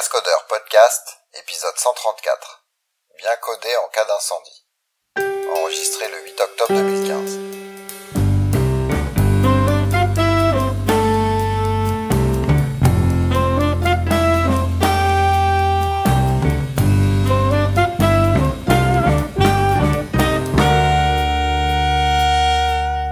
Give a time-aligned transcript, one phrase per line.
[0.00, 2.64] Cascodeur Podcast, épisode 134.
[3.18, 4.64] Bien codé en cas d'incendie.
[5.58, 7.38] Enregistré le 8 octobre 2015.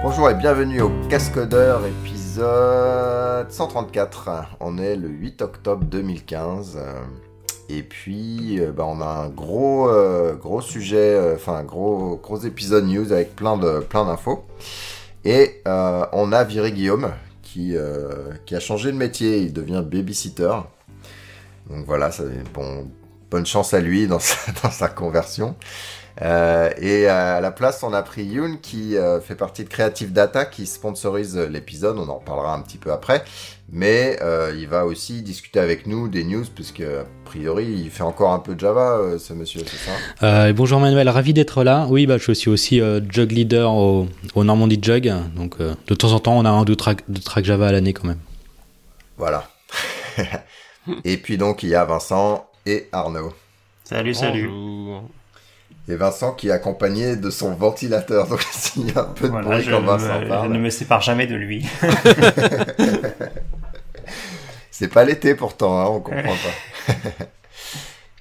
[0.01, 4.29] Bonjour et bienvenue au Cascodeur épisode 134.
[4.59, 6.77] On est le 8 octobre 2015.
[6.77, 7.01] euh,
[7.69, 12.39] Et puis, euh, bah, on a un gros, euh, gros sujet, euh, enfin gros, gros
[12.39, 14.45] épisode news avec plein de, plein d'infos.
[15.25, 17.11] Et on a viré Guillaume
[17.43, 17.75] qui,
[18.45, 19.39] qui a changé de métier.
[19.39, 20.53] Il devient babysitter.
[21.69, 22.87] Donc voilà, ça, bon,
[23.29, 25.55] bonne chance à lui dans sa conversion.
[26.21, 30.11] Euh, et à la place, on a pris Yoon qui euh, fait partie de Creative
[30.11, 31.97] Data qui sponsorise l'épisode.
[31.97, 33.23] On en reparlera un petit peu après.
[33.71, 38.03] Mais euh, il va aussi discuter avec nous des news, puisque a priori, il fait
[38.03, 39.91] encore un peu de Java, euh, ce monsieur, c'est ça?
[40.23, 41.85] Euh, et bonjour Manuel, ravi d'être là.
[41.89, 45.13] Oui, bah, je suis aussi euh, Jug Leader au, au Normandie Jug.
[45.35, 47.67] Donc euh, de temps en temps, on a un ou deux tracks de track Java
[47.67, 48.19] à l'année quand même.
[49.17, 49.47] Voilà.
[51.03, 53.33] et puis donc, il y a Vincent et Arnaud.
[53.83, 54.47] Salut, salut.
[54.47, 55.03] Bonjour.
[55.89, 58.27] Et Vincent qui est accompagné de son ventilateur.
[58.27, 60.27] Donc, s'il y a un peu de Voilà, bruit je, quand ne Vincent me- je
[60.29, 60.51] parle.
[60.51, 61.65] ne me sépare jamais de lui.
[64.71, 66.93] C'est pas l'été pourtant, hein, on comprend pas.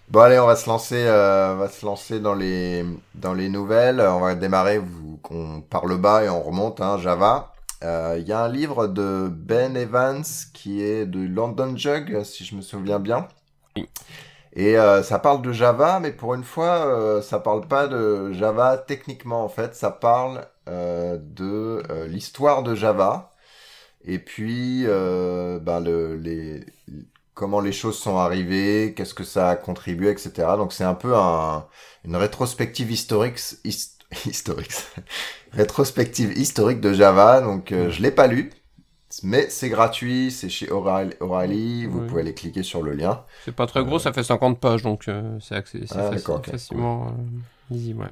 [0.09, 3.49] bon allez, on va se lancer, euh, on va se lancer dans les dans les
[3.49, 4.01] nouvelles.
[4.01, 6.81] On va démarrer vous, qu'on par le bas et on remonte.
[6.81, 7.53] Hein, Java.
[7.85, 12.45] Euh, Il y a un livre de Ben Evans qui est de London Jug, si
[12.45, 13.29] je me souviens bien.
[13.77, 13.89] Oui.
[14.55, 18.33] Et euh, ça parle de Java, mais pour une fois, euh, ça parle pas de
[18.33, 19.75] Java techniquement en fait.
[19.75, 23.33] Ça parle euh, de euh, l'histoire de Java.
[24.05, 24.85] Et puis,
[25.81, 26.65] le, les,
[27.35, 30.57] comment les choses sont arrivées, qu'est-ce que ça a contribué, etc.
[30.57, 31.67] Donc c'est un peu un,
[32.05, 34.73] une rétrospective historique, his- historique,
[35.53, 37.41] rétrospective historique de Java.
[37.41, 38.51] Donc je l'ai pas lu,
[39.25, 42.07] mais c'est gratuit, c'est chez O'Reilly, vous Oui.
[42.07, 43.23] pouvez aller cliquer sur le lien.
[43.45, 46.51] C'est pas très gros, ça fait 50 pages, donc euh, c'est accès- c'est Ah, faci-
[46.51, 48.07] facilement euh, easy, ouais.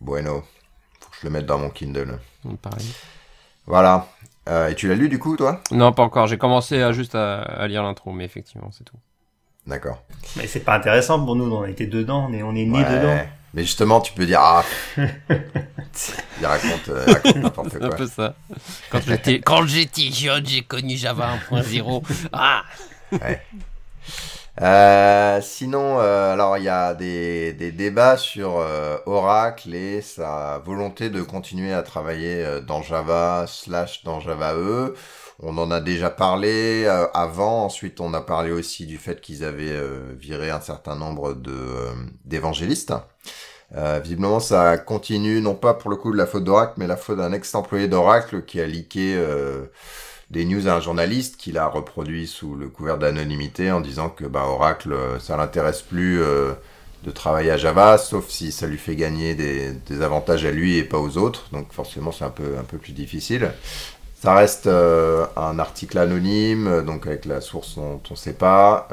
[0.00, 0.42] Bueno,
[1.00, 2.18] faut que je le mette dans mon Kindle.
[2.44, 2.86] Donc, pareil.
[3.66, 4.06] Voilà.
[4.48, 5.60] Euh, et tu l'as lu du coup, toi?
[5.70, 6.26] Non, pas encore.
[6.26, 8.96] J'ai commencé à, juste à, à lire l'intro, mais effectivement, c'est tout.
[9.66, 10.02] D'accord.
[10.36, 12.84] Mais c'est pas intéressant pour nous, on été dedans, on est, on est né Ouais.
[12.98, 13.18] dedans.
[13.54, 14.64] Mais justement, tu peux dire ah,
[14.96, 17.96] il raconte, euh, raconte n'importe C'est un quoi.
[17.96, 18.34] peu ça.
[19.44, 22.02] Quand j'étais, jeune, j'ai connu Java 1.0.
[22.32, 22.64] Ah
[24.62, 30.58] Euh, sinon, euh, alors il y a des, des débats sur euh, Oracle et sa
[30.64, 34.94] volonté de continuer à travailler euh, dans Java slash dans Java E.
[35.40, 37.64] On en a déjà parlé avant.
[37.64, 39.76] Ensuite, on a parlé aussi du fait qu'ils avaient
[40.16, 41.88] viré un certain nombre de
[42.24, 42.92] d'évangélistes.
[43.76, 46.96] Euh, visiblement, ça continue, non pas pour le coup de la faute d'Oracle, mais la
[46.96, 49.66] faute d'un ex-employé d'Oracle qui a euh,
[50.34, 54.24] des news à un journaliste qui l'a reproduit sous le couvert d'anonymité en disant que
[54.24, 56.52] bah, Oracle, euh, ça l'intéresse plus euh,
[57.04, 60.82] de travailler à Java, sauf si ça lui fait gagner des, avantages à lui et
[60.82, 61.46] pas aux autres.
[61.52, 63.52] Donc forcément, c'est un peu, un peu plus difficile.
[64.20, 68.88] Ça reste euh, un article anonyme, donc avec la source dont on ne sait pas.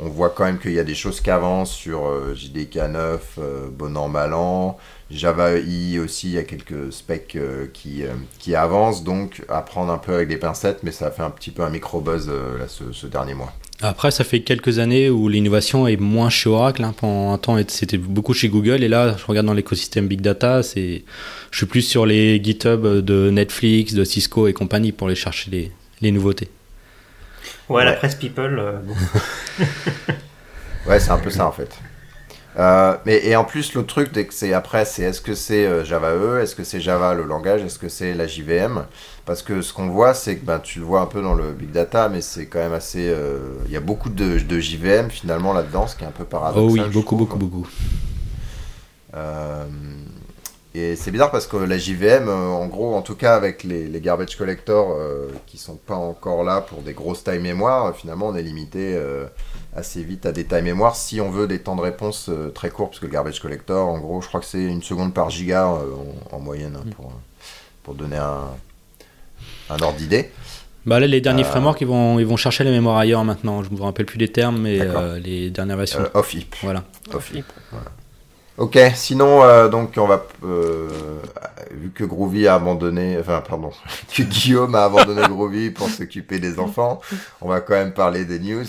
[0.00, 3.38] On voit quand même qu'il y a des choses qui avancent sur euh, JDK 9,
[3.38, 4.78] euh, bon an, mal an.
[5.10, 8.08] Java EE aussi, il y a quelques specs euh, qui, euh,
[8.38, 11.30] qui avancent, donc à prendre un peu avec des pincettes, mais ça a fait un
[11.30, 13.52] petit peu un micro-buzz euh, là, ce, ce dernier mois.
[13.80, 16.82] Après, ça fait quelques années où l'innovation est moins chez Oracle.
[16.84, 16.94] hein.
[16.98, 18.82] Pendant un temps, c'était beaucoup chez Google.
[18.82, 21.04] Et là, je regarde dans l'écosystème Big Data, c'est,
[21.52, 25.50] je suis plus sur les GitHub de Netflix, de Cisco et compagnie pour aller chercher
[25.50, 26.48] les, les nouveautés.
[27.68, 28.94] Ouais, la presse people, euh, bon.
[30.86, 31.68] Ouais, c'est un peu ça en fait.
[32.56, 35.66] Euh, mais et en plus le truc dès que c'est après c'est est-ce que c'est
[35.66, 38.86] euh, Java E, est-ce que c'est Java le langage, est-ce que c'est la JVM
[39.26, 41.52] Parce que ce qu'on voit c'est que ben, tu le vois un peu dans le
[41.52, 45.10] big data mais c'est quand même assez euh, il y a beaucoup de, de JVM
[45.10, 46.64] finalement là-dedans ce qui est un peu paradoxal.
[46.64, 47.18] oh oui, beaucoup, trouve.
[47.18, 47.68] beaucoup, beaucoup.
[49.14, 49.64] Euh,
[50.74, 54.00] et c'est bizarre parce que la JVM, en gros, en tout cas avec les, les
[54.00, 54.96] garbage collectors
[55.46, 59.00] qui sont pas encore là pour des grosses tailles mémoire, finalement on est limité
[59.76, 62.70] assez vite à des tailles mémoire si on veut des temps de réponse euh, très
[62.70, 65.30] courts parce que le garbage collector, en gros, je crois que c'est une seconde par
[65.30, 65.86] giga euh,
[66.32, 67.12] en, en moyenne hein, pour,
[67.82, 68.48] pour donner un,
[69.70, 70.30] un ordre d'idée.
[70.86, 73.62] Bah là, les derniers Euh, frameworks, ils vont, ils vont chercher les mémoires ailleurs maintenant.
[73.62, 76.00] Je me rappelle plus des termes, mais euh, les dernières versions.
[76.00, 76.54] Euh, off heap.
[76.62, 76.84] Voilà.
[77.12, 77.44] Off heap.
[78.58, 81.20] Ok, sinon, euh, donc on va, euh,
[81.70, 83.70] vu que Groovy a abandonné, enfin pardon,
[84.14, 87.00] que Guillaume a abandonné Groovy pour s'occuper des enfants,
[87.40, 88.64] on va quand même parler des news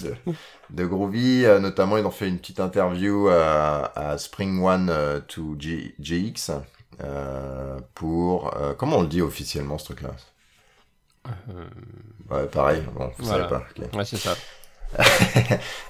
[0.69, 1.45] de Groovy.
[1.45, 5.95] Euh, notamment, ils ont fait une petite interview à, à Spring One euh, to G-
[5.99, 6.51] GX
[7.03, 10.11] euh, pour, euh, comment on le dit officiellement ce truc-là?
[12.29, 13.47] Ouais, pareil, bon, vous Voilà.
[13.47, 13.63] savez pas.
[13.93, 14.37] Ouais, c'est ça.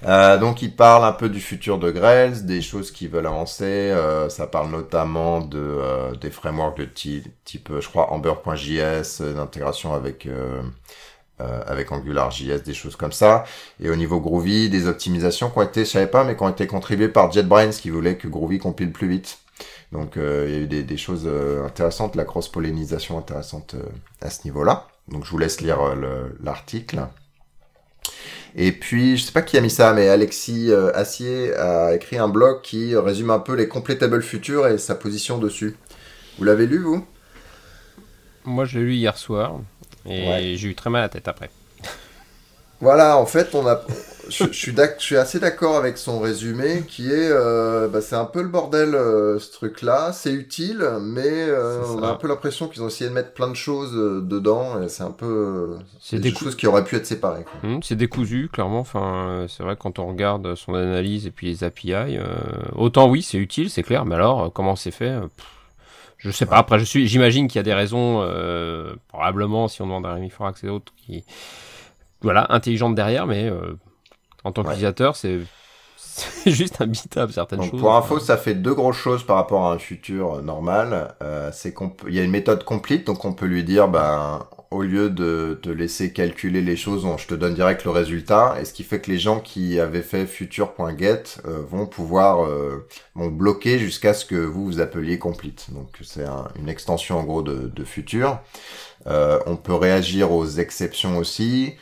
[0.05, 3.65] Euh, donc il parle un peu du futur de Grails, des choses qui veulent avancer.
[3.65, 9.93] euh, ça parle notamment de euh, des frameworks de type, je crois, Amber.js, euh, d'intégration
[9.93, 10.27] avec
[11.67, 13.45] avec AngularJS, des choses comme ça.
[13.81, 16.49] Et au niveau Groovy, des optimisations qui ont été, je savais pas, mais qui ont
[16.49, 19.39] été contribuées par JetBrains, qui voulait que Groovy compile plus vite.
[19.93, 20.25] Donc il y
[20.55, 21.29] a eu des, des choses
[21.65, 23.75] intéressantes, la cross-pollinisation intéressante
[24.21, 24.87] à ce niveau-là.
[25.07, 27.07] Donc je vous laisse lire le- l'article.
[28.55, 32.17] Et puis, je sais pas qui a mis ça, mais Alexis euh, Assier a écrit
[32.17, 35.77] un blog qui résume un peu les complétables futurs et sa position dessus.
[36.37, 37.05] Vous l'avez lu, vous?
[38.45, 39.59] Moi, je l'ai lu hier soir
[40.05, 40.53] et Ouais.
[40.57, 41.49] j'ai eu très mal à la tête après.
[42.81, 43.81] Voilà, en fait, on a.
[44.29, 48.15] Je, je suis, je suis assez d'accord avec son résumé, qui est, euh, bah, c'est
[48.15, 50.11] un peu le bordel euh, ce truc-là.
[50.13, 53.49] C'est utile, mais euh, on a un peu l'impression qu'ils ont essayé de mettre plein
[53.49, 57.45] de choses dedans, et c'est un peu, C'est des choses qui auraient pu être séparées.
[57.63, 58.79] Hum, c'est décousu, clairement.
[58.79, 62.17] Enfin, c'est vrai quand on regarde son analyse et puis les API,
[62.75, 64.05] autant oui, c'est utile, c'est clair.
[64.05, 65.47] Mais alors, comment c'est fait pff,
[66.17, 66.57] Je sais pas.
[66.57, 68.25] Après, je suis, j'imagine qu'il y a des raisons,
[69.07, 71.23] probablement, si on demande à Rémi Forax et d'autres, qui,
[72.21, 73.27] voilà, intelligentes derrière.
[73.27, 73.77] Mais euh,
[74.43, 75.39] en tant qu'utilisateur, c'est
[75.95, 77.79] c'est juste imbitable certaines Donc choses.
[77.79, 81.15] pour info, ça fait deux grosses choses par rapport à un futur euh, normal.
[81.23, 84.45] Euh, c'est qu'on il y a une méthode complete, donc on peut lui dire, ben,
[84.71, 88.55] au lieu de te laisser calculer les choses, on- je te donne direct le résultat.
[88.61, 92.87] Et ce qui fait que les gens qui avaient fait future.get euh, vont pouvoir euh,
[93.15, 95.67] vont bloquer jusqu'à ce que vous vous appeliez complete.
[95.73, 98.39] Donc c'est un- une extension en gros de, de future.
[99.07, 101.75] Euh, on peut réagir aux exceptions aussi.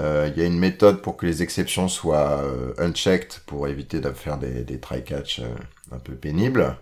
[0.00, 4.00] Euh, Il y a une méthode pour que les exceptions soient euh, unchecked pour éviter
[4.00, 5.44] de faire des, des try-catch euh,
[5.92, 6.76] un peu pénibles.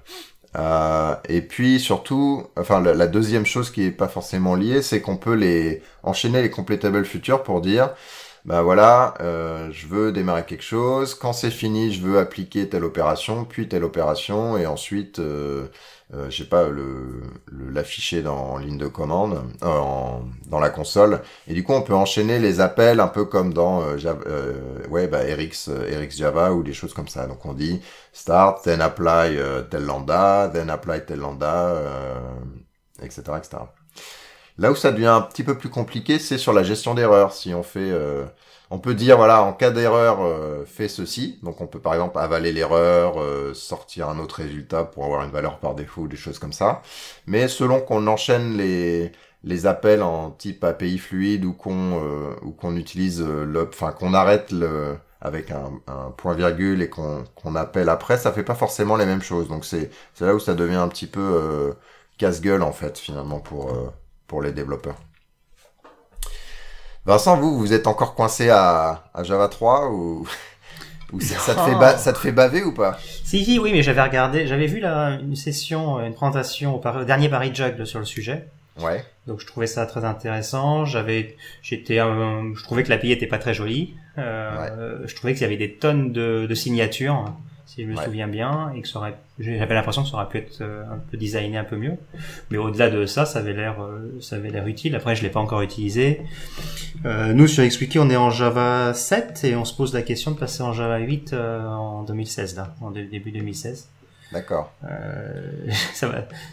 [0.56, 5.00] Euh, et puis surtout, enfin la, la deuxième chose qui est pas forcément liée, c'est
[5.00, 7.90] qu'on peut les enchaîner les completable futures pour dire,
[8.44, 11.14] bah voilà, euh, je veux démarrer quelque chose.
[11.14, 15.68] Quand c'est fini, je veux appliquer telle opération, puis telle opération, et ensuite, euh,
[16.14, 16.68] euh, sais pas,
[17.50, 19.80] l'afficher dans ligne de commande, euh,
[20.46, 21.20] dans la console.
[21.48, 25.06] Et du coup, on peut enchaîner les appels un peu comme dans euh, Java, euh,
[25.08, 27.26] bah, euh, Java ou des choses comme ça.
[27.26, 27.80] Donc on dit
[28.12, 29.38] start, then apply
[29.70, 31.82] tel lambda, then apply tel lambda,
[33.02, 33.22] etc..
[34.56, 37.32] Là où ça devient un petit peu plus compliqué, c'est sur la gestion d'erreurs.
[37.32, 37.90] Si on fait,
[38.70, 41.38] on peut dire voilà, en cas d'erreur, euh, fais ceci.
[41.42, 45.30] Donc on peut par exemple avaler l'erreur, euh, sortir un autre résultat pour avoir une
[45.30, 46.82] valeur par défaut ou des choses comme ça.
[47.26, 49.12] Mais selon qu'on enchaîne les
[49.44, 54.14] les appels en type API fluide ou qu'on euh, ou utilise euh, le, enfin qu'on
[54.14, 54.52] arrête
[55.20, 59.06] avec un, un point virgule et qu'on qu'on appelle après, ça fait pas forcément les
[59.06, 59.48] mêmes choses.
[59.48, 61.72] Donc c'est c'est là où ça devient un petit peu euh,
[62.18, 63.72] casse-gueule en fait finalement pour
[64.26, 64.96] pour les développeurs.
[67.06, 70.26] Vincent, vous, vous êtes encore coincé à, à Java 3 ou,
[71.12, 72.98] ou ça, ça te fait ba- ça te fait baver ou pas?
[73.24, 76.78] Si, si, oui, mais j'avais regardé, j'avais vu là une session, euh, une présentation au,
[76.78, 78.48] Paris- au dernier Paris Jug sur le sujet.
[78.80, 79.04] Ouais.
[79.26, 80.84] Donc je trouvais ça très intéressant.
[80.86, 83.94] J'avais, j'étais, euh, je trouvais que l'API était pas très jolie.
[84.18, 87.32] Euh, Je trouvais qu'il y avait des tonnes de, de signatures,
[87.66, 88.04] si je me Ouais.
[88.04, 90.98] souviens bien, et que ça aurait, j'avais l'impression que ça aurait pu être euh, un
[91.10, 91.94] peu designé un peu mieux.
[92.50, 94.94] Mais au-delà de ça, ça avait l'air, euh, ça avait l'air utile.
[94.94, 96.20] Après, je l'ai pas encore utilisé.
[97.04, 100.30] Euh, nous sur XWiki, on est en Java 7 et on se pose la question
[100.30, 103.88] de passer en Java 8 euh, en 2016 là, en dé- début 2016.
[104.32, 104.72] D'accord.
[104.90, 105.50] Euh,
[105.94, 106.10] ça,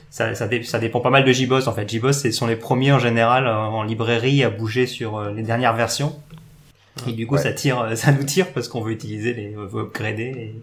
[0.10, 1.90] ça, ça, ça dépend pas mal de JBoss en fait.
[1.90, 5.74] JBoss, ce sont les premiers en général en librairie à bouger sur euh, les dernières
[5.76, 6.16] versions.
[7.08, 7.42] Et du coup, Ouais.
[7.42, 10.62] ça tire, ça nous tire parce qu'on veut utiliser les, on veut upgrader et,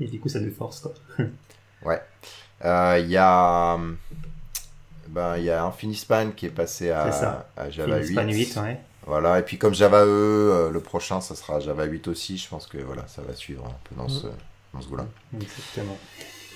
[0.00, 0.92] et du coup, ça nous force quoi.
[2.64, 3.76] Euh, Il y a
[5.08, 7.48] ben il y a Infinispan qui est passé à, C'est ça.
[7.56, 8.12] à Java 8.
[8.12, 8.80] Span 8, ouais.
[9.04, 12.38] Voilà, et puis comme Java E, euh, le prochain, ça sera Java 8 aussi.
[12.38, 14.28] Je pense que voilà, ça va suivre un peu dans ce,
[14.72, 15.06] dans ce goût-là.
[15.34, 15.98] Exactement.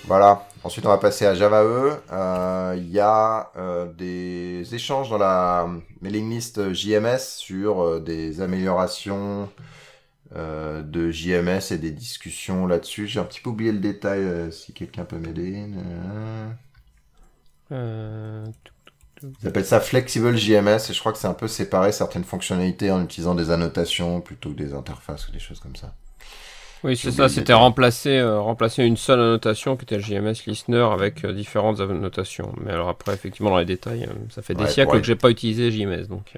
[0.05, 0.47] Voilà.
[0.63, 1.91] Ensuite, on va passer à Java E.
[2.11, 5.67] Euh, Il y a euh, des échanges dans la
[6.01, 9.49] mailing list JMS sur euh, des améliorations
[10.35, 13.07] euh, de JMS et des discussions là-dessus.
[13.07, 15.65] J'ai un petit peu oublié le détail, euh, si quelqu'un peut m'aider.
[15.77, 16.49] Euh,
[17.71, 18.45] Euh,
[19.41, 22.91] Ils appellent ça Flexible JMS et je crois que c'est un peu séparer certaines fonctionnalités
[22.91, 25.95] en utilisant des annotations plutôt que des interfaces ou des choses comme ça.
[26.83, 31.25] Oui, c'est ça, c'était remplacer, remplacer une seule annotation qui était le JMS Listener avec
[31.25, 32.53] différentes annotations.
[32.61, 35.15] Mais alors après, effectivement, dans les détails, ça fait des Ouais, siècles pour que j'ai
[35.15, 36.07] pas utilisé JMS.
[36.07, 36.33] Donc...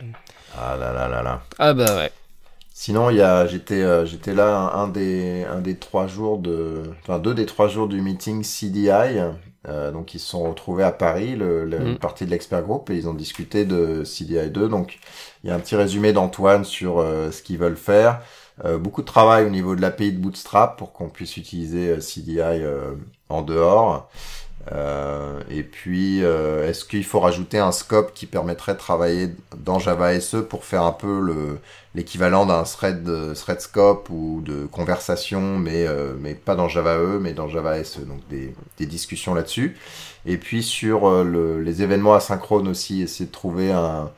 [0.52, 1.42] Ah là là là là.
[1.58, 2.12] Ah bah ouais.
[2.82, 6.38] Sinon, il y a, j'étais, euh, j'étais là un, un des, un des trois jours
[6.38, 9.20] de, enfin deux des trois jours du meeting CDI.
[9.68, 11.88] Euh, donc ils se sont retrouvés à Paris, le, le- Mm.
[11.90, 14.70] une partie de l'expert group, et ils ont discuté de CDI 2.
[14.70, 14.98] Donc
[15.44, 18.22] il y a un petit résumé d'Antoine sur euh, ce qu'ils veulent faire.
[18.64, 22.00] Euh, beaucoup de travail au niveau de l'API de Bootstrap pour qu'on puisse utiliser euh,
[22.00, 22.94] CDI euh,
[23.28, 24.10] en dehors.
[24.72, 29.80] Euh, et puis, euh, est-ce qu'il faut rajouter un scope qui permettrait de travailler dans
[29.80, 31.60] Java SE pour faire un peu le,
[31.96, 36.98] l'équivalent d'un thread, euh, thread scope ou de conversation, mais, euh, mais pas dans Java
[36.98, 38.02] E, mais dans Java SE.
[38.02, 39.76] Donc des, des discussions là-dessus.
[40.26, 44.12] Et puis sur euh, le- les événements asynchrones aussi, essayer de trouver un,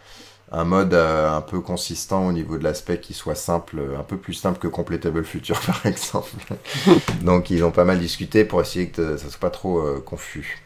[0.51, 4.17] un mode euh, un peu consistant au niveau de l'aspect qui soit simple, un peu
[4.17, 6.31] plus simple que Completable Future par exemple.
[7.21, 10.61] Donc ils ont pas mal discuté pour essayer que ça soit pas trop confus.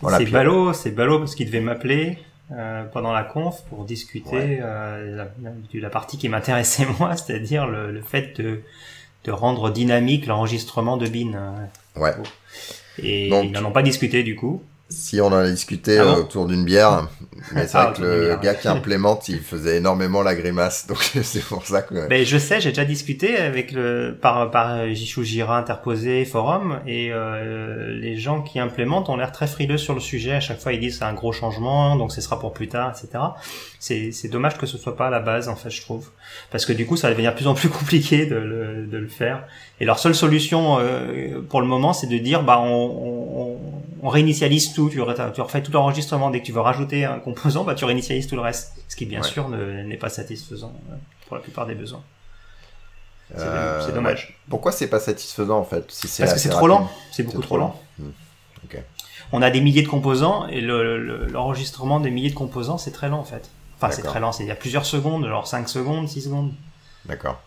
[0.00, 2.18] Voilà, c'est puis- ballot, c'est ballot parce qu'il devait m'appeler
[2.52, 4.58] euh, pendant la conf pour discuter Ouais.
[4.62, 8.60] euh, la, de la partie qui m'intéressait moi, c'est-à-dire le, le fait de,
[9.24, 11.34] de rendre dynamique l'enregistrement de bin.
[11.34, 12.00] euh.
[12.00, 12.14] Ouais.
[13.02, 14.62] Et Donc- ils n'en ont pas discuté du coup.
[14.90, 17.08] Si on en a discuté Ah bon autour d'une bière,
[17.52, 20.98] mais c'est Ah, vrai que le gars qui implémente, il faisait énormément la grimace, donc
[21.22, 22.08] c'est pour ça que.
[22.08, 27.92] Ben, je sais, j'ai déjà discuté avec le par par Jira interposé forum et euh,
[27.92, 30.32] les gens qui implémentent ont l'air très frileux sur le sujet.
[30.32, 32.90] À chaque fois, ils disent c'est un gros changement, donc ce sera pour plus tard,
[32.90, 33.22] etc.
[33.78, 36.10] C'est c'est dommage que ce soit pas à la base en fait, je trouve,
[36.50, 38.98] parce que du coup, ça va devenir de plus en plus compliqué de le de
[38.98, 39.44] le faire.
[39.80, 43.63] Et leur seule solution euh, pour le moment, c'est de dire bah on, on,
[44.04, 47.18] on réinitialise tout, tu, re- tu refais tout l'enregistrement dès que tu veux rajouter un
[47.18, 49.26] composant, bah tu réinitialises tout le reste, ce qui bien Ouais.
[49.28, 50.94] sûr ne- n'est pas satisfaisant euh,
[51.26, 52.02] pour la plupart des besoins.
[53.34, 54.26] C'est Euh, dommage.
[54.28, 54.34] ouais.
[54.50, 56.88] Pourquoi c'est pas satisfaisant en fait si Parce que c'est trop lent.
[57.10, 57.80] C'est beaucoup trop trop lent.
[57.98, 58.10] Hmm.
[59.32, 62.92] On a des milliers de composants et le- le- l'enregistrement des milliers de composants, c'est
[62.92, 63.48] très lent en fait.
[63.76, 64.32] Enfin, c'est très lent.
[64.32, 66.52] C'est il y a plusieurs secondes, genre 5 secondes, 6 secondes.
[67.06, 67.40] D'accord.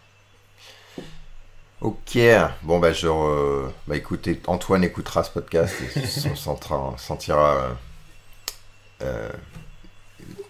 [1.81, 2.17] Ok.
[2.63, 6.35] Bon bah je, re- bah écoutez, Antoine écoutera ce podcast et on
[6.97, 7.69] sentira, euh,
[9.03, 9.29] euh,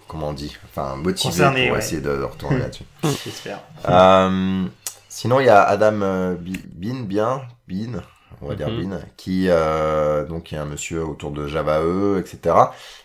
[0.08, 1.80] comment on dit, enfin motivé Concerné, pour ouais.
[1.84, 2.86] essayer de, de retourner là-dessus.
[3.04, 3.60] J'espère.
[3.90, 4.66] Euh,
[5.10, 8.02] sinon, il y a Adam euh, Bi- Bin, bien, Bin,
[8.42, 8.90] on va dire Mhm.
[8.90, 12.56] Bin, qui, euh, donc, il y a un monsieur autour de Java E, etc.,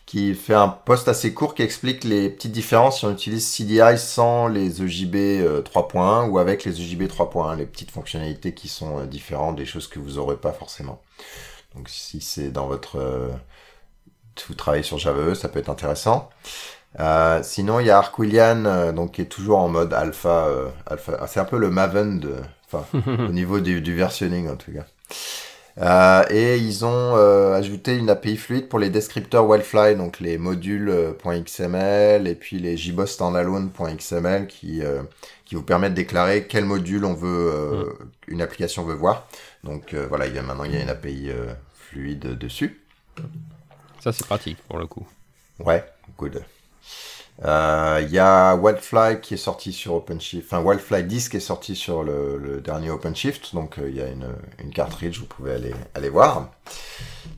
[0.07, 3.99] qui fait un post assez court qui explique les petites différences si on utilise CDI
[3.99, 9.01] sans les EJB euh, 3.1 ou avec les EJB 3.1, les petites fonctionnalités qui sont
[9.01, 11.01] euh, différentes, des choses que vous aurez pas forcément.
[11.77, 13.29] Donc, si c'est dans votre, euh,
[14.37, 16.31] si vous travaillez sur Java E, ça peut être intéressant.
[17.01, 20.47] Euh, sinon, il y a Arquillian, euh, donc qui est toujours en mode alpha.
[20.49, 21.19] euh, alpha.
[21.21, 22.37] Ah, c'est un peu le Maven de,
[22.73, 22.85] enfin,
[23.29, 24.87] au niveau du, du versionning en tout cas.
[25.79, 30.37] Euh, et ils ont euh, ajouté une API fluide pour les descripteurs Wildfly, donc les
[30.37, 35.03] modules euh, et puis les JBoss standalone.xml qui euh,
[35.47, 37.93] qui vous permettent de déclarer quel module on veut, euh,
[38.29, 39.27] une application veut voir.
[39.65, 41.31] Donc voilà, il y a maintenant il y a une API
[41.75, 42.81] fluide dessus.
[44.01, 45.07] Ça, c'est pratique pour le coup.
[45.61, 45.85] Ouais,
[46.19, 46.43] good.
[47.45, 51.41] Euh, Il y a Wildfly qui est sorti sur OpenShift, enfin Wildfly 10 qui est
[51.41, 54.29] sorti sur le, le dernier OpenShift, donc euh, il y a une,
[54.63, 56.51] une cartridge, vous pouvez aller, aller voir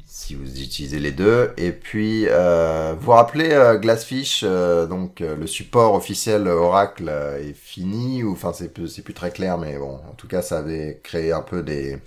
[0.06, 1.52] si vous utilisez les deux.
[1.56, 7.06] Et puis, euh, vous vous rappelez euh, Glassfish, euh, donc euh, le support officiel Oracle
[7.08, 10.28] euh, est fini, ou enfin c'est plus, c'est plus très clair, mais bon, en tout
[10.28, 11.98] cas ça avait créé un peu des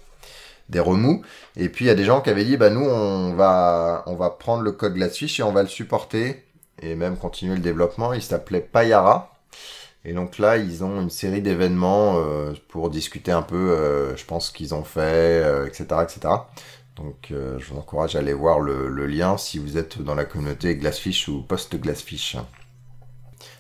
[0.70, 1.24] des remous.
[1.56, 4.16] Et puis il y a des gens qui avaient dit, bah nous on va on
[4.16, 6.44] va prendre le code Glassfish et on va le supporter
[6.82, 8.14] et même continuer le développement.
[8.14, 9.32] Il s'appelait Payara.
[10.06, 14.24] Et donc là, ils ont une série d'événements euh, pour discuter un peu, euh, je
[14.26, 15.02] pense, ce qu'ils ont fait,
[15.44, 16.34] euh, etc., etc.
[16.96, 20.26] Donc, je vous encourage à aller voir le, le lien si vous êtes dans la
[20.26, 22.38] communauté Glassfish ou post-Glassfish.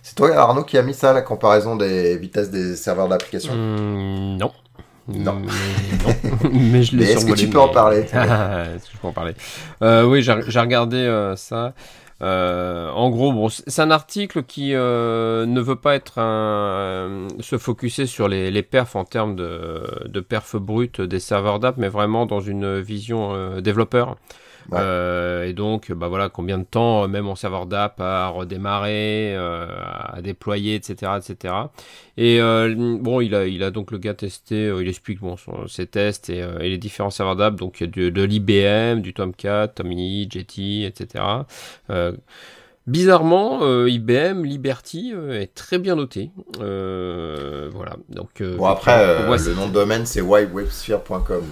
[0.01, 3.53] C'est toi, Arnaud, qui a mis ça, la comparaison des vitesses des serveurs d'application?
[3.53, 4.51] Hum, non.
[5.07, 5.39] Non.
[5.39, 6.50] Mais, non.
[6.51, 8.00] mais je l'ai est-ce que tu peux en parler?
[8.00, 9.36] Est-ce que je peux en parler
[9.81, 11.75] Oui, j'ai regardé ça.
[12.24, 17.57] Euh, en gros, bon, c'est un article qui euh, ne veut pas être un, se
[17.57, 21.89] focuser sur les, les perfs en termes de, de perfs brutes des serveurs d'app, mais
[21.89, 24.17] vraiment dans une vision euh, développeur.
[24.74, 29.33] Euh, et donc, bah voilà, combien de temps, euh, même en serveur d'app, à redémarrer,
[29.36, 31.71] euh, à déployer, etc., etc.
[32.17, 35.38] Et euh, bon, il a, il a donc le gars testé, euh, il explique bon
[35.38, 37.55] son- ses tests et, euh, et les différents serveurs d'app.
[37.55, 41.45] Donc il y a de l'IBM, du Tomcat, Tommy, Jetty, etc.
[42.88, 46.32] Euh, Bizarrement, euh, IBM Liberty euh, est très bien noté.
[46.62, 47.98] Euh, voilà.
[48.10, 51.44] Donc, bon après, le nom de domaine c'est websphere.com.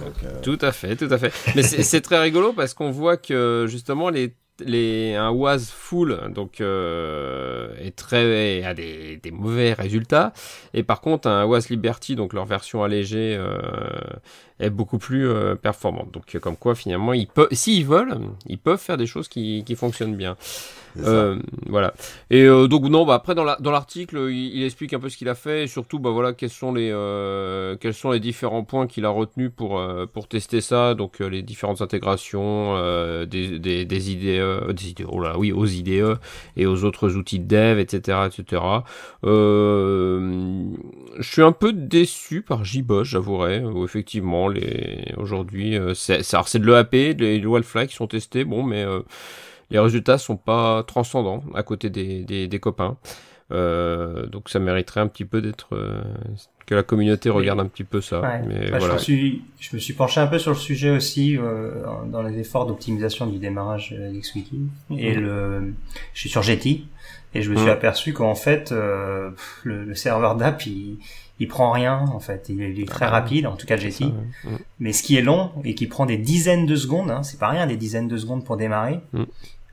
[0.42, 1.32] Tout à fait, tout à fait.
[1.54, 6.60] Mais c'est très rigolo parce qu'on voit que justement les les, un WAS full donc
[6.60, 10.32] euh, est très a des, des, mauvais résultats
[10.72, 13.60] et par contre un WAS Liberty donc leur version allégée euh,
[14.58, 18.80] est beaucoup plus euh, performante donc comme quoi finalement ils peuvent s'ils veulent ils peuvent
[18.80, 20.36] faire des choses qui, qui fonctionnent bien
[21.04, 21.38] euh,
[21.68, 21.94] voilà.
[22.30, 25.16] Et euh, donc non, bah après dans la, dans l'article, il, explique un peu ce
[25.16, 28.64] qu'il a fait et surtout bah voilà quels sont les euh, quels sont les différents
[28.64, 30.94] points qu'il a retenus pour pour tester ça.
[30.94, 32.74] Donc les différentes intégrations
[33.24, 36.18] des, des, des IDE, des IDE, oh là oui aux IDE
[36.56, 38.18] et aux autres outils de dev, etc.
[38.26, 38.62] etc.
[39.22, 43.64] je suis un peu déçu par JBoss, j'avouerai.
[43.64, 48.84] Où effectivement les aujourd'hui c'est c'est de l'EAP, les Wildfly qui sont testés, bon mais
[49.70, 52.96] les résultats sont pas transcendants à côté des, des, des copains.
[53.52, 56.02] Euh, donc ça mériterait un petit peu d'être euh,
[56.66, 58.40] que la communauté regarde un petit peu ça.
[58.46, 58.88] Mais voilà.
[58.88, 61.70] je, me suis, je me suis penché un peu sur le sujet aussi euh,
[62.06, 65.22] dans les efforts d'optimisation du démarrage d'XWiki et mhm.
[65.22, 65.74] le
[66.12, 66.88] je suis sur Jetty
[67.34, 67.72] et je me suis mhm.
[67.72, 69.30] aperçu qu'en fait euh,
[69.62, 70.98] le, le, serveur d'app il
[71.38, 74.12] il prend rien en fait, il est, très ah, rapide, en tout cas Jetty.
[74.80, 77.48] Mais ce qui est long et qui prend des dizaines de secondes, hein, c'est pas
[77.48, 79.00] rien, des dizaines de secondes pour démarrer.
[79.12, 79.24] Mm.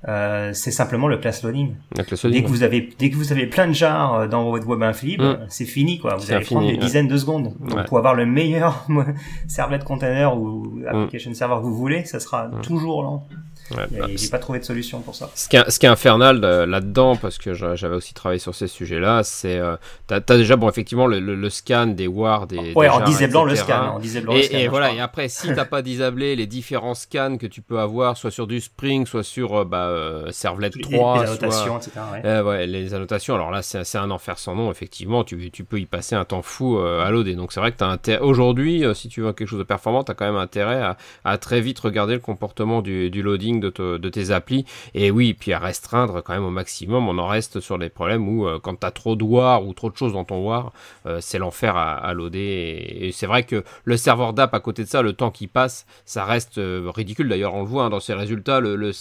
[0.07, 1.75] Euh, c'est simplement le class loading.
[1.95, 2.03] dès
[2.43, 5.21] que vous avez dès que vous avez plein de jars euh, dans votre web inflib,
[5.21, 5.45] mm.
[5.47, 6.15] c'est fini quoi.
[6.15, 7.53] Vous allez prendre des dizaines de secondes.
[7.59, 8.85] Donc, pour avoir le meilleur
[9.47, 10.87] servlet container ou mm.
[10.87, 13.27] application server que vous voulez, ça sera toujours lent.
[13.75, 15.29] Ouais, bah, j'ai pas trouvé de solution pour ça.
[15.35, 18.55] Ce qui est, ce qui est infernal euh, là-dedans, parce que j'avais aussi travaillé sur
[18.55, 19.75] ces sujets-là, c'est euh,
[20.07, 23.55] t'as as déjà bon effectivement le, le, scan des WAR, des ouais, en disablant le
[23.55, 24.57] scan, en disablant et, le scan.
[24.57, 28.17] Et voilà, et après si t'as pas disablé les différents scans que tu peux avoir,
[28.17, 31.91] soit sur du Spring, soit sur euh, bah, euh, Servlet 3, les, annotations, etc.
[32.23, 32.41] Ouais.
[32.41, 32.67] ouais.
[32.67, 33.35] les annotations.
[33.35, 34.71] Alors là, c'est un enfer sans nom.
[34.71, 37.35] Effectivement, tu, tu peux y passer un temps fou à loader.
[37.35, 40.13] Donc c'est vrai que t'as intérêt aujourd'hui, si tu veux quelque chose de performant, t'as
[40.13, 44.31] quand même intérêt à, à, très vite regarder le comportement du, du loading de, tes
[44.31, 44.65] applis.
[44.93, 47.07] Et oui, puis à restreindre quand même au maximum.
[47.07, 49.73] On en reste sur les problèmes où euh, quand tu as trop de war ou
[49.73, 50.73] trop de choses dans ton war,
[51.05, 52.13] euh, c'est l'enfer à, à.
[52.33, 55.85] Et, c'est vrai que le serveur d'app à côté de ça, le temps qui passe,
[56.05, 57.27] ça reste euh, ridicule.
[57.27, 58.91] D'ailleurs, on le voit hein, dans ses résultats, le,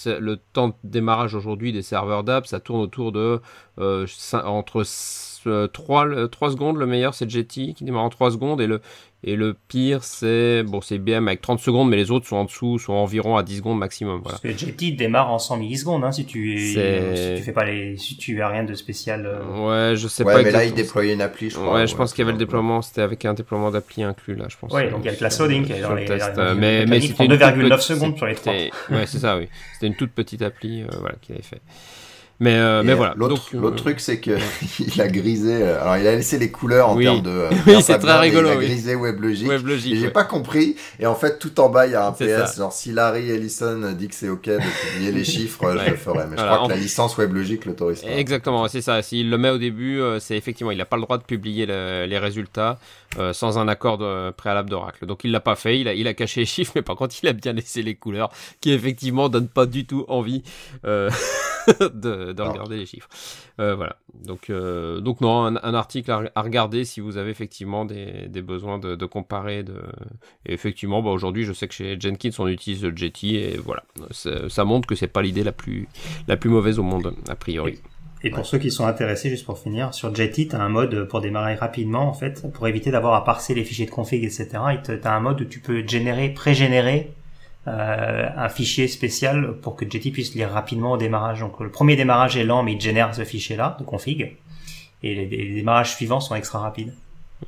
[0.52, 3.40] temps de démarrage aujourd'hui des serveurs d'app, ça tourne autour de
[4.44, 4.84] entre
[5.72, 6.76] 3, 3 secondes.
[6.76, 8.80] Le meilleur, c'est Jetty qui démarre en 3 secondes et le,
[9.24, 12.44] et le pire, c'est bon, c'est IBM avec 30 secondes, mais les autres sont en
[12.44, 14.20] dessous, sont environ à 10 secondes maximum.
[14.20, 14.38] Voilà.
[14.42, 17.96] Parce que Jetty démarre en 100 millisecondes, hein, si tu si tu fais pas les,
[17.96, 19.24] si tu as rien de spécial.
[19.26, 19.90] Euh.
[19.90, 20.42] Ouais, je sais ouais, pas.
[20.42, 21.74] mais là, il déployait une appli, je crois.
[21.74, 24.46] Ouais, je pense qu'il y avait le déploiement, c'était avec un déploiement d'appli inclus là,
[24.48, 24.72] je pense.
[24.72, 27.00] Ouais, donc il y a le class loading qui est dans les, test, mais mais
[27.00, 28.52] c'était 2,9 secondes sur les trois.
[28.52, 29.46] Ouais, c'est ça, oui.
[29.74, 31.60] C'était une toute petite appli, euh, voilà, qu'il avait fait.
[32.42, 33.14] Mais, euh, mais voilà.
[33.16, 34.36] L'autre euh, truc, c'est que
[34.80, 35.62] il a grisé.
[35.62, 37.44] Euh, alors, il a laissé les couleurs en termes de.
[37.68, 38.48] oui, c'est très rigolo.
[38.48, 39.46] Il a grisé WebLogic.
[39.46, 40.74] WebLogic j'ai pas compris.
[40.98, 42.56] Et en fait, tout en bas, il y a un PS.
[42.56, 46.26] Genre, si Larry Ellison dit que c'est OK de publier les chiffres, je le ferai.
[46.28, 48.08] Mais je crois que la licence WebLogic l'autorise pas.
[48.08, 49.00] Exactement, c'est ça.
[49.02, 52.18] S'il le met au début, c'est effectivement, il n'a pas le droit de publier les
[52.18, 52.80] résultats
[53.32, 55.06] sans un accord de, préalable d'Oracle.
[55.06, 55.78] Donc, il l'a pas fait.
[55.78, 57.94] Il a, il a caché les chiffres, mais par contre, il a bien laissé les
[57.94, 60.42] couleurs, qui effectivement donnent pas du tout envie
[60.82, 63.08] de de, regarder les chiffres.
[63.60, 63.96] Euh, voilà.
[64.14, 68.78] Donc, euh, donc non, un, article à, regarder si vous avez effectivement des, des besoins
[68.78, 69.62] de, de, comparer.
[69.62, 69.80] De...
[70.46, 73.82] Et effectivement, bah, aujourd'hui, je sais que chez Jenkins, on utilise le Jetty et voilà.
[74.48, 75.88] Ça montre que c'est pas l'idée la plus,
[76.28, 77.78] la plus mauvaise au monde, a priori.
[78.24, 81.08] Et pour ceux qui sont intéressés, juste pour finir, sur Jetty, tu as un mode
[81.08, 84.48] pour démarrer rapidement, en fait, pour éviter d'avoir à parser les fichiers de config, etc.
[84.84, 87.12] Tu as un mode où tu peux générer, pré-générer
[87.68, 91.40] euh, un fichier spécial pour que Jetty puisse lire rapidement au démarrage.
[91.40, 94.36] Donc le premier démarrage est lent, mais il génère ce fichier-là de config.
[95.02, 96.94] Et les, démarrages suivants sont extra rapides.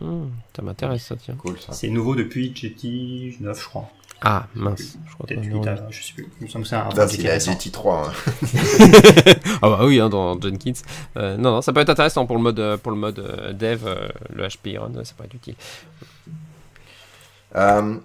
[0.00, 1.35] Hmm, ça m'intéresse ça, tiens.
[1.37, 1.72] Cool, ça.
[1.72, 3.90] C'est nouveau depuis Jetty 9, je crois.
[4.27, 4.96] Ah, mince.
[5.07, 6.29] Je crois peut-être 8, je sais plus.
[6.40, 8.09] Il me semble que c'est un c'est Jetty 3.
[8.09, 8.12] Hein.
[9.62, 10.72] ah bah oui, hein, dans Jenkins.
[11.16, 13.53] Euh, non, non, ça peut être intéressant pour le mode, euh, pour le mode euh,
[13.53, 13.85] dev,
[14.33, 15.57] le HP run, ça peut être utile.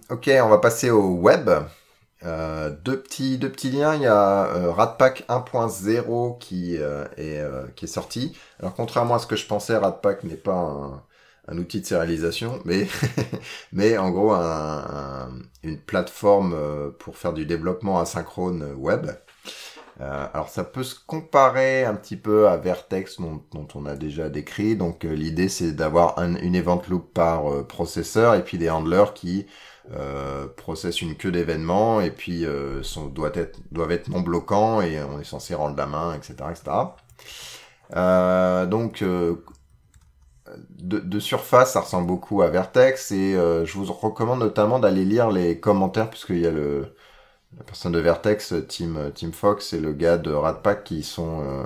[0.09, 1.49] ok, on va passer au web.
[2.25, 7.39] Euh, deux petits deux petits liens, il y a euh, Radpack 1.0 qui euh, est
[7.39, 8.37] euh, qui est sorti.
[8.59, 11.03] Alors contrairement à ce que je pensais, Radpack n'est pas un,
[11.47, 12.87] un, outil de sérialisation, mais
[13.71, 15.29] mais en gros un,
[15.63, 19.07] une plateforme pour faire du développement asynchrone web.
[20.01, 24.29] Euh, alors ça peut se comparer un petit peu à Vertex dont, on a déjà
[24.29, 24.75] décrit.
[24.77, 28.69] Donc euh, l'idée c'est d'avoir un, une event loop par euh, processeur et puis des
[28.69, 29.45] handlers qui
[29.91, 32.45] euh, processent une queue d'événements et puis
[32.83, 36.35] sont, doivent, être, doivent être non bloquants et on est censé rendre la main, etc.
[36.51, 36.71] etc.
[38.67, 45.05] donc de, de, surface, ça ressemble beaucoup à Vertex et je vous recommande notamment d'aller
[45.05, 46.93] lire les commentaires puisqu'il y a le
[47.57, 51.65] la personne de Vertex, Tim, Tim Fox et le gars de Ratpack qui sont euh,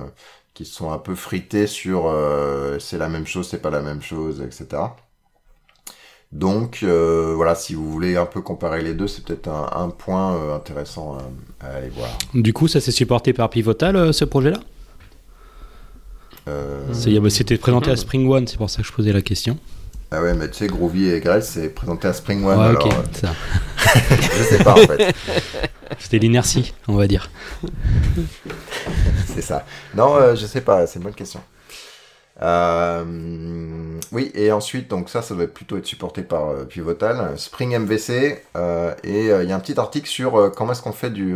[0.53, 4.01] qui sont un peu frités sur euh, c'est la même chose, c'est pas la même
[4.01, 4.83] chose, etc.
[6.31, 9.89] Donc euh, voilà, si vous voulez un peu comparer les deux, c'est peut-être un, un,
[9.89, 12.09] point intéressant à, à, aller voir.
[12.33, 14.59] Du coup, ça s'est supporté par Pivotal, ce projet-là?
[17.29, 19.57] C'était présenté à Spring One, c'est pour ça que je posais la question.
[20.11, 22.57] Ah ouais, mais tu sais, Groovy et Grail, c'est présenté à Spring One.
[22.57, 23.33] Ouais, alors, ok, ça.
[24.09, 25.15] je sais pas en fait.
[25.99, 27.29] C'était l'inertie, on va dire.
[29.27, 29.65] c'est ça.
[29.95, 31.41] Non, euh, je sais pas, c'est une bonne question.
[32.41, 37.77] Euh, oui, et ensuite, donc ça, ça doit plutôt être supporté par euh, Pivotal, Spring
[37.77, 41.35] MVC, euh, et il y a un petit article sur comment est-ce qu'on fait du,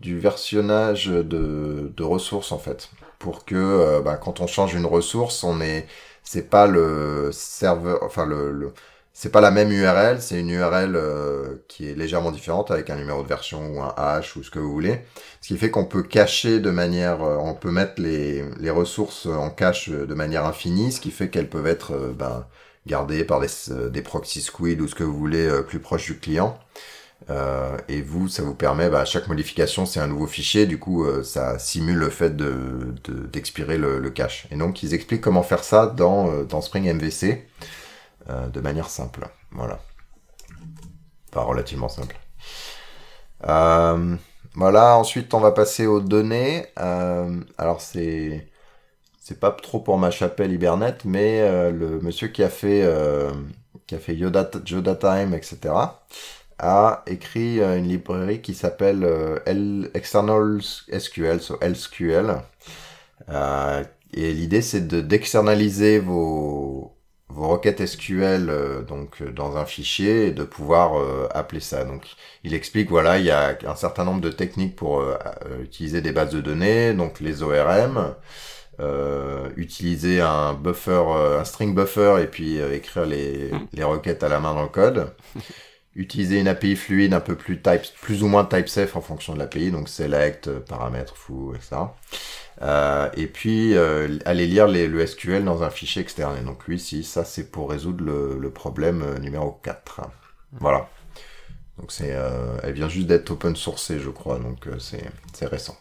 [0.00, 5.44] du versionnage de, de ressources en fait, pour que bah, quand on change une ressource,
[5.44, 5.86] on est
[6.24, 8.72] c'est pas le serveur, enfin le, le
[9.12, 12.96] c'est pas la même URL, c'est une URL euh, qui est légèrement différente avec un
[12.96, 15.00] numéro de version ou un hash ou ce que vous voulez.
[15.40, 19.26] Ce qui fait qu'on peut cacher de manière, euh, on peut mettre les, les ressources
[19.26, 22.46] en cache de manière infinie, ce qui fait qu'elles peuvent être euh, ben,
[22.86, 23.48] gardées par des,
[23.90, 26.58] des proxy squid ou ce que vous voulez euh, plus proche du client.
[27.30, 31.04] Euh, et vous, ça vous permet, bah, chaque modification, c'est un nouveau fichier, du coup,
[31.04, 32.94] euh, ça simule le fait de
[33.32, 34.46] d'expirer de, le, le, cache.
[34.50, 37.46] Et donc, ils expliquent comment faire ça dans, euh, dans Spring MVC
[38.28, 39.28] euh, de manière simple.
[39.50, 39.80] Voilà.
[41.30, 42.16] Enfin, relativement simple.
[43.46, 44.16] Euh,
[44.54, 46.66] voilà, ensuite, on va passer aux données.
[46.76, 48.48] alors, c'est
[49.20, 52.86] c'est pas trop pour ma chapelle Hibernate, mais le monsieur qui a fait
[53.86, 55.72] qui a fait Time, etc
[56.62, 62.36] a écrit euh, une librairie qui s'appelle euh, External SQL, so LSQL.
[63.28, 66.96] Euh, et l'idée c'est de d'externaliser vos
[67.32, 71.84] vos requêtes SQL euh, donc dans un fichier et de pouvoir euh, appeler ça.
[71.84, 72.04] Donc
[72.44, 75.16] il explique voilà il y a un certain nombre de techniques pour euh,
[75.62, 78.14] utiliser des bases de données donc les ORM.
[79.56, 81.04] utiliser un buffer,
[81.40, 85.12] un string buffer et puis écrire les, les requêtes à la main dans le code
[85.94, 89.34] utiliser une API fluide un peu plus type, plus ou moins type safe en fonction
[89.34, 91.76] de l'API, donc select, paramètres, fou, etc.
[92.62, 96.36] Euh, et puis euh, aller lire les, le SQL dans un fichier externe.
[96.40, 100.02] Et donc lui, si ça c'est pour résoudre le, problème euh, numéro 4.
[100.52, 100.88] Voilà.
[101.78, 105.46] Donc c'est, euh, elle vient juste d'être open sourcée, je crois, donc euh, c'est c'est
[105.46, 105.76] récent.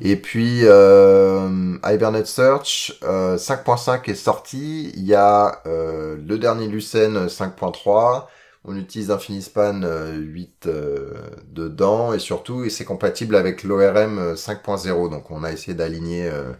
[0.00, 4.92] Et puis euh, Hibernate Search euh, 5.5 est sorti.
[4.96, 8.26] Il y a euh, le dernier Lucene 5.3.
[8.64, 11.14] On utilise Infinispan 8 euh,
[11.48, 15.10] dedans et surtout c'est compatible avec l'ORM 5.0.
[15.10, 16.52] Donc on a essayé d'aligner, euh,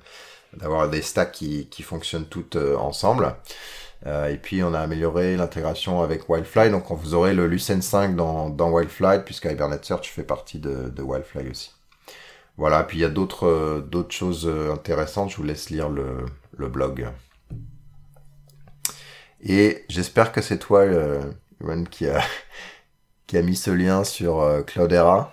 [0.57, 3.35] d'avoir des stacks qui, qui fonctionnent toutes euh, ensemble.
[4.07, 6.71] et puis on a amélioré l'intégration avec Wildfly.
[6.71, 10.89] Donc vous aurez le Lucene 5 dans, dans Wildfly puisque Hibernate Search fait partie de,
[10.91, 11.80] de Wildfly aussi.
[12.61, 15.89] Voilà, puis il y a d'autres euh, d'autres choses euh, intéressantes, je vous laisse lire
[15.89, 16.27] le,
[16.59, 17.09] le blog.
[19.43, 21.23] Et j'espère que c'est toi, euh,
[21.63, 22.21] Yuan, qui a,
[23.27, 25.31] qui a mis ce lien sur Cloudera.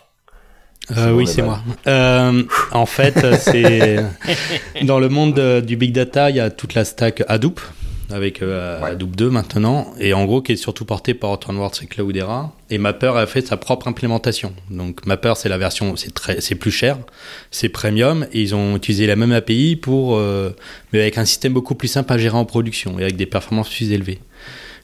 [0.96, 1.60] Euh, oui, c'est moi.
[1.88, 3.98] Euh, en fait, c'est
[4.84, 7.60] dans le monde de, du big data, il y a toute la stack Hadoop
[8.10, 8.92] avec euh, ouais.
[8.92, 12.54] Hadoop 2 maintenant, et en gros qui est surtout porté par Hortonworks et Cloudera.
[12.70, 14.54] Et Mapper a fait sa propre implémentation.
[14.70, 16.98] Donc Mapper c'est la version, c'est très, c'est plus cher,
[17.52, 20.56] c'est premium, et ils ont utilisé la même API pour, euh,
[20.94, 23.70] mais avec un système beaucoup plus simple à gérer en production et avec des performances
[23.70, 24.20] plus élevées.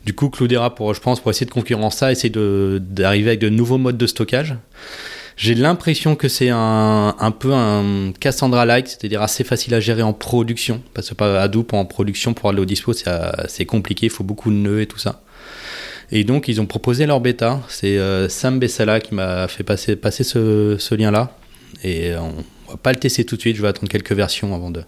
[0.06, 3.50] Du coup, Cloudera, pour, je pense, pour essayer de concurrencer ça, essayer d'arriver avec de
[3.50, 4.56] nouveaux modes de stockage.
[5.36, 10.14] J'ai l'impression que c'est un, un peu un Cassandra-like, c'est-à-dire assez facile à gérer en
[10.14, 10.82] production.
[10.94, 14.52] Parce que pas Hadoop en production pour aller au dispo, c'est compliqué, il faut beaucoup
[14.52, 15.24] de nœuds et tout ça.
[16.12, 17.62] Et donc, ils ont proposé leur bêta.
[17.70, 21.36] C'est euh, Sam Bessala qui m'a fait passer, passer ce, lien-là.
[21.84, 24.70] Et on va pas le tester tout de suite, je vais attendre quelques versions avant
[24.70, 24.84] de,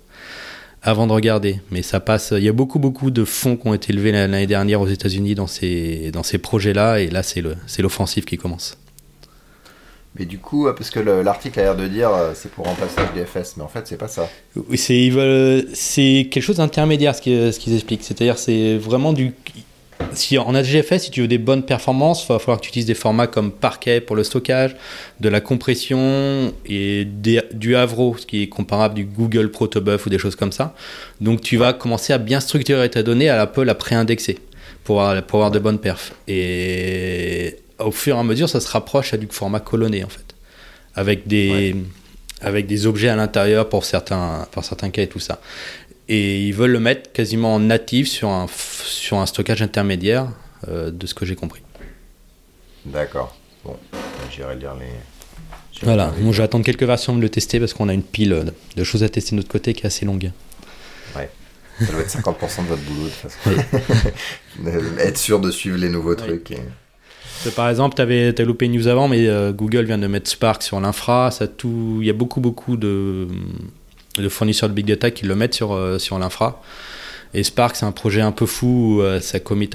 [0.84, 1.60] avant de regarder.
[1.72, 2.32] Mais ça passe.
[2.38, 5.34] Il y a beaucoup, beaucoup de fonds qui ont été levés l'année dernière aux États-Unis
[5.34, 7.00] dans ces, dans ces projets-là.
[7.00, 8.78] Et là, c'est l'offensive qui commence.
[10.18, 13.64] Mais du coup, parce que l'article a l'air de dire c'est pour remplacer HDFS, mais
[13.64, 14.30] en fait c'est pas ça.
[14.76, 18.04] C'est quelque chose d'intermédiaire ce qu'ils ce qu expliquent.
[18.04, 19.34] C'est-à-dire c'est vraiment du
[20.14, 22.86] si en AGFS, si tu veux des bonnes performances, il va falloir que tu utilises
[22.86, 24.76] des formats comme Parquet pour le stockage,
[25.20, 30.18] de la compression et du Avro, ce qui est comparable du Google Protobuf ou des
[30.18, 30.74] choses comme ça.
[31.22, 34.38] Donc tu vas commencer à bien structurer ta donnée, à la peu la pré-indexer
[34.84, 36.14] pour avoir, pour avoir de bonnes perfs.
[36.28, 40.36] Et au fur et à mesure, ça se rapproche à du format colonné en fait,
[40.96, 41.76] avec des,
[42.42, 45.42] avec des objets à l'intérieur pour certains, pour certains cas et tout ça.
[46.08, 48.46] Et ils veulent le mettre quasiment en natif sur un,
[48.84, 50.28] sur un stockage intermédiaire,
[50.68, 51.62] euh, de ce que j'ai compris.
[52.86, 53.36] D'accord.
[53.64, 53.76] Bon,
[54.32, 54.86] j'irai lire les.
[55.82, 58.54] Voilà, bon, je vais attendre quelques versions de le tester parce qu'on a une pile
[58.78, 60.32] de choses à tester de notre côté qui est assez longue.
[61.80, 64.10] Ça doit être 50% de votre boulot de toute façon.
[65.00, 66.52] Être sûr de suivre les nouveaux trucs.
[66.52, 66.60] et-
[67.52, 70.64] Par exemple, tu avais loupé une news avant, mais euh, Google vient de mettre Spark
[70.64, 71.32] sur l'infra.
[71.32, 73.28] Ça tout, il y a beaucoup beaucoup de,
[74.18, 76.62] de fournisseurs de big data qui le mettent sur euh, sur l'infra.
[77.34, 78.98] Et Spark, c'est un projet un peu fou.
[78.98, 79.70] où, euh, ça commit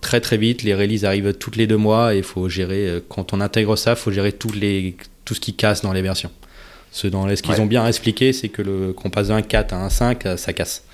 [0.00, 0.62] très très vite.
[0.62, 3.02] Les releases arrivent toutes les deux mois et il faut gérer.
[3.08, 6.02] quand on intègre ça, il faut gérer tous les tout ce qui casse dans les
[6.02, 6.30] versions.
[6.92, 7.60] Ce, dans ce qu'ils Ouais.
[7.60, 10.52] ont bien expliqué, c'est que le qu'on passe d'un 4 à un 5, euh, ça
[10.52, 10.84] casse.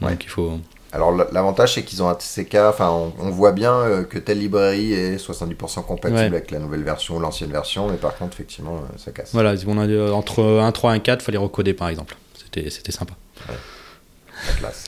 [0.00, 0.60] Donc il faut.
[0.92, 4.38] Alors l'avantage c'est qu'ils ont un TCK, enfin on, on voit bien euh, que telle
[4.38, 6.24] librairie est 70% compatible Ouais.
[6.24, 9.30] avec la nouvelle version ou l'ancienne version, mais par contre effectivement euh, ça casse.
[9.34, 12.16] Voilà, on a, euh, entre un 3 et un 4, il fallait recoder par exemple.
[12.42, 13.12] C'était c'était sympa.
[13.48, 14.84] La classe.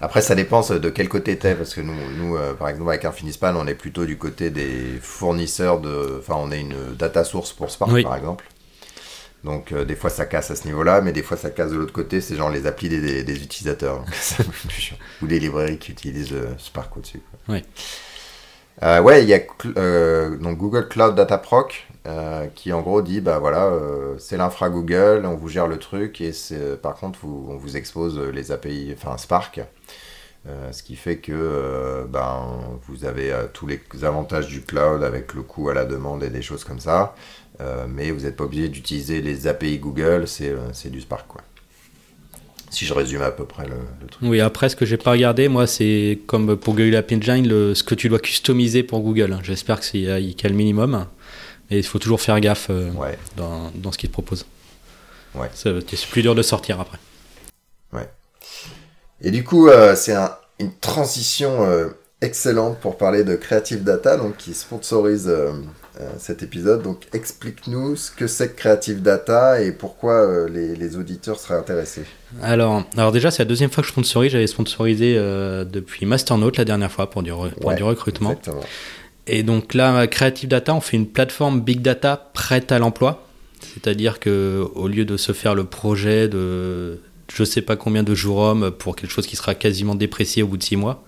[0.00, 3.04] Après ça dépend de quel côté t'es, parce que nous, nous euh, par exemple avec
[3.04, 6.18] Infinispan on est plutôt du côté des fournisseurs de...
[6.20, 8.04] Enfin on est une data source pour Spark Oui.
[8.04, 8.44] par exemple.
[9.44, 11.76] Donc euh, des fois ça casse à ce niveau-là, mais des fois ça casse de
[11.76, 14.04] l'autre côté, c'est genre les applis des, des- des utilisateurs.
[15.22, 17.20] Ou des librairies qui utilisent euh, Spark au-dessus.
[17.46, 17.54] quoi.
[17.54, 17.64] Ouais.
[18.82, 19.40] Euh, ouais, il y a
[19.76, 21.86] euh, donc Google Cloud Data Proc
[22.54, 23.70] qui en gros dit bah voilà,
[24.18, 26.32] c'est l'infra Google, on vous gère le truc et
[26.82, 29.60] par contre vous, on vous expose les API, enfin Spark,
[30.46, 32.46] Euh, ce qui fait que euh, ben
[32.86, 36.30] vous avez euh, tous les avantages du cloud avec le coût à la demande et
[36.30, 37.14] des choses comme ça,
[37.88, 41.40] mais vous n'êtes pas obligé d'utiliser les API Google, c'est euh, c'est du Spark quoi.
[42.70, 44.22] Si je résume à peu près le, le truc.
[44.28, 47.74] Oui, après, ce que j'ai pas regardé, moi, c'est comme pour Google App Engine, le,
[47.74, 49.38] ce que tu dois customiser pour Google.
[49.42, 51.06] J'espère que c'est qu'il y a qu'il y a le minimum.
[51.70, 53.18] Et il faut toujours faire gaffe euh, Ouais.
[53.38, 54.44] dans, dans ce qu'ils te proposent.
[55.34, 55.48] Ouais.
[55.54, 55.72] C'est
[56.10, 56.98] plus dur de sortir après.
[59.20, 61.88] Et du coup, euh, c'est un- une transition euh,
[62.20, 65.62] excellente pour parler de Creative Data, donc qui sponsorise euh, euh,
[66.18, 66.82] cet épisode.
[66.82, 71.58] Donc, explique-nous ce que c'est que Creative Data et pourquoi euh, les, les auditeurs seraient
[71.58, 72.04] intéressés.
[72.42, 74.32] Alors, alors déjà, c'est la deuxième fois que je sponsorise.
[74.32, 78.30] J'avais sponsorisé euh, depuis Masternote la dernière fois pour du, re- pour Ouais, du recrutement.
[78.30, 78.62] Exactement.
[79.26, 83.26] Et donc là, Creative Data, on fait une plateforme Big Data prête à l'emploi.
[83.60, 88.14] C'est-à-dire que au lieu de se faire le projet de je sais pas combien de
[88.14, 91.04] jours hommes pour quelque chose qui sera quasiment déprécié au bout de six mois,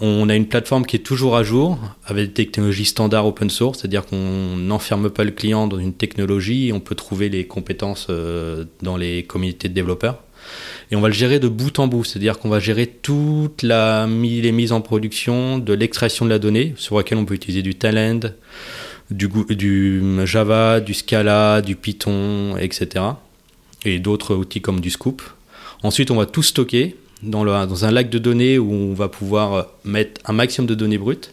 [0.00, 3.80] on a une plateforme qui est toujours à jour avec des technologies standards open source,
[3.80, 8.64] c'est-à-dire qu'on n'enferme pas le client dans une technologie on peut trouver les compétences euh,
[8.82, 10.22] dans les communautés de développeurs.
[10.90, 14.06] Et on va le gérer de bout en bout, c'est-à-dire qu'on va gérer toute la
[14.06, 17.74] les mises en production de l'extraction de la donnée, sur laquelle on peut utiliser du
[17.74, 18.20] Talend,
[19.10, 23.04] du, du Java, du Scala, du Python, etc.
[23.84, 25.22] Et d'autres outils comme du Scoop.
[25.82, 29.62] Ensuite, on va tout stocker dans, un lac de données où on va pouvoir euh,
[29.84, 31.32] mettre un maximum de données brutes.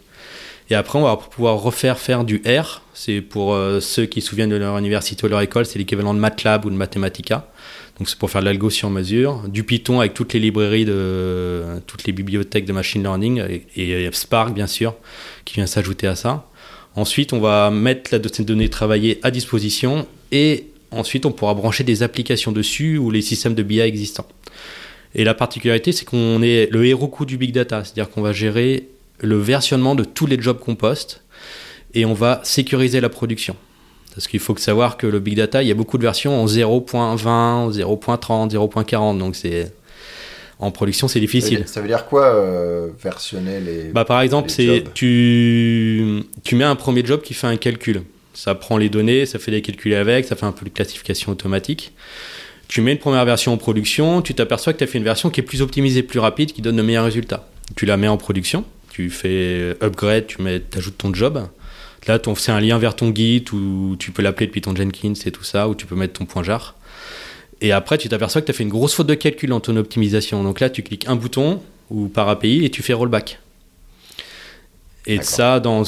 [0.69, 2.81] Et après, on va pouvoir refaire faire du R.
[2.93, 6.13] C'est pour euh, ceux qui se souviennent de leur université ou leur école, c'est l'équivalent
[6.13, 7.47] de MATLAB ou de Mathematica.
[7.97, 9.43] Donc c'est pour faire de l'algo sur mesure.
[9.47, 13.41] Du Python avec toutes les librairies de toutes les bibliothèques de machine learning
[13.75, 14.93] et, et Spark bien sûr
[15.45, 16.45] qui vient s'ajouter à ça.
[16.95, 21.83] Ensuite, on va mettre la cette donnée travaillée à disposition et ensuite on pourra brancher
[21.83, 24.27] des applications dessus ou les systèmes de BI existants.
[25.15, 28.33] Et la particularité, c'est qu'on est le héros coup du big data, c'est-à-dire qu'on va
[28.33, 28.87] gérer
[29.19, 31.23] le versionnement de tous les jobs qu'on poste
[31.93, 33.55] et on va sécuriser la production.
[34.13, 36.41] Parce qu'il faut que savoir que le big data, il y a beaucoup de versions
[36.41, 39.71] en 0.20, 0.30, 0.40, donc c'est
[40.59, 41.63] en production c'est difficile.
[41.67, 43.83] ça veut dire quoi euh, versionner les.
[43.89, 48.01] Bah, par exemple, c'est tu, tu mets un premier job qui fait un calcul.
[48.33, 51.31] Ça prend les données, ça fait des calculs avec, ça fait un peu de classification
[51.31, 51.93] automatique.
[52.67, 55.29] Tu mets une première version en production, tu t'aperçois que tu as fait une version
[55.29, 57.47] qui est plus optimisée, plus rapide, qui donne de meilleurs résultats.
[57.75, 61.47] Tu la mets en production, tu fais upgrade, tu mets, ajoutes ton job.
[62.07, 65.31] Là, c'est un lien vers ton Git où tu peux l'appeler depuis ton Jenkins et
[65.31, 66.75] tout ça, où tu peux mettre ton point jar.
[67.59, 69.75] Et après, tu t'aperçois que tu as fait une grosse faute de calcul dans ton
[69.75, 70.43] optimisation.
[70.43, 73.39] Donc là, tu cliques un bouton ou par API et tu fais rollback.
[75.09, 75.83] Et ça, dans,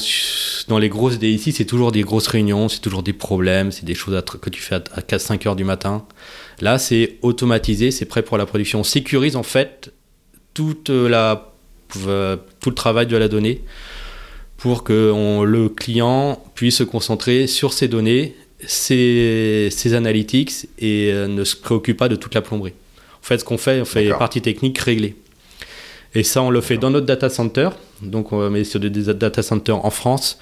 [0.68, 3.94] dans les grosses DSI, c'est toujours des grosses réunions, c'est toujours des problèmes, c'est des
[3.94, 6.06] choses à que tu fais à, à 4-5 heures du matin.
[6.60, 8.80] Là, c'est automatisé, c'est prêt pour la production.
[8.80, 9.92] On sécurise en fait
[10.54, 11.52] toute la,
[12.06, 13.62] euh, tout le travail de la donnée
[14.56, 18.34] pour que on- le client puisse se concentrer sur ses données,
[18.66, 22.74] ses, ses analytics et euh, ne se préoccupe pas de toute la plomberie.
[23.22, 25.14] En fait, ce qu'on fait, on fait les parties techniques réglées.
[26.14, 27.68] Et ça, on le fait dans notre data center.
[28.02, 30.38] Donc, on met sur des data centers en France.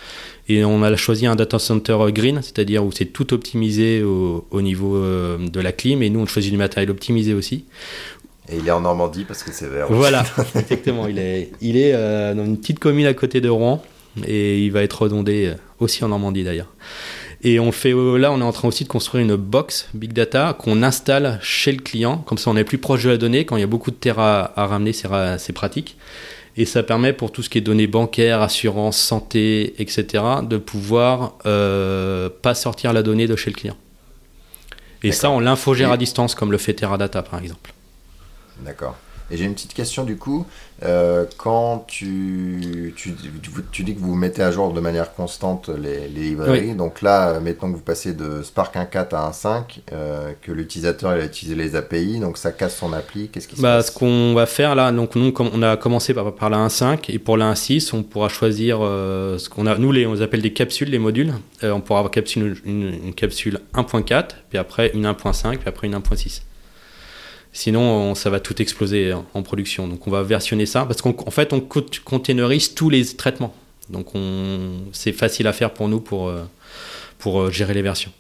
[0.49, 4.63] Et on a choisi un data center green, c'est-à-dire où c'est tout optimisé au, au
[4.63, 6.03] niveau euh, de la clim.
[6.03, 7.65] Et nous, on choisit du matériel optimisé aussi.
[8.51, 9.87] Et il est en Normandie parce que c'est vert.
[9.91, 11.07] Voilà, exactement.
[11.07, 13.83] Il est, il est euh, dans une petite commune à côté de Rouen.
[14.27, 16.73] Et il va être redondé euh, aussi en Normandie d'ailleurs.
[17.43, 20.57] Et on fait là, on est en train aussi de construire une box big data
[20.59, 22.19] qu'on installe chez le client.
[22.27, 23.45] Comme ça, on est plus proche de la donnée.
[23.45, 25.97] Quand il y a beaucoup de terre à, à ramener, c'est ra- c'est pratique.
[26.61, 31.39] Et ça permet pour tout ce qui est données bancaires, assurance, santé, etc., de pouvoir
[31.47, 33.77] euh, pas sortir la donnée de chez le client.
[35.05, 37.73] Et ça, on l'infogère à distance, comme le fait Teradata par exemple.
[38.59, 38.97] D'accord.
[39.31, 40.47] Et j'ai une petite question du coup.
[40.85, 43.13] Euh, quand tu, tu,
[43.73, 47.31] tu, dis que vous mettez à jour de manière constante les, les librairies, donc là,
[47.31, 51.25] euh, mettons que vous passez de Spark 1.4 à 1.5, euh, que l'utilisateur il a
[51.25, 54.35] utilisé les API, donc ça casse son appli, qu'est-ce qui se Bah, passe ce qu'on
[54.35, 57.53] va faire là, donc nous, on a commencé par, par la 1.5 et pour la
[57.55, 59.77] 1.6, on pourra choisir euh, ce qu'on a.
[59.77, 61.35] Nous, les, on les appelle des capsules, les modules.
[61.63, 65.97] On pourra avoir capsule, une, une capsule 1.4, puis après une 1.5, puis après une
[65.97, 66.43] 1.6.
[67.63, 69.89] Sinon, on- ça va tout exploser en, en production.
[69.89, 73.53] Donc, on va versionner ça parce qu'en en fait, on co- containerise tous les traitements.
[73.91, 76.45] Donc, on, c'est facile à faire pour nous pour, euh,
[77.19, 78.13] pour euh, gérer les versions.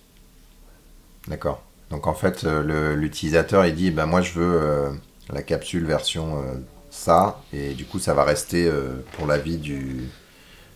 [1.29, 1.63] D'accord.
[1.91, 4.91] Donc en fait, euh, l'utilisateur il dit, bah, moi je veux euh,
[5.33, 6.55] la capsule version euh,
[6.91, 10.09] ça, et du coup ça va rester euh, pour la vie du,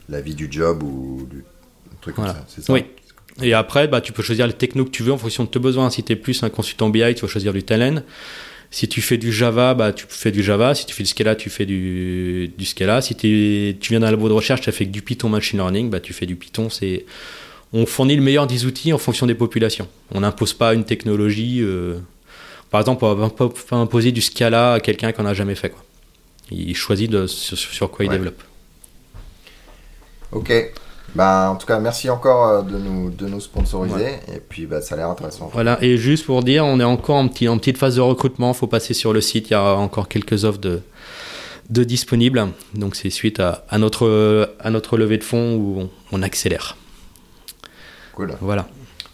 [0.09, 1.44] la vie du job ou du
[2.01, 2.33] truc Voilà.
[2.33, 2.46] comme ça.
[2.48, 2.85] C'est ça Oui.
[3.42, 5.59] Et après, bah, tu peux choisir les technos que tu veux en fonction de tes
[5.59, 5.88] besoins.
[5.90, 8.03] Si tu es plus un consultant BI, tu vas choisir du Talend.
[8.72, 10.74] Si tu fais du Java, bah, tu fais du Java.
[10.74, 13.02] Si tu fais du Scala, tu fais du, du Scala.
[13.02, 15.90] Si tu viens d'un labo de recherche, tu as fait que du Python Machine Learning,
[15.90, 16.70] bah, tu fais du Python.
[16.70, 17.04] C'est...
[17.74, 19.88] On fournit le meilleur des outils en fonction des populations.
[20.11, 21.58] On n'impose pas une technologie.
[21.61, 21.98] euh,
[22.70, 25.54] Par exemple, on va pas pas imposer du Scala à quelqu'un qui n'en a jamais
[25.54, 25.68] fait.
[25.70, 25.85] Quoi.
[26.50, 28.16] Il choisit de, sur, sur quoi il Ouais.
[28.16, 28.42] développe.
[30.32, 30.50] Ok.
[31.14, 34.14] Bah, en tout cas, merci encore euh, de nous, de nous sponsoriser.
[34.35, 35.51] Et puis, bah, ça a l'air intéressant.
[35.53, 38.53] Voilà, et juste pour dire, on est encore en, petit, en petite phase de recrutement,
[38.53, 40.81] il faut passer sur le site, il y a encore quelques offres de,
[41.70, 42.48] de disponibles.
[42.75, 46.77] Donc c'est suite à, à notre, à notre levée de fonds où on, on accélère.
[48.14, 48.35] Cool.
[48.40, 48.66] Voilà.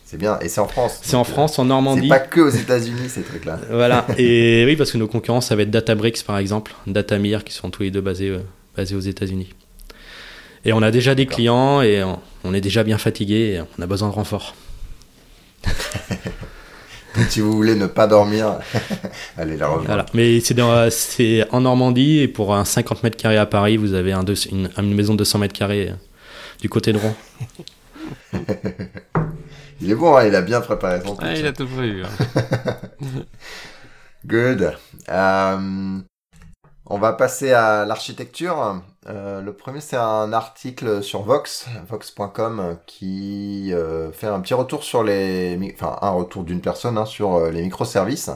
[0.05, 0.39] C'est bien.
[0.41, 1.01] Et c'est en France.
[1.03, 2.09] C'est en euh, France, en C'est Normandie.
[2.09, 3.59] pas que aux États-Unis ces trucs-là.
[3.71, 7.53] Voilà, et oui, parce que nos concurrents, ça va être Databricks par exemple, Datamir, qui
[7.53, 8.39] sont tous les deux basés, euh,
[8.77, 9.51] basés aux États-Unis.
[10.65, 13.83] Et on a déjà des clients et on, on est déjà bien fatigué et on
[13.83, 14.55] a besoin de renfort.
[17.31, 18.59] Si vous voulez ne pas dormir,
[19.37, 19.87] allez la rejoindre.
[19.89, 20.07] Voilà.
[20.15, 23.95] Mais c'est dans- c'est en Normandie et pour un 50 mètres carrés à Paris, vous
[23.95, 25.95] avez un deux- une, une maison de 200 mètres carrés euh,
[26.61, 27.17] du côté de Rouen.
[29.81, 31.29] Il est bon, hein, il a bien préparé son truc.
[31.29, 32.03] Ah, il a tout prévu.
[32.05, 32.09] hein.
[34.27, 34.73] Good.
[35.09, 35.99] Euh,
[36.89, 38.81] on va passer à l'architecture.
[39.09, 44.83] Euh, le premier, c'est un article sur Vox, vox.com, qui euh, fait un petit retour
[44.83, 48.31] sur les, enfin un retour d'une personne hein, sur euh, les microservices.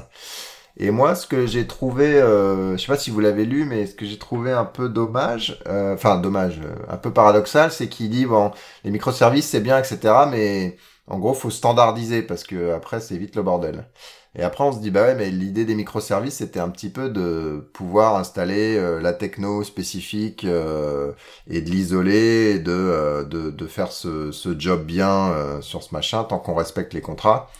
[0.78, 3.86] Et moi, ce que j'ai trouvé, euh, je sais pas si vous l'avez lu, mais
[3.86, 8.08] ce que j'ai trouvé un peu dommage, euh, enfin dommage, un peu paradoxal, c'est qu'il
[8.10, 8.52] dit bon,
[8.84, 9.98] les microservices c'est bien, etc.,
[10.30, 13.86] mais en gros, faut standardiser parce que après c'est vite le bordel.
[14.34, 17.10] Et après, on se dit, bah ouais, mais l'idée des microservices, c'était un petit peu
[17.10, 21.12] de pouvoir installer euh, la techno spécifique euh,
[21.48, 25.94] et de l'isoler, de, euh, de, de faire ce, ce job bien euh, sur ce
[25.94, 27.50] machin, tant qu'on respecte les contrats.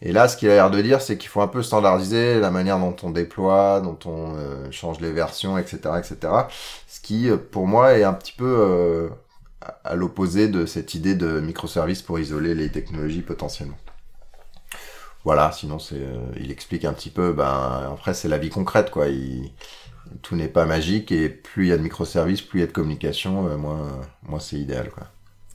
[0.00, 2.50] Et là, ce qu'il a l'air de dire, c'est qu'il faut un peu standardiser la
[2.50, 6.32] manière dont on déploie, dont on euh, change les versions, etc., etc.
[6.88, 9.10] Ce qui, euh, pour moi, est un petit peu
[9.84, 13.81] à l'opposé de cette idée de microservices pour isoler les technologies potentiellement.
[15.24, 17.32] Voilà, sinon c'est, euh, il explique un petit peu.
[17.32, 19.08] Ben après c'est la vie concrète quoi.
[19.08, 19.50] Il,
[20.20, 22.66] tout n'est pas magique et plus il y a de microservices, plus il y a
[22.66, 23.88] de communication, euh, moins,
[24.28, 25.04] moins c'est idéal quoi.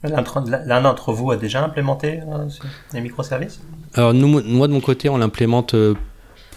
[0.04, 2.48] L'un d'entre- vous a déjà implémenté euh,
[2.92, 3.60] les microservices?
[3.94, 5.94] Alors nous, moi de mon côté, on l'implémente euh,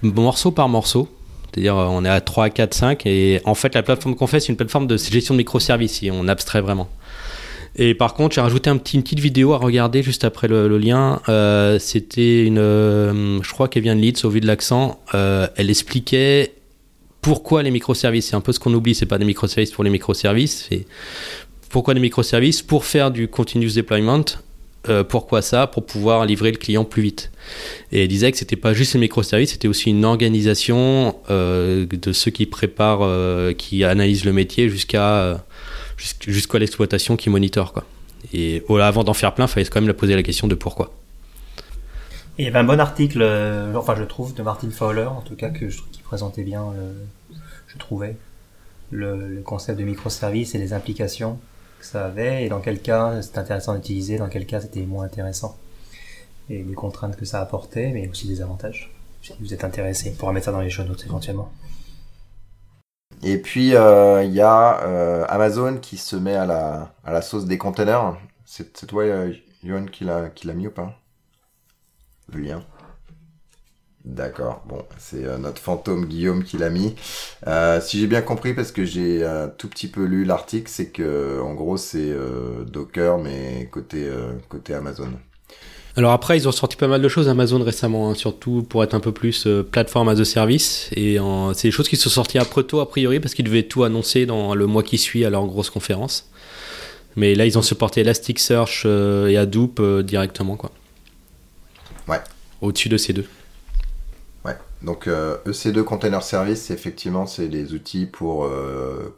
[0.04, 1.10] morceau par morceau.
[1.54, 4.40] C'est-à-dire euh, on est à 3, 4, 5 et en fait la plateforme qu'on fait
[4.40, 6.88] c'est une plateforme de gestion de microservices si on abstrait vraiment.
[7.76, 11.22] Et par contre j'ai rajouté une petite vidéo à regarder juste après le, lien.
[11.30, 15.02] Euh, C'était une, euh, je crois qu'elle vient de Leeds au vu de l'accent.
[15.14, 16.54] Euh, elle expliquait
[17.22, 18.28] pourquoi les microservices.
[18.28, 20.70] C'est un peu ce qu'on oublie, c'est pas des microservices pour les microservices.
[21.70, 24.26] Pourquoi les microservices Pour faire du continuous deployment.
[25.10, 27.32] Pourquoi ça Pour pouvoir livrer le client plus vite.
[27.92, 32.32] Et elle disait que c'était pas juste les microservices, c'était aussi une organisation de ceux
[32.32, 33.08] qui préparent,
[33.58, 35.46] qui analysent le métier jusqu'à
[36.28, 37.86] jusqu'à l'exploitation qui monitore quoi.
[38.34, 40.94] Et avant d'en faire plein, il fallait quand même poser la question de pourquoi.
[42.38, 43.24] il y avait un bon article,
[43.76, 46.66] enfin je trouve, de Martin Fowler, en tout cas, que je, qui présentait bien,
[47.68, 48.16] je trouvais,
[48.92, 51.40] le, concept de microservice et les implications
[51.80, 55.06] que ça avait, et dans quel cas c'était intéressant d'utiliser, dans quel cas c'était moins
[55.06, 55.58] intéressant.
[56.50, 58.92] Et les contraintes que ça apportait, mais aussi des avantages.
[59.22, 61.52] Si vous êtes intéressé, on pourra mettre ça dans les show notes éventuellement.
[63.24, 67.22] Et puis euh, il y a euh, Amazon qui se met à la, à la
[67.22, 68.18] sauce des containers.
[68.46, 70.96] C'est toi, euh, Yohan, qui l'a mis ou pas?
[72.34, 72.66] Le lien
[74.04, 76.96] D'accord, bon, c'est euh, notre fantôme Guillaume qui l'a mis.
[77.46, 80.88] Euh, si j'ai bien compris, parce que j'ai un tout petit peu lu l'article, c'est
[80.90, 84.10] que en gros c'est euh, Docker mais côté
[84.50, 85.12] côté Amazon.
[85.98, 88.94] Alors après, ils ont sorti pas mal de choses Amazon récemment, hein, surtout pour être
[88.94, 90.90] un peu plus plateforme as a service.
[90.96, 91.18] Et
[91.54, 94.26] c'est des choses qui sont sorties après tôt a priori parce qu'ils devaient tout annoncer
[94.26, 96.30] dans le mois qui suit à leur grosse conférence.
[97.18, 100.72] Mais là, ils ont supporté Elasticsearch et Hadoop directement, quoi.
[102.08, 102.22] Ouais.
[102.62, 103.26] Au-dessus de ces deux.
[104.82, 109.16] Donc EC2 euh, e Container Service, effectivement, c'est des outils pour euh,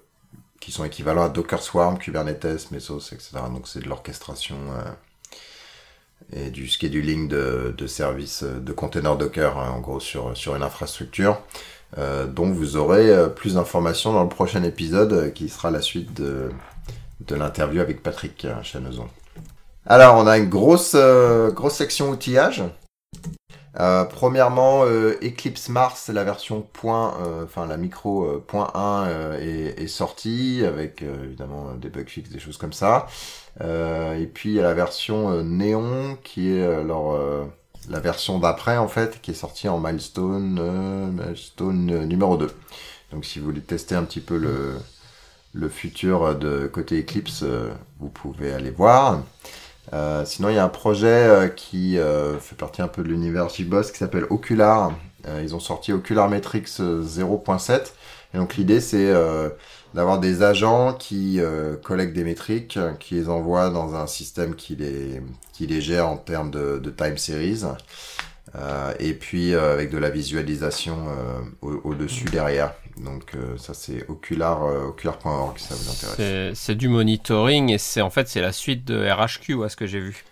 [0.60, 3.32] qui sont équivalents à Docker Swarm, Kubernetes, Mesos, etc.
[3.50, 4.84] Donc c'est de l'orchestration euh,
[6.32, 10.64] et du scheduling de, de services de containers Docker, hein, en gros sur, sur une
[10.64, 11.42] infrastructure.
[11.98, 16.50] dont vous aurez plus d'informations dans le prochain épisode qui sera la suite de,
[17.28, 19.08] de l'interview avec Patrick Chanezon.
[19.86, 20.96] Alors on a une grosse,
[21.54, 22.64] grosse section outillage.
[23.80, 29.82] Euh, premièrement, euh, Eclipse Mars, la version point, euh, enfin la micro point 1 est,
[29.82, 33.08] est, sortie avec évidemment des bug fixes, des choses comme ça.
[33.62, 37.20] Et puis il y a la version Néon qui est alors
[37.90, 42.50] la version d'après en fait, qui est sortie en milestone, milestone numéro 2.
[43.12, 44.74] Donc si vous voulez tester un petit peu le,
[45.54, 47.46] le futur de côté Eclipse,
[48.00, 49.22] vous pouvez aller voir.
[49.92, 53.10] Euh, sinon, il y a un projet euh, qui euh, fait partie un peu de
[53.10, 54.94] l'univers JBoss qui s'appelle Ocular.
[55.42, 57.92] ils ont sorti Ocular Metrics 0.7.
[58.34, 59.14] Et donc l'idée, c'est
[59.94, 61.40] d'avoir des agents qui
[61.84, 65.22] collectent des métriques, qui les envoient dans un système qui les,
[65.52, 67.64] qui les gère en termes de, de time series.
[69.00, 70.98] et puis avec de la visualisation
[71.62, 72.74] au-dessus derrière.
[72.98, 76.60] Donc euh, ça c'est ocular, euh, ocular.org ça vous intéresse.
[76.60, 79.88] C'est du monitoring et c'est en fait c'est la suite de RHQ à ce que
[79.88, 80.24] j'ai vu.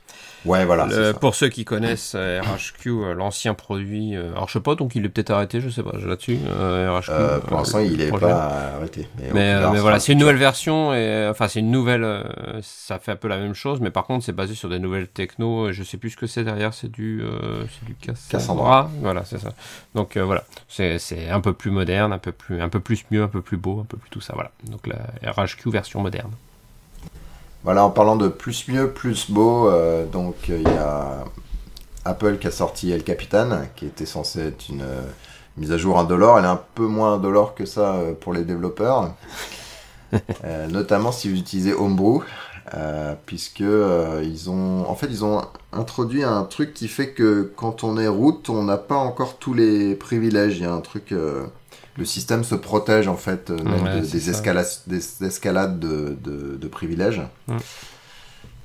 [0.46, 1.14] Ouais, voilà.
[1.14, 4.16] pour ceux qui connaissent euh, RHQ, euh, l'ancien produit.
[4.16, 6.38] Euh, alors, je sais pas, donc il est peut-être arrêté, je sais pas, là-dessus.
[6.38, 7.12] RHQ.
[7.48, 9.08] pour l'instant, il est pas arrêté.
[9.20, 12.24] Mais, mais, voilà, c'est une nouvelle version et enfin, c'est une nouvelle.
[12.62, 15.08] ça fait un peu la même chose, mais par contre, c'est basé sur des nouvelles
[15.08, 15.72] techno.
[15.72, 17.24] Je sais plus ce que c'est derrière, c'est du,
[17.70, 17.96] c'est du
[18.30, 18.90] Cassandra.
[19.02, 19.54] Voilà, c'est ça.
[19.94, 23.28] Donc voilà, c'est un peu plus moderne, un peu plus, un peu plus mieux, un
[23.28, 24.34] peu plus beau, un peu plus tout ça.
[24.34, 24.52] Voilà.
[24.70, 26.32] Donc la RHQ version moderne.
[27.64, 31.24] Voilà, en parlant de plus mieux, plus beau, euh, donc euh, il y a
[32.06, 35.02] Apple qui a sorti El Capitan, qui était censé être une euh,
[35.58, 36.40] mise à jour indolore.
[36.40, 39.14] Elle est un peu moins indolore que ça pour les développeurs,
[40.70, 42.24] notamment si vous utilisez Homebrew,
[43.28, 48.00] puisque ils ont, en fait, ils ont introduit un truc qui fait que quand on
[48.00, 50.58] est root, on n'a pas encore tous les privilèges.
[50.58, 51.14] Il y a un truc
[51.98, 57.22] le système se protège en fait euh, des, escalades, de, privilèges.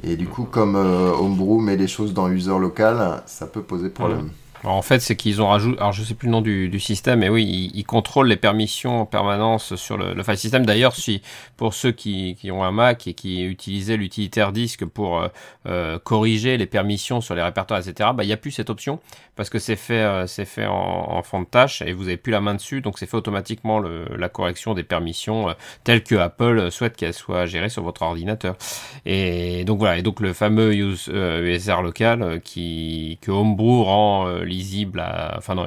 [0.03, 3.89] Et du coup, comme euh, Homebrew met les choses dans user local, ça peut poser
[3.89, 4.31] problème
[4.65, 7.29] en fait, c'est qu'ils ont rajouté, alors je sais plus le nom du, système, mais
[7.29, 10.67] oui, ils, contrôlent les permissions en permanence sur le, file system.
[10.67, 11.23] D'ailleurs, si
[11.57, 15.29] pour ceux qui, ont un Mac et qui utilisaient l'utilitaire disque pour euh,
[15.67, 19.01] euh, corriger les permissions sur les répertoires, etc., bah il n'y a plus cette option
[19.37, 22.33] parce que c'est fait, euh, c'est fait en, fond de tâche et vous n'avez plus
[22.33, 26.97] la main dessus, donc c'est fait automatiquement la correction des permissions telles que Apple souhaite
[26.97, 28.57] qu'elles soient gérées sur votre ordinateur.
[29.05, 35.05] Et donc voilà, et donc le fameux use, USR local qui que Homebrew rend lisible,
[35.37, 35.67] enfin non,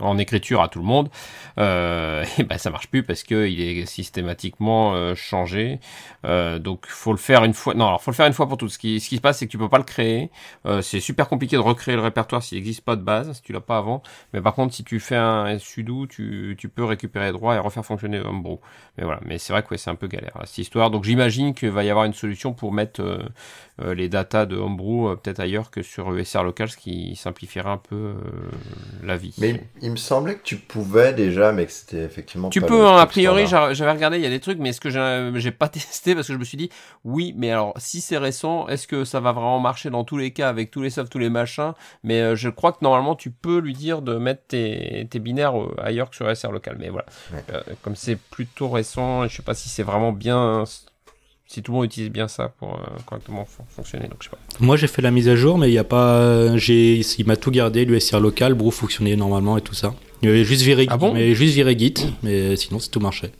[0.00, 1.08] en écriture à tout le monde,
[1.58, 5.80] euh, et ben ça marche plus parce que il est systématiquement euh, changé.
[6.24, 7.74] Euh, donc faut le faire une fois.
[7.74, 8.70] Non, alors faut le faire une fois pour toutes.
[8.70, 10.30] Ce qui, ce qui se passe, c'est que tu peux pas le créer.
[10.66, 13.52] Euh, c'est super compliqué de recréer le répertoire s'il n'existe pas de base, si tu
[13.52, 14.02] l'as pas avant.
[14.32, 17.58] Mais par contre, si tu fais un sudo, tu, tu peux récupérer les droits et
[17.58, 18.58] refaire fonctionner Homebrew.
[18.98, 19.20] Mais voilà.
[19.24, 20.90] Mais c'est vrai que c'est un peu galère cette histoire.
[20.90, 23.02] Donc j'imagine qu'il va y avoir une solution pour mettre
[23.82, 27.76] les datas de Homebrew peut-être ailleurs que sur ESR local, ce qui simplifie simplifierait un
[27.76, 28.14] peu euh,
[29.02, 29.34] la vie.
[29.38, 32.48] Mais il, me semblait que tu pouvais déjà, mais que c'était effectivement.
[32.48, 34.80] Tu pas peux, hein, a priori, j'avais regardé, il y a des trucs, mais est-ce
[34.80, 34.90] que
[35.38, 36.70] j'ai pas testé parce que je me suis dit,
[37.04, 40.30] oui, mais alors, si c'est récent, est-ce que ça va vraiment marcher dans tous les
[40.30, 41.72] cas avec tous les softs, tous les machins
[42.02, 45.58] Mais euh, je crois que normalement, tu peux lui dire de mettre tes, tes binaires
[45.60, 46.76] euh, ailleurs que sur SR local.
[46.78, 47.44] Mais voilà, Ouais.
[47.52, 50.64] Euh, comme c'est plutôt récent, je sais pas si c'est vraiment bien,
[51.46, 54.30] si tout le monde utilise bien ça pour euh, correctement fon- fonctionner, donc je sais
[54.30, 54.38] pas.
[54.60, 56.56] Moi, j'ai fait la mise à jour, mais il y a pas.
[56.56, 59.94] J'ai, il m'a tout gardé, l'USR local, Brew fonctionnait normalement et tout ça.
[60.22, 61.12] Il y avait juste viré, Ah bon?
[61.12, 63.32] mais juste viré Git, mais sinon, c'est tout marchait.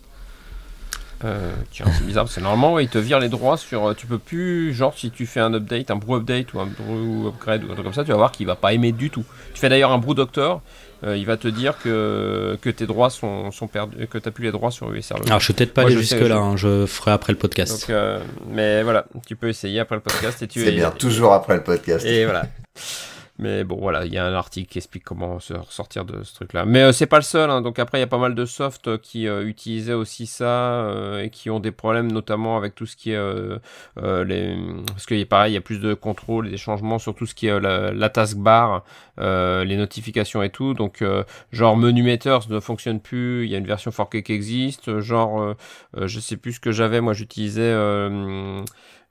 [1.24, 3.86] Euh, tiens, c'est bizarre parce que normalement, ouais, il te vire les droits sur.
[3.88, 6.66] euh, Tu peux plus, genre, si tu fais un update, un brew update ou un
[6.66, 9.08] brew upgrade ou un truc comme ça, tu vas voir qu'il va pas aimer du
[9.08, 9.24] tout.
[9.54, 10.60] Tu fais d'ailleurs un brew doctor,
[11.04, 14.44] euh, il va te dire que, que tes droits sont, sont perdus, que t'as plus
[14.44, 15.16] les droits sur USR.
[15.26, 17.80] Alors, je suis peut-être pas sais, jusque-là, je- hein, je ferai après le podcast.
[17.80, 21.32] Donc, euh, mais voilà, tu peux essayer après le podcast et tu C'est bien, toujours
[21.32, 22.04] après le podcast.
[22.04, 22.44] Et voilà.
[23.38, 26.34] Mais bon, voilà, il y a un article qui explique comment se ressortir de ce
[26.34, 26.64] truc-là.
[26.64, 27.60] Mais euh, c'est pas le seul, hein.
[27.60, 30.44] donc après il y a pas mal de softs euh, qui euh, utilisaient aussi ça
[30.84, 33.58] euh, et qui ont des problèmes, notamment avec tout ce qui est euh,
[34.02, 34.56] euh, les,
[34.86, 37.34] parce est pareil, il y a plus de contrôle et des changements sur tout ce
[37.34, 38.84] qui est la, la taskbar,
[39.18, 40.72] les notifications et tout.
[40.72, 41.04] Donc
[41.52, 45.00] genre menu meters ne fonctionne plus, il y a une version forkée qui existe.
[45.00, 45.54] Genre,
[45.94, 47.74] je sais plus ce que j'avais, moi j'utilisais.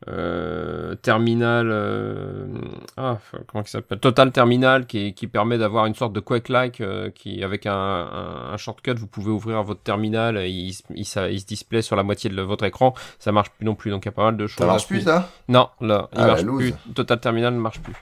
[0.08, 2.46] Euh, terminal euh,
[2.96, 3.98] ah, comment il s'appelle?
[4.00, 8.54] Total Terminal qui, qui permet d'avoir une sorte de Quake-like euh, qui avec un, un,
[8.54, 11.82] un shortcut vous pouvez ouvrir votre terminal et il, se- il, ça- il se display
[11.82, 12.94] sur la moitié de votre écran.
[13.18, 14.88] Ça marche plus non plus donc il y a pas mal de choses Ça marche
[14.88, 15.28] plus, ça?
[15.48, 16.74] Non là il Ah, marche plus.
[16.94, 17.96] Total Terminal ne marche plus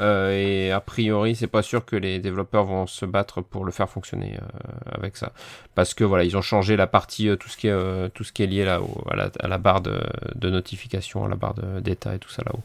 [0.00, 3.70] Euh, et a priori c'est pas sûr que les développeurs vont se battre pour le
[3.72, 5.32] faire fonctionner euh, avec ça.
[5.74, 8.32] Parce que voilà ils ont changé la partie euh, tout ce qui est tout ce
[8.32, 10.00] qui est lié là au- à, la, barre de,
[10.48, 12.62] notification à la barre d'état et tout ça là-haut.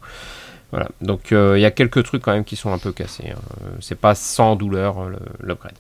[0.72, 0.88] Voilà.
[1.02, 3.40] Donc il y a quelques trucs quand même qui sont un peu cassés hein.
[3.82, 5.76] C'est pas sans douleur le- l'upgrade.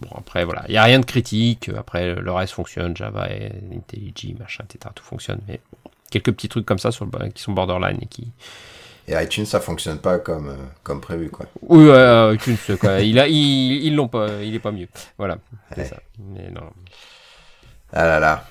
[0.00, 0.64] Bon après voilà.
[0.68, 1.70] Il y a rien de critique.
[1.76, 2.96] Après le reste fonctionne.
[2.96, 5.38] Java et IntelliJ machin etc tout fonctionne.
[5.48, 5.60] Mais
[6.10, 8.28] quelques petits trucs comme ça qui sont borderline et qui
[9.08, 11.46] Et iTunes, ça fonctionne pas comme, euh, comme prévu, quoi.
[11.62, 13.00] oui, euh, iTunes, quoi.
[13.00, 14.88] Il a, ils, ils l'ont pas, il est pas mieux.
[15.18, 15.38] Voilà,
[15.74, 15.84] c'est Ouais.
[15.84, 16.02] ça.
[16.18, 16.70] Mais non.
[17.92, 18.46] Ah là là.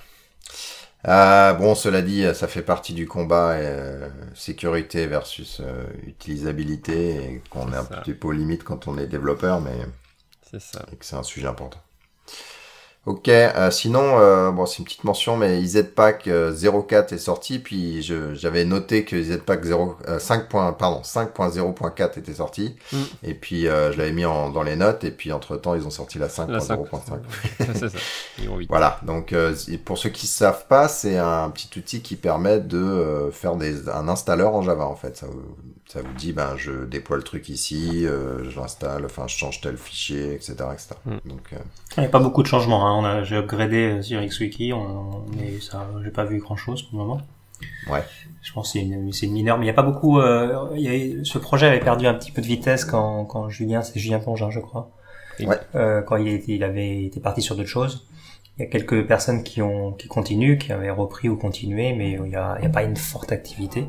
[1.04, 7.42] Ah, bon, cela dit, ça fait partie du combat euh, sécurité versus euh, utilisabilité et
[7.50, 8.02] qu'on est un C'est ça.
[8.02, 9.76] petit peu aux limites quand on est développeur, mais
[10.50, 10.84] C'est ça.
[10.92, 11.80] et que c'est un sujet important.
[13.06, 17.60] Ok, euh, sinon, euh, bon, c'est une petite mention, mais EZPack euh, 04 est sorti,
[17.60, 20.50] puis je- j'avais noté que EZPack 0, euh, 5.
[20.50, 22.98] point- pardon, 5.0.4 était sorti, Mm.
[23.24, 25.92] et puis euh, je l'avais mis en, dans les notes, et puis entre-temps, ils ont
[25.92, 27.20] sorti la La 5.0.5.
[27.76, 27.98] c'est ça.
[28.40, 28.70] Ils vite.
[28.70, 29.54] Voilà, donc euh,
[29.86, 33.88] pour ceux qui savent pas, c'est un petit outil qui permet de euh, faire des,
[33.88, 35.16] un installeur en Java en fait.
[35.16, 35.44] Ça vous,
[35.88, 39.62] ça vous dit, ben je déploie le truc ici, euh, je l'installe, enfin je change
[39.62, 40.56] tel fichier, etc.
[40.74, 40.96] etc.
[41.06, 41.12] Mm.
[41.30, 41.58] Donc euh,
[41.98, 42.88] Il n'y a pas beaucoup de changements.
[42.88, 42.95] Hein.
[42.96, 46.82] On a, j'ai upgradé euh, sur XWiki, on, mais ça, j'ai pas vu grand chose
[46.84, 47.22] pour le moment.
[47.90, 48.04] Ouais.
[48.42, 50.20] Je pense que c'est une, c'est une mineure, mais il n'y a pas beaucoup.
[50.20, 53.50] Euh, il y a- ce projet avait perdu un petit peu de vitesse quand, quand
[53.50, 54.92] Julien, c'est Julien Pongin, je crois.
[55.40, 55.58] Ouais.
[55.76, 58.08] Euh, quand il, était, il avait été parti sur d'autres choses.
[58.58, 62.12] Il y a quelques personnes qui ont qui continuent, qui avaient repris ou continué, mais
[62.12, 63.86] il n'y a, y a pas une forte activité.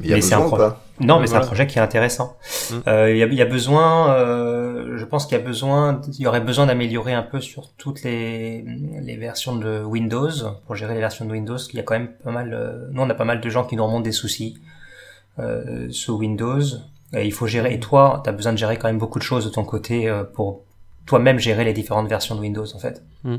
[0.00, 1.44] Il y a Mais c'est un besoin ou pro- pas Non, mais c'est voilà.
[1.44, 2.36] un projet qui est intéressant.
[2.70, 2.74] Mm.
[2.88, 6.00] Euh, Il y, a, il y a besoin, euh, je pense qu'il y a besoin,
[6.08, 8.64] il y aurait besoin d'améliorer un peu sur toutes les,
[9.02, 10.30] les versions de Windows
[10.66, 11.58] pour gérer les versions de Windows.
[11.72, 13.64] Il y a quand même pas mal, euh, nous on a pas mal de gens
[13.64, 14.58] qui nous remontent des soucis
[15.38, 16.60] euh, sous Windows.
[17.16, 17.72] Et il faut gérer.
[17.74, 20.08] Et toi, tu as besoin de gérer quand même beaucoup de choses de ton côté
[20.08, 20.62] euh, pour
[21.06, 23.02] toi-même gérer les différentes versions de Windows en fait.
[23.24, 23.36] Mm.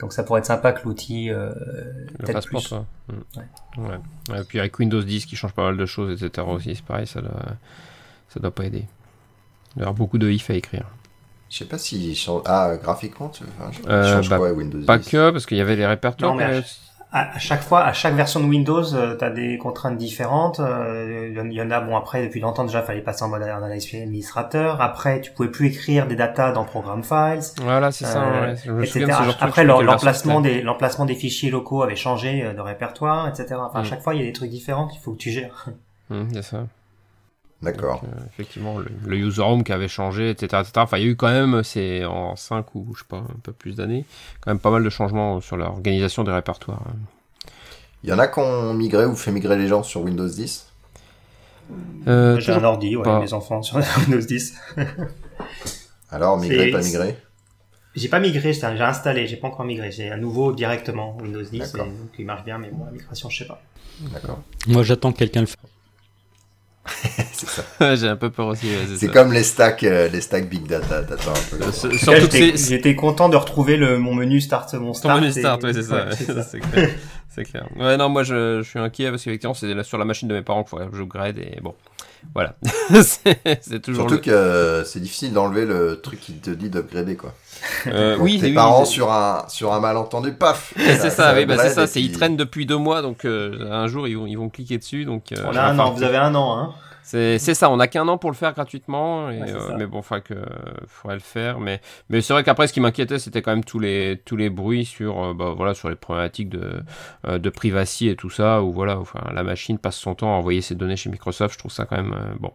[0.00, 1.52] Donc ça pourrait être sympa que l'outil euh,
[2.18, 2.68] Le t'aide fasse pour plus.
[2.70, 2.86] toi.
[3.08, 3.82] Mm.
[3.82, 4.40] Ouais.
[4.40, 6.46] Et puis avec Windows 10 qui change pas mal de choses, etc.
[6.48, 7.42] aussi, c'est pareil, ça doit,
[8.28, 8.86] ça doit pas aider.
[9.76, 10.86] Il y avoir beaucoup de if à écrire.
[11.50, 12.42] Je sais pas si change...
[12.46, 13.88] ah graphiquement tu enfin, je...
[13.88, 16.32] Euh, bah, quoi Windows Pas 10 que, parce qu'il y avait les répertoires.
[16.32, 16.64] Non, mais mais-
[17.12, 20.60] à, à chaque fois, à chaque version de Windows, tu as des contraintes différentes.
[20.60, 23.24] euh, Il y en- il y en a, bon, après, depuis longtemps déjà, fallait passer
[23.24, 24.80] en mode administrateur.
[24.80, 28.22] Après, tu pouvais plus écrire des datas dans Program Files, Voilà, c'est ça.
[28.22, 28.56] euh, ouais.
[28.64, 29.00] Je etc.
[29.18, 33.46] ce genre Après, l'emplacement des, l'emplacement des fichiers locaux avait changé euh, de répertoire, etc.
[33.58, 33.86] Enfin, à Mm.
[33.86, 35.66] chaque fois, il y a des trucs différents qu'il faut que tu gères.
[36.10, 36.58] Mm, c'est ça.
[37.62, 38.02] D'accord.
[38.04, 40.72] Euh, effectivement, le, le user home qui avait changé, etc., etc.
[40.76, 43.38] Enfin, il y a eu quand même, c'est en 5 ou je sais pas, un
[43.42, 44.04] peu plus d'années,
[44.40, 46.82] quand même pas mal de changements sur l'organisation des répertoires.
[48.02, 50.66] Il y en a qui ont migré ou fait migrer les gens sur Windows 10
[52.06, 53.20] Euh, J'ai un ordi, ouais, pas.
[53.20, 53.76] mes enfants sur
[54.08, 54.54] Windows 10.
[56.10, 57.16] Alors migrer, pas migrer
[57.94, 59.90] J'ai pas migré, j'ai installé, j'ai pas encore migré.
[59.92, 61.88] J'ai un nouveau directement Windows 10, et, donc
[62.18, 63.62] il marche bien, mais bon, la migration, je sais pas.
[64.00, 64.40] D'accord.
[64.66, 65.56] Moi, j'attends que quelqu'un le fasse.
[67.32, 67.94] c'est ça.
[67.94, 68.68] J'ai un peu peur aussi.
[68.96, 71.02] c'est comme les stacks, les stacks big data.
[71.02, 71.72] T'attends un peu.
[71.72, 75.16] surtout j'étais content de retrouver le mon menu start, mon start.
[75.16, 76.06] Ton menu start, oui, c'est ça.
[77.44, 77.66] c'est clair.
[77.78, 80.42] Ouais, non, moi je, je suis inquiet parce qu'effectivement c'est sur la machine de mes
[80.42, 81.74] parents qu'il faut que j'upgrade et bon.
[82.34, 82.54] Voilà.
[83.02, 84.08] c'est toujours.
[84.08, 87.34] Surtout que c'est difficile d'enlever le truc qui te dit d'upgrader, quoi.
[87.86, 90.74] Euh, oui, tes parents sur un sur un malentendu, paf.
[90.76, 91.98] C'est ça, oui, bah c'est ça.
[91.98, 95.04] Ils traînent depuis deux mois, donc euh, un jour ils vont ils vont cliquer dessus,
[95.04, 95.32] donc.
[95.32, 95.92] Euh, On a un an.
[95.92, 96.74] Vous avez un an, hein.
[97.10, 100.20] C'est ça, on n'a qu'un an pour le faire gratuitement, et, euh, mais bon, enfin
[100.20, 100.34] que
[100.86, 101.58] faudrait le faire.
[101.58, 104.48] Mais mais c'est vrai qu'après, ce qui m'inquiétait, c'était quand même tous les tous les
[104.48, 106.82] bruits sur euh, bah, voilà sur les problématiques de
[107.26, 110.38] euh, de privacy et tout ça, où voilà, enfin la machine passe son temps à
[110.38, 111.54] envoyer ses données chez Microsoft.
[111.54, 112.52] Je trouve ça quand même bon.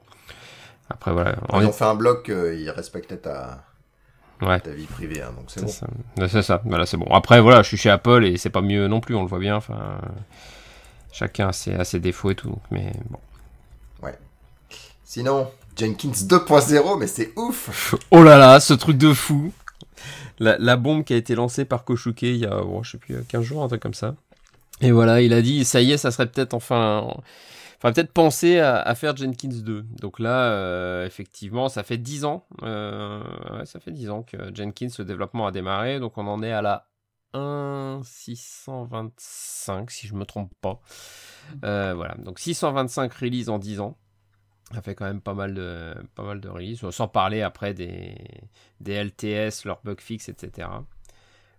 [0.90, 1.36] Après voilà.
[1.56, 3.66] Ils ont fait un bloc, ils respectaient ta
[4.42, 4.62] ouais.
[4.62, 6.28] ta vie privée, hein, donc c'est bon.
[6.30, 6.62] C'est ça.
[6.64, 7.08] Voilà, c'est bon.
[7.14, 9.40] Après voilà, je suis chez Apple et c'est pas mieux non plus, on le voit
[9.40, 9.58] bien.
[9.58, 10.00] Enfin,
[11.12, 13.20] chacun a ses, a ses défauts et tout, mais bon.
[15.16, 15.48] Sinon,
[15.78, 19.54] Jenkins 2.0, mais c'est ouf Oh là là, ce truc de fou
[20.40, 23.24] la, bombe qui a été lancée par Koshuke il y a, bon, je sais plus,
[23.24, 24.16] 15 jours, un truc comme ça.
[24.82, 27.08] Et voilà, il a dit, ça y est, ça serait peut-être enfin...
[27.78, 29.86] Enfin, peut-être penser à, faire Jenkins 2.
[30.02, 32.46] Donc là, euh, effectivement, ça fait 10 ans.
[32.64, 33.24] Euh,
[33.64, 36.02] ça fait 10 ans que Jenkins, le développement a démarré.
[36.02, 36.90] Donc on en est à la
[37.34, 40.82] 1.625, si je me trompe pas.
[41.64, 43.98] Euh, voilà, donc 625 releases en 10 ans.
[44.76, 48.14] Ça fait quand même pas mal de, pas mal de releases, sans parler après des,
[48.82, 50.68] des LTS, leurs bug fix, etc.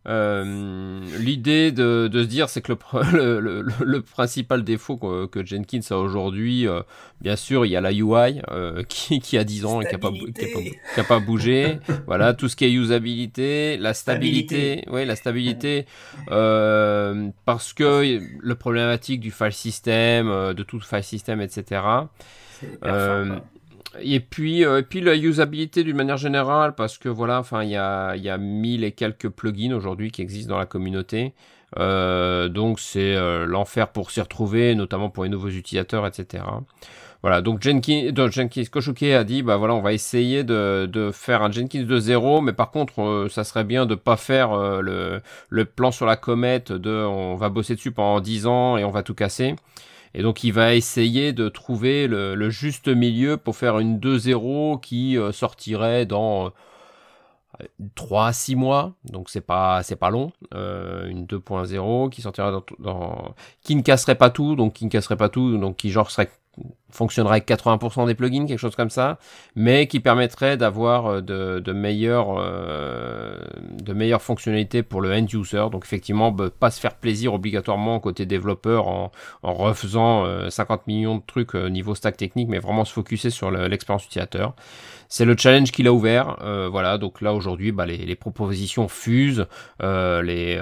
[0.09, 2.73] Euh, L'idée de, de, se dire, c'est que
[3.13, 6.83] le, le, le, principal défaut que, que Jenkins a aujourd'hui, euh,
[7.21, 9.93] bien sûr, il y a la UI euh, qui, qui a 10 ans et qui
[9.93, 11.79] n'a pas, qui a pas, bougé.
[12.07, 15.87] voilà, tout ce qui est usabilité, la stabilité, oui, la stabilité,
[16.29, 21.81] parce que le problématique du file system, de tout file system, etc.
[22.85, 23.39] Euh,
[24.01, 27.71] et puis, euh, et puis la usabilité d'une manière générale, parce que voilà, enfin, il
[27.71, 31.35] y a, y a mille et quelques plugins aujourd'hui qui existent dans la communauté.
[31.79, 36.45] Euh, donc c'est l'enfer pour s'y retrouver, notamment pour les nouveaux utilisateurs, etc.
[37.23, 41.11] Voilà, donc Jenkins, donc Jenkins Koshuke a dit, bah voilà, on va essayer de, de
[41.11, 45.23] faire un Jenkins de zéro, mais par contre, ça serait bien de pas faire le,
[45.49, 48.91] le plan sur la comète de, on va bosser dessus pendant 10 ans et on
[48.91, 49.57] va tout casser.
[50.15, 55.19] Et donc il va essayer de trouver le, juste milieu pour faire une 2-0 qui
[55.19, 56.53] euh, sortirait dans
[57.95, 62.23] 3 euh, à 6 mois, donc c'est pas c'est pas long, euh, une 2.0 qui
[62.23, 65.77] sortirait dans, dans, qui ne casserait pas tout, donc qui ne casserait pas tout, donc
[65.77, 66.31] qui genre serait
[66.91, 69.19] fonctionnerait avec 80% des plugins, quelque chose comme ça,
[69.55, 73.39] mais qui permettrait d'avoir euh, de, de, meilleures, euh,
[73.73, 75.67] de meilleures fonctionnalités pour le end user.
[75.71, 79.11] Donc effectivement, bah, pas se faire plaisir obligatoirement côté développeur en,
[79.43, 84.05] refaisant 50 euh, millions de trucs niveau stack technique, mais vraiment se focuser sur l'expérience
[84.05, 84.55] utilisateur.
[85.09, 86.37] C'est le challenge qu'il a ouvert.
[86.71, 89.47] voilà, donc là aujourd'hui, bah, les, les, propositions fusent,
[89.81, 90.59] les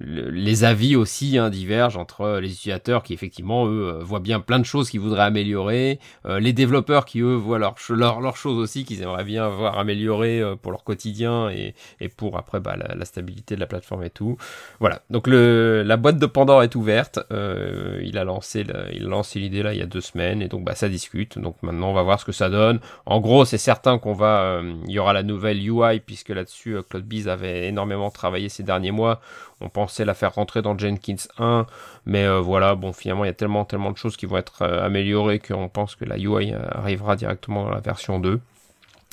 [0.00, 4.58] les avis aussi hein, divergent entre les utilisateurs qui effectivement eux euh, voient bien plein
[4.58, 8.84] de choses qu'ils voudraient améliorer, euh, les développeurs qui eux voient leurs leur, choses aussi
[8.84, 13.04] qu'ils aimeraient bien voir améliorées euh, pour leur quotidien et, et pour après bah, la,
[13.04, 14.36] stabilité de la plateforme et tout.
[14.78, 17.18] Voilà, donc le, la boîte de Pandore est ouverte.
[17.30, 20.64] il a lancé il a lancé l'idée là il y a deux semaines et donc
[20.64, 21.38] bah ça discute.
[21.38, 22.80] Donc maintenant on va voir ce que ça donne.
[23.06, 27.04] En gros c'est certain qu'on va il y aura la nouvelle UI puisque là-dessus Claude
[27.04, 29.20] Biz avait énormément travaillé ces derniers mois
[29.60, 31.66] on pensait la faire rentrer dans Jenkins 1,
[32.06, 34.62] mais euh, voilà, bon, finalement, il y a tellement, tellement de choses qui vont être
[34.62, 38.40] euh, améliorées qu'on pense que la UI euh, arrivera directement dans la version 2.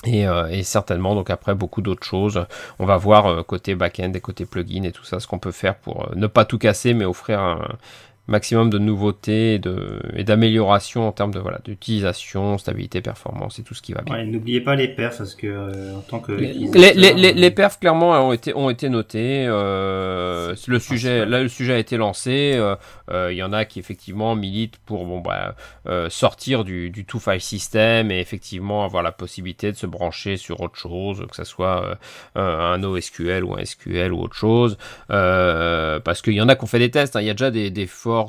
[0.04, 2.46] Et, et, certainement donc après beaucoup d'autres choses.
[2.78, 5.74] On va voir côté back-end et côté plugin et tout ça ce qu'on peut faire
[5.74, 7.66] pour ne pas tout casser mais offrir un,
[8.28, 13.62] maximum de nouveautés et, de, et d'amélioration en termes de voilà d'utilisation, stabilité, performance et
[13.62, 14.14] tout ce qui va bien.
[14.14, 17.50] Ouais, n'oubliez pas les perfs parce que euh, en tant que les, les, les, les,
[17.50, 19.46] perfs clairement ont été ont été notés.
[19.48, 22.52] Euh, le sujet là le sujet a été lancé.
[22.54, 22.76] Euh,
[23.10, 25.56] euh, il y en a qui effectivement militent pour bon bah
[25.86, 30.36] euh, sortir du, du two file system et effectivement avoir la possibilité de se brancher
[30.36, 31.98] sur autre chose, que ce soit
[32.34, 34.76] un NoSQL ou un SQL ou autre chose.
[35.08, 37.16] parce qu'il y en a qui ont fait des tests.
[37.16, 37.22] Hein.
[37.22, 37.86] Il y a déjà des, des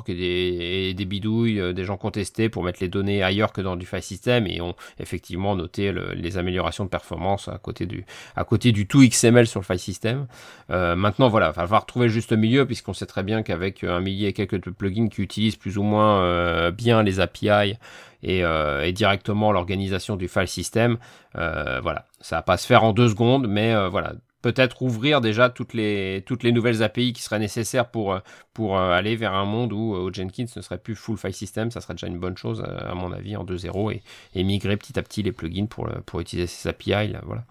[0.08, 3.86] et des, bidouilles, euh, des gens contestés pour mettre les données ailleurs que dans du
[3.86, 8.04] file system et ont effectivement noté les améliorations de performance à côté du,
[8.36, 10.26] à côté du tout XML sur le file system.
[10.70, 13.84] Euh, maintenant, voilà, il va falloir trouver le juste milieu puisqu'on sait très bien qu'avec
[13.84, 17.74] un millier et quelques plugins qui utilisent plus ou moins euh, bien les API
[18.22, 20.98] et, et directement l'organisation du file system,
[21.34, 24.12] voilà, ça va pas se faire en deux secondes, mais voilà,
[24.42, 28.18] peut-être ouvrir déjà toutes les, toutes les nouvelles API qui seraient nécessaires pour,
[28.54, 31.70] pour aller vers un monde où, Jenkins ne serait plus full file system.
[31.70, 34.02] Ça serait déjà une bonne chose, à mon avis, en 2.0 et,
[34.34, 37.08] et, migrer petit à petit les plugins pour, pour utiliser ces API.
[37.08, 37.44] Là, voilà.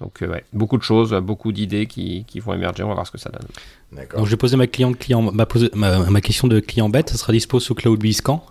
[0.00, 2.82] Donc, ouais, beaucoup de choses, beaucoup d'idées qui, qui, vont émerger.
[2.82, 3.46] On va voir ce que ça donne.
[3.92, 7.10] Donc, ma, client, client, ma, ma, ma, question de client bête.
[7.10, 8.44] Ça sera dispo sous CloudBees quand?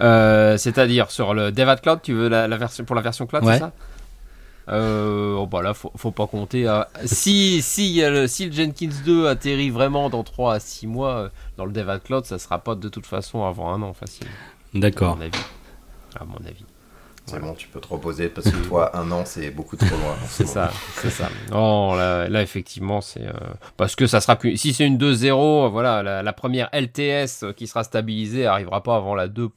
[0.00, 3.58] Euh, C'est-à-dire sur le Devat Cloud, tu veux la, version pour la version cloud, c'est
[3.58, 3.72] ça?
[4.68, 6.66] Euh, oh bah là, faut, faut pas compter.
[7.04, 11.28] Si, si, le, si le Jenkins 2 atterrit vraiment dans 3 à 6 mois euh,
[11.56, 14.26] dans le Devat Cloud, ça sera pas de toute façon avant un an facile.
[14.72, 15.18] D'accord.
[16.18, 16.64] À mon avis.
[17.26, 20.14] C'est bon, tu peux te reposer parce que toi, un an, c'est beaucoup trop loin.
[20.28, 21.30] c'est ça, c'est ça.
[21.50, 23.32] Non, là, là effectivement, c'est euh,
[23.78, 28.44] parce que ça sera si c'est une 2.0, voilà, la, première LTS qui sera stabilisée
[28.44, 29.48] arrivera pas avant la 2.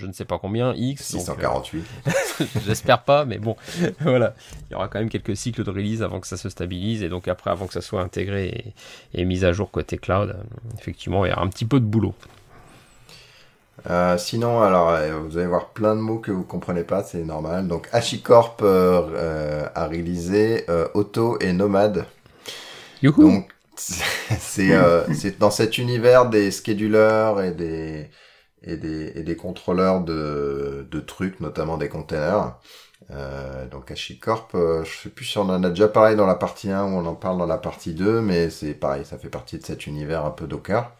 [0.00, 1.02] Je ne sais pas combien, X.
[1.02, 1.84] 648.
[2.06, 3.54] Euh, j'espère pas, mais bon,
[4.00, 4.34] voilà.
[4.68, 7.10] Il y aura quand même quelques cycles de release avant que ça se stabilise et
[7.10, 8.74] donc après, avant que ça soit intégré
[9.14, 10.34] et, et mis à jour côté cloud,
[10.78, 12.14] effectivement, il y aura un petit peu de boulot.
[13.88, 17.24] Euh, sinon, alors, euh, vous allez voir plein de mots que vous comprenez pas, c'est
[17.24, 17.68] normal.
[17.68, 22.06] Donc, HashiCorp euh, a réalisé Auto et Nomad.
[23.02, 23.22] Youhou.
[23.22, 28.10] Donc, c'est dans cet univers des schedulers et des
[28.62, 32.56] et des, et des contrôleurs de, de trucs, notamment des containers.
[33.70, 34.50] donc HashiCorp,
[34.84, 37.06] je sais plus si on en a déjà parlé dans la partie 1 ou on
[37.06, 40.24] en parle dans la partie 2, mais c'est pareil, ça fait partie de cet univers
[40.24, 40.92] un peu Docker.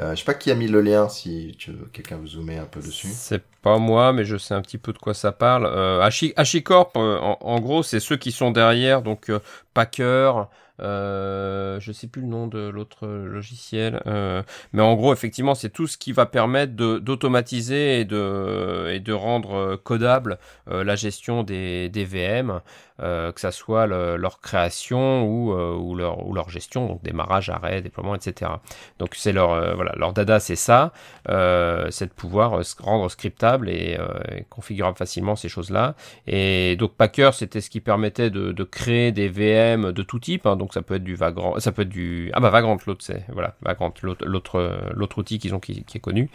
[0.00, 1.56] Euh, je sais pas qui a mis le lien, si
[1.92, 3.08] quelqu'un veut zoomer un peu dessus.
[3.12, 5.66] C'est pas moi, mais je sais un petit peu de quoi ça parle.
[5.66, 6.00] Euh,
[6.36, 9.40] HashiCorp, euh, en, en, gros, c'est ceux qui sont derrière, donc euh,
[9.74, 10.48] Packer,
[10.80, 14.42] euh, je sais plus le nom de l'autre logiciel, euh,
[14.72, 20.38] mais en gros, effectivement, c'est tout ce qui va permettre d'automatiser et de, rendre codable
[20.70, 22.60] euh, la gestion des, VM,
[23.00, 28.50] euh, que ça soit leur création ou, euh, leur, gestion, donc démarrage, arrêt, déploiement, etc.
[28.98, 30.92] Donc c'est leur voilà, leur dada, c'est ça,
[31.26, 33.98] c'est de pouvoir rendre scriptable et,
[34.30, 35.94] et, configurable facilement ces choses-là.
[36.26, 40.46] Et donc Packer, c'était ce qui permettait de, de créer des VM de tout type.
[40.46, 43.02] Hein, donc ça peut être du Vagrant, ça peut être du ah bah Vagrant l'autre
[43.02, 46.30] c'est voilà Vagrant l'autre l'autre outil qu'ils ont qui, est connu.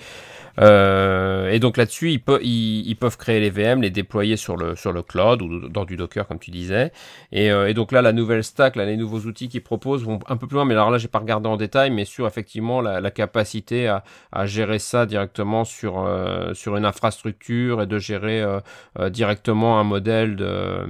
[0.59, 5.01] Euh, et donc là-dessus ils, peuvent créer les VM, les déployer sur le sur le
[5.01, 6.91] cloud ou dans du Docker comme tu disais.
[7.32, 10.19] Et, euh, et donc là la nouvelle stack, là les nouveaux outils qu'ils proposent vont
[10.28, 10.65] un peu plus loin.
[10.65, 14.80] Mais alors là j'ai pas regardé en détail, mais sur effectivement la, capacité à, gérer
[14.80, 18.59] ça directement sur euh, sur une infrastructure et de gérer euh,
[18.99, 20.86] euh, directement un modèle de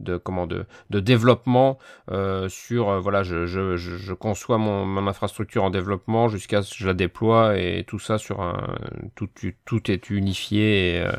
[0.00, 1.78] de comment de, de développement
[2.10, 6.70] euh, sur euh, voilà je, je, je, conçois mon, mon, infrastructure en développement jusqu'à ce
[6.72, 8.76] que je la déploie et tout ça sur un
[9.14, 9.28] tout
[9.64, 11.12] tout est unifié et, euh,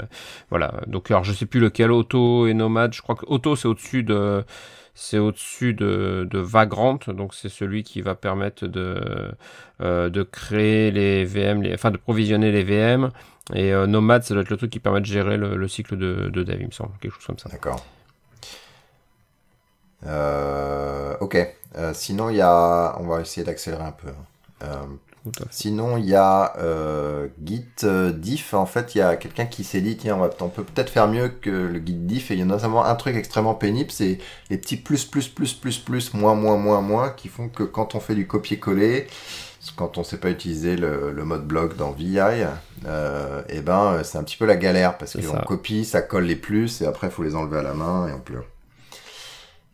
[0.49, 3.67] voilà donc alors je sais plus lequel auto et nomade je crois que auto c'est
[3.67, 4.43] au-dessus de
[4.99, 9.31] c'est au-dessus de, de Vagrant, donc c'est celui qui va permettre de,
[9.81, 13.09] euh, de créer les VM, les, enfin de provisionner les VM.
[13.53, 15.97] Et euh, Nomad, ça doit être le truc qui permet de gérer le, le cycle
[15.97, 17.49] de, de dev, il me semble, quelque chose comme ça.
[17.49, 17.85] D'accord.
[20.05, 21.37] Euh, ok.
[21.77, 22.95] Euh, sinon, il y a.
[22.99, 24.07] On va essayer d'accélérer un peu.
[24.09, 24.25] Hein.
[24.63, 24.85] Euh,
[25.51, 28.53] sinon, il y a euh, Git euh, diff.
[28.53, 30.89] En fait, il y a quelqu'un qui s'est dit tiens, on, va, on peut peut-être
[30.89, 32.31] faire mieux que le Git diff.
[32.31, 34.19] Et il y a notamment un truc extrêmement pénible c'est
[34.49, 37.95] les petits plus, plus, plus, plus, plus, moins, moins, moins, moins qui font que quand
[37.95, 39.07] on fait du copier-coller,
[39.75, 42.45] quand on sait pas utiliser le, le mode bloc dans VI,
[42.85, 46.37] euh, et ben c'est un petit peu la galère parce qu'on copie, ça colle les
[46.37, 48.45] plus et après il faut les enlever à la main et on pleure.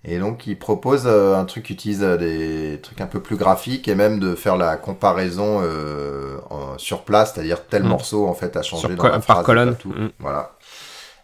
[0.08, 3.38] Et donc, il propose euh, un truc qui utilise euh, des trucs un peu plus
[3.38, 6.38] graphiques et même de faire la comparaison euh,
[6.78, 7.88] sur place, c'est-à-dire tel mm.
[7.88, 9.76] morceau en fait a changé dans la par colonne.
[9.76, 9.90] Tout.
[9.90, 10.12] Mm.
[10.20, 10.52] Voilà.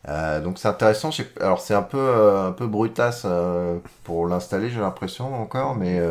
[0.09, 1.11] Euh, donc c'est intéressant.
[1.39, 3.27] Alors c'est un peu un peu brutasse
[4.03, 6.01] pour l'installer, j'ai l'impression encore, mais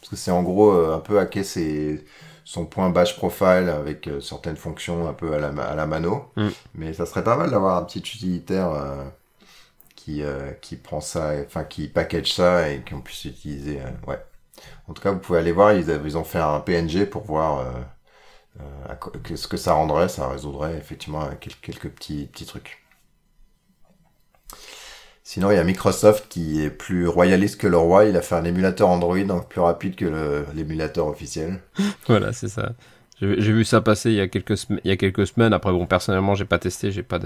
[0.00, 2.04] parce que c'est en gros un peu hacker ses,
[2.44, 6.32] son point bash profile avec certaines fonctions un peu à la, à la mano.
[6.34, 6.48] Mm.
[6.74, 8.72] Mais ça serait pas mal d'avoir un petit utilitaire
[10.02, 13.80] qui, euh, qui prend ça, enfin qui package ça et qu'on puisse utiliser.
[13.80, 14.18] Euh, ouais.
[14.88, 17.66] En tout cas, vous pouvez aller voir, ils, ont fait un PNG pour voir
[18.58, 20.08] euh, ce que ça rendrait.
[20.08, 22.84] Ça résoudrait effectivement quelques, quelques petits, petits trucs.
[25.22, 28.06] Sinon, il y a Microsoft qui est plus royaliste que le roi.
[28.06, 31.60] Il a fait un émulateur Android donc plus rapide que l'émulateur officiel.
[32.08, 32.72] voilà, c'est ça.
[33.22, 35.52] J'ai vu ça passer il y a quelques il y a quelques semaines.
[35.52, 37.20] Après bon, personnellement, j'ai pas testé, j'ai pas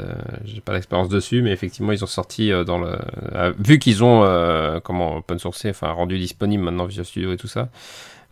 [0.45, 2.99] j'ai pas l'expérience dessus, mais effectivement, ils ont sorti euh, dans le
[3.35, 7.39] euh, vu qu'ils ont euh, comment open sourcé, enfin rendu disponible maintenant Visual Studio et
[7.39, 7.71] tout ça.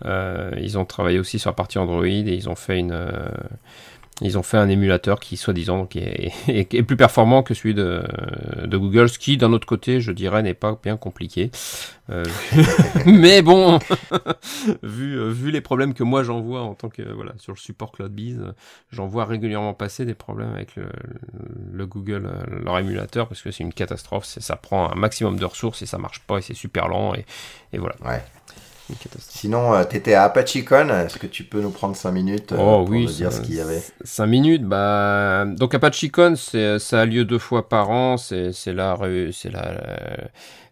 [0.05, 2.95] ils ont travaillé aussi sur la partie Android et ils ont fait une
[4.21, 8.03] Ils ont fait un émulateur qui, soi-disant, est, est, plus performant que celui de,
[8.67, 11.51] Google, ce qui, d'un autre côté, je dirais, n'est pas bien compliqué.
[12.11, 12.25] Euh,
[13.07, 13.79] mais bon,
[14.83, 17.93] vu, vu les problèmes que moi j'en vois en tant que voilà sur le support
[17.93, 18.53] CloudBees,
[18.91, 20.85] j'en vois régulièrement passer des problèmes avec le,
[21.73, 22.31] le Google,
[22.62, 24.27] leur émulateur, parce que c'est une catastrophe.
[24.27, 27.25] Ça prend un maximum de ressources et ça marche pas et c'est super lent et,
[27.73, 27.97] et voilà.
[28.05, 28.23] Ouais.
[29.18, 30.89] Sinon, euh, tu étais à ApacheCon.
[30.91, 33.41] Est-ce que tu peux nous prendre 5 minutes euh, oh, pour oui, nous dire ce
[33.41, 35.45] qu'il y avait 5 minutes, bah.
[35.47, 38.16] Donc ApacheCon, ça a lieu deux fois par an.
[38.16, 38.99] C'est la,
[39.32, 39.80] c'est la,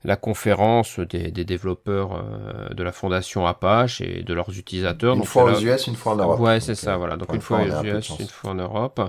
[0.05, 5.15] la conférence des, des développeurs euh, de la fondation Apache et de leurs utilisateurs.
[5.15, 6.41] Une donc fois aux US, une fois en Europe.
[6.41, 7.17] Ouais, c'est ça, voilà.
[7.17, 9.01] Donc une fois, aux US, une fois en Europe.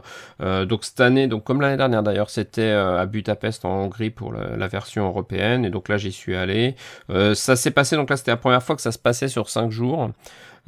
[0.42, 4.10] Euh, donc cette année, donc comme l'année dernière d'ailleurs, c'était euh, à Budapest en Hongrie
[4.10, 5.66] pour la, la, version européenne.
[5.66, 6.76] Et donc là, j'y suis allé.
[7.10, 9.50] Euh, ça s'est passé, donc là, c'était la première fois que ça se passait sur
[9.50, 10.10] cinq jours.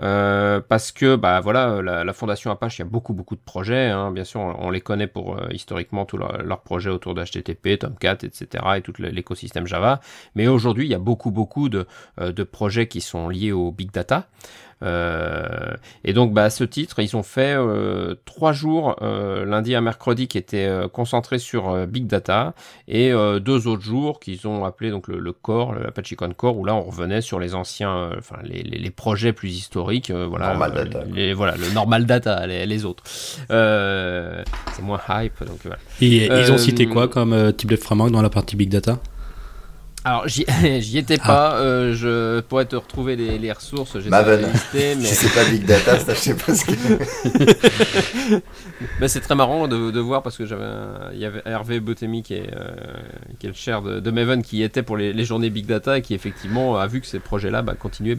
[0.01, 3.41] Euh, parce que bah voilà la, la, fondation Apache il y a beaucoup beaucoup de
[3.41, 4.11] projets hein.
[4.11, 8.17] bien sûr on, les connaît pour euh, historiquement tous leurs leur projets autour d'HTTP Tomcat
[8.23, 10.01] etc et tout l'écosystème Java
[10.35, 11.87] mais aujourd'hui il y a beaucoup beaucoup de,
[12.19, 14.27] euh, de projets qui sont liés au big data
[14.81, 19.81] et donc, bah, à ce titre, ils ont fait euh, trois jours, euh, lundi à
[19.81, 22.53] mercredi, qui étaient concentrés sur Big Data,
[22.87, 26.75] et deux autres jours qu'ils ont appelé donc le, le core, l'Apache Core, où là
[26.75, 31.03] on revenait sur les anciens, enfin les, les, les, projets plus historiques, voilà, normal data,
[31.11, 33.03] les, voilà, le normal data, les, les autres.
[33.05, 35.77] c'est moins hype, donc voilà.
[36.01, 38.99] Et ils ont cité quoi comme type de framework dans la partie Big Data?
[40.05, 41.57] Alors j'y étais pas, ah.
[41.57, 43.95] euh, je pourrais te retrouver les, les ressources.
[43.95, 44.45] Maven.
[44.51, 45.03] Listé, mais...
[45.03, 48.41] si c'est pas Big Data, je sais pas ce que.
[49.01, 50.63] mais c'est très marrant de, de voir parce que j'avais,
[51.13, 52.75] il y avait Hervé Botemi qui est, euh,
[53.39, 55.97] qui est le chair de, de, Maven qui était pour les, les, journées Big Data
[55.97, 58.17] et qui effectivement a vu que ces projets-là bah, continuaient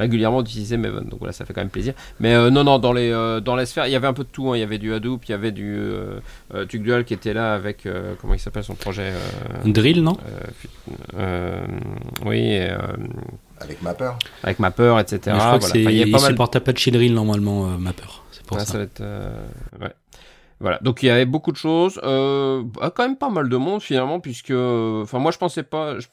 [0.00, 1.04] régulièrement d'utiliser Maven.
[1.04, 1.94] Donc voilà, ça fait quand même plaisir.
[2.18, 4.24] Mais euh, non, non, dans les euh, dans les sphères, il y avait un peu
[4.24, 4.50] de tout.
[4.50, 4.56] Hein.
[4.56, 7.86] Il y avait du Hadoop, il y avait du euh, Tugdual qui était là avec
[8.20, 9.12] comment il s'appelle son projet.
[9.64, 10.16] Drill, non?
[11.19, 11.19] euh,
[12.24, 12.58] oui.
[12.58, 12.78] Euh,
[13.60, 14.12] avec Mapper.
[14.42, 15.18] Avec Mapper, etc.
[15.24, 15.58] je crois voilà.
[15.58, 16.64] que enfin, il, il supporte mal...
[16.64, 18.04] pas de Shellreel normalement, euh, Mapper.
[18.32, 18.72] C'est pour ah, ça.
[18.72, 19.02] ça va être,
[19.80, 19.94] ouais.
[20.60, 22.62] Voilà, donc il y avait beaucoup de choses, euh,
[22.94, 26.06] quand même pas mal de monde finalement, puisque, enfin moi je pensais pas, je,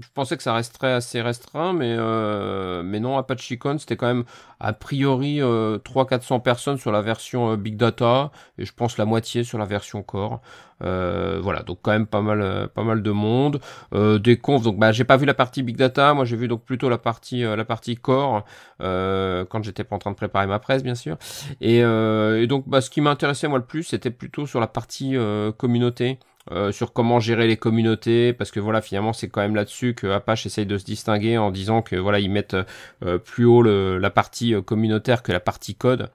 [0.00, 4.24] je, pensais que ça resterait assez restreint, mais euh, mais non, ApacheCon c'était quand même
[4.60, 9.44] a priori euh, 300-400 personnes sur la version Big Data et je pense la moitié
[9.44, 10.40] sur la version Core.
[10.82, 13.60] Euh, voilà, donc quand même pas mal, euh, pas mal de monde.
[13.94, 16.48] Euh, des confs, donc bah j'ai pas vu la partie big data, moi j'ai vu
[16.48, 18.44] donc plutôt la partie, la partie core
[18.78, 21.16] quand j'étais pas en train de préparer ma presse bien sûr.
[21.60, 25.16] Et, et donc bah ce qui m'intéressait moi le plus, c'était plutôt sur la partie
[25.56, 26.18] communauté.
[26.52, 30.06] Euh, sur comment gérer les communautés parce que voilà finalement c'est quand même là-dessus que
[30.06, 32.56] Apache essaye de se distinguer en disant que voilà ils mettent
[33.04, 36.10] euh, plus haut la partie communautaire que la partie code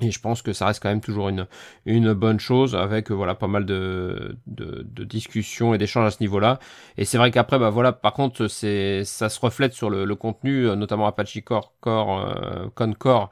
[0.00, 1.46] et je pense que ça reste quand même toujours une,
[1.86, 6.58] une bonne chose avec voilà pas mal de, de, discussions et d'échanges à ce niveau-là.
[6.96, 10.64] Et c'est vrai qu'après bah voilà par contre c'est ça se reflète sur le, contenu
[10.76, 13.30] notamment Apache Core Core euh, Concore.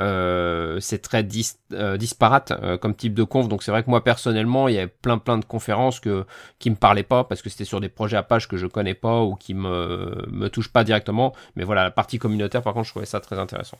[0.00, 3.90] Euh, c'est très dis, euh, disparate euh, comme type de conf donc c'est vrai que
[3.90, 6.24] moi personnellement il y avait plein plein de conférences que
[6.58, 9.22] qui me parlaient pas parce que c'était sur des projets Apache que je connais pas
[9.22, 12.90] ou qui me me touchent pas directement mais voilà la partie communautaire par contre je
[12.90, 13.78] trouvais ça très intéressant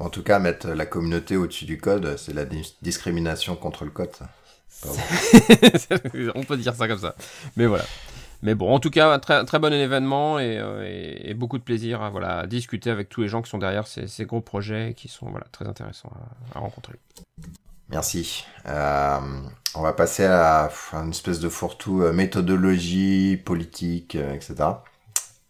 [0.00, 2.44] en tout cas, mettre la communauté au-dessus du code, c'est la
[2.82, 4.10] discrimination contre le code.
[6.36, 7.16] On peut dire ça comme ça.
[7.56, 7.84] Mais voilà.
[8.42, 12.02] Mais bon, en tout cas, un très, très bon événement et, euh, beaucoup de plaisir
[12.02, 15.28] à voilà, discuter avec tous les gens qui sont derrière ces, gros projets qui sont
[15.30, 16.12] voilà, très intéressants
[16.54, 16.94] à, rencontrer.
[17.88, 18.44] Merci.
[18.66, 19.18] Euh,
[19.74, 24.70] on va passer à, une espèce de fourre-tout euh, méthodologie, politique, etc.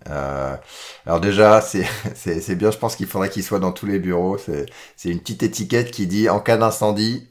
[0.07, 1.61] Alors déjà,
[2.15, 4.39] c'est bien, je pense qu'il faudrait qu'il soit dans tous les bureaux.
[4.39, 7.29] C'est une petite étiquette qui dit en cas d'incendie,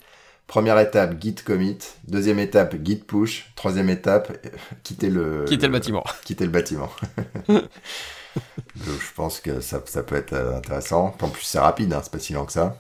[0.48, 1.78] première étape, git commit,
[2.08, 4.32] deuxième étape, git push, troisième étape,
[4.84, 6.04] quitter le, quitter le, bâtiment.
[6.26, 6.90] Quitter le bâtiment.
[7.50, 11.16] Je pense que ça, ça peut être intéressant.
[11.22, 12.78] En plus, c'est rapide, hein, c'est pas si lent que ça.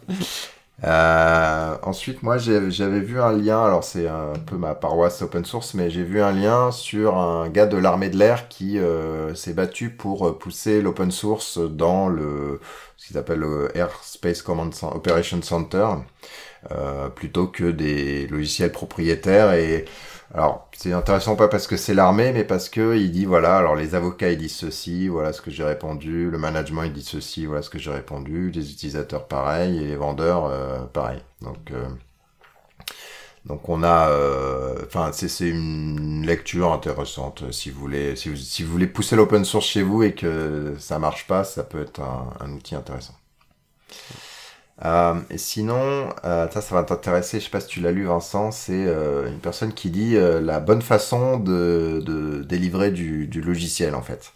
[0.83, 5.73] Euh, ensuite, moi, j'avais vu un lien, alors c'est un peu ma paroisse open source,
[5.73, 9.53] mais j'ai vu un lien sur un gars de l'armée de l'air qui euh, s'est
[9.53, 12.61] battu pour pousser l'open source dans le
[12.97, 15.95] ce qu'ils appellent le Airspace Command Operation Center, euh,
[17.15, 19.85] plutôt que des logiciels propriétaires et
[20.33, 23.75] alors, c'est intéressant pas parce que c'est l'armée, mais parce que il dit voilà, alors
[23.75, 27.45] les avocats ils disent ceci, voilà ce que j'ai répondu, le management il dit ceci,
[27.45, 31.21] voilà ce que j'ai répondu, les utilisateurs pareil et les vendeurs euh, pareil.
[31.41, 31.87] Donc euh,
[33.45, 38.63] donc on a, euh, enfin c'est une lecture intéressante si vous voulez si vous si
[38.63, 42.01] vous voulez pousser l'open source chez vous et que ça marche pas, ça peut être
[42.01, 43.15] un outil intéressant.
[44.85, 47.39] Euh, et sinon, euh, ça, ça va t'intéresser.
[47.39, 48.51] Je sais pas si tu l'as lu, Vincent.
[48.51, 53.41] C'est euh, une personne qui dit euh, la bonne façon de, de délivrer du, du
[53.41, 54.31] logiciel, en fait.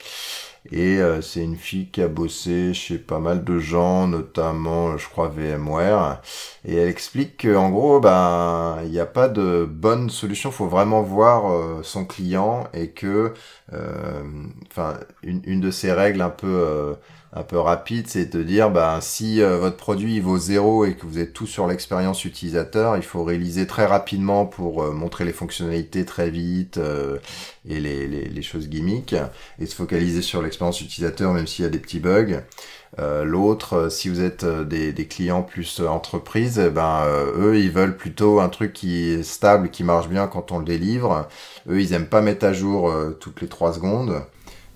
[0.71, 5.09] Et euh, c'est une fille qui a bossé chez pas mal de gens, notamment, je
[5.09, 6.21] crois, VMware.
[6.65, 10.51] Et elle explique qu'en gros, ben, il n'y a pas de bonne solution.
[10.51, 13.33] Faut vraiment voir euh, son client et que,
[13.73, 14.23] euh,
[14.71, 16.93] enfin, une, une de ces règles un peu euh,
[17.33, 20.95] un peu rapide, c'est de dire, ben, si euh, votre produit il vaut zéro et
[20.95, 25.23] que vous êtes tout sur l'expérience utilisateur, il faut réaliser très rapidement pour euh, montrer
[25.23, 27.19] les fonctionnalités très vite euh,
[27.65, 29.15] et les, les, choses gimmicks,
[29.59, 32.41] et se focaliser sur l'expérience utilisateur même s'il y a des petits bugs.
[33.23, 37.05] L'autre, si vous êtes des, clients plus entreprise, eh ben
[37.37, 40.65] eux ils veulent plutôt un truc qui est stable, qui marche bien quand on le
[40.65, 41.27] délivre.
[41.69, 44.21] Eux ils aiment pas mettre à jour toutes les trois secondes.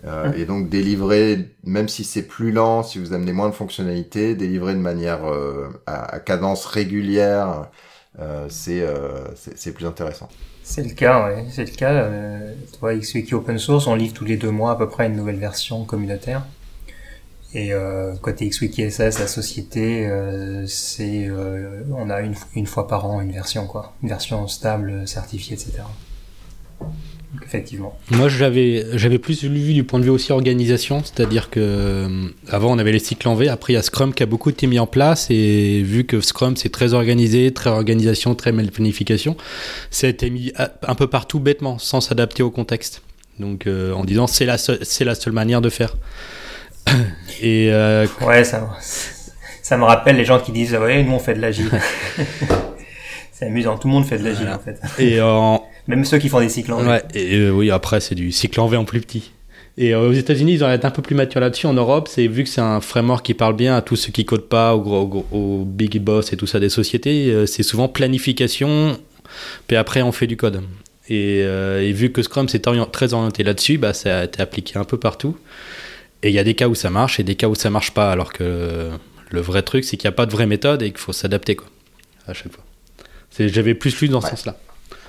[0.06, 4.36] Euh, et donc délivrer, même si c'est plus lent, si vous amenez moins de fonctionnalités,
[4.36, 7.70] délivrer de manière euh, à, cadence régulière,
[8.20, 8.86] euh, c'est
[9.56, 10.30] c'est plus intéressant.
[10.68, 11.44] C'est le cas, oui.
[11.52, 11.92] C'est le cas.
[11.94, 15.16] Euh, toi, XWiki Open Source, on livre tous les deux mois à peu près une
[15.16, 16.44] nouvelle version communautaire.
[17.54, 21.30] Et euh, côté XWiki SS, la société, euh, c'est
[21.96, 25.84] on a une, une fois par an une version, quoi, une version stable, certifiée, etc
[27.46, 27.98] effectivement.
[28.12, 32.72] Moi, j'avais, j'avais plus vu du point de vue aussi organisation, c'est-à-dire que euh, avant
[32.72, 34.68] on avait les cycles en V, après il y a Scrum qui a beaucoup été
[34.68, 39.36] mis en place et vu que Scrum c'est très organisé, très organisation, très planification,
[39.92, 43.02] ça a été mis un peu partout bêtement, sans s'adapter au contexte.
[43.40, 45.96] Donc euh, en disant c'est la seule, c'est la seule manière de faire.
[47.42, 48.06] et euh...
[48.22, 48.70] ouais, ça,
[49.62, 51.70] ça me rappelle les gens qui disent ouais nous on fait de l'agile.
[53.32, 54.58] c'est amusant, tout le monde fait de l'agile voilà.
[54.58, 54.80] en fait.
[55.00, 56.88] Et en même ceux qui font des cycles en V.
[56.88, 59.32] Ouais, et euh, oui, après, c'est du cycle en V en plus petit.
[59.78, 61.68] Et euh, aux États-Unis, ils ont été un peu plus matures là-dessus.
[61.68, 64.26] En Europe, c'est vu que c'est un framework qui parle bien à tous ceux qui
[64.26, 67.88] codent pas, aux, gros, aux big boss et tout ça des sociétés, euh, c'est souvent
[67.88, 68.98] planification,
[69.68, 70.62] puis après on fait du code.
[71.08, 74.80] Et, et vu que Scrum c'est orient, très orienté là-dessus, bah, ça a été appliqué
[74.80, 75.38] un peu partout.
[76.24, 77.92] Et il y a des cas où ça marche et des cas où ça marche
[77.92, 78.90] pas, alors que
[79.30, 81.56] le vrai truc, c'est qu'il n'y a pas de vraie méthode et qu'il faut s'adapter
[81.56, 81.68] quoi,
[82.28, 82.64] à chaque fois.
[83.38, 84.54] J'avais plus lu dans ce ouais.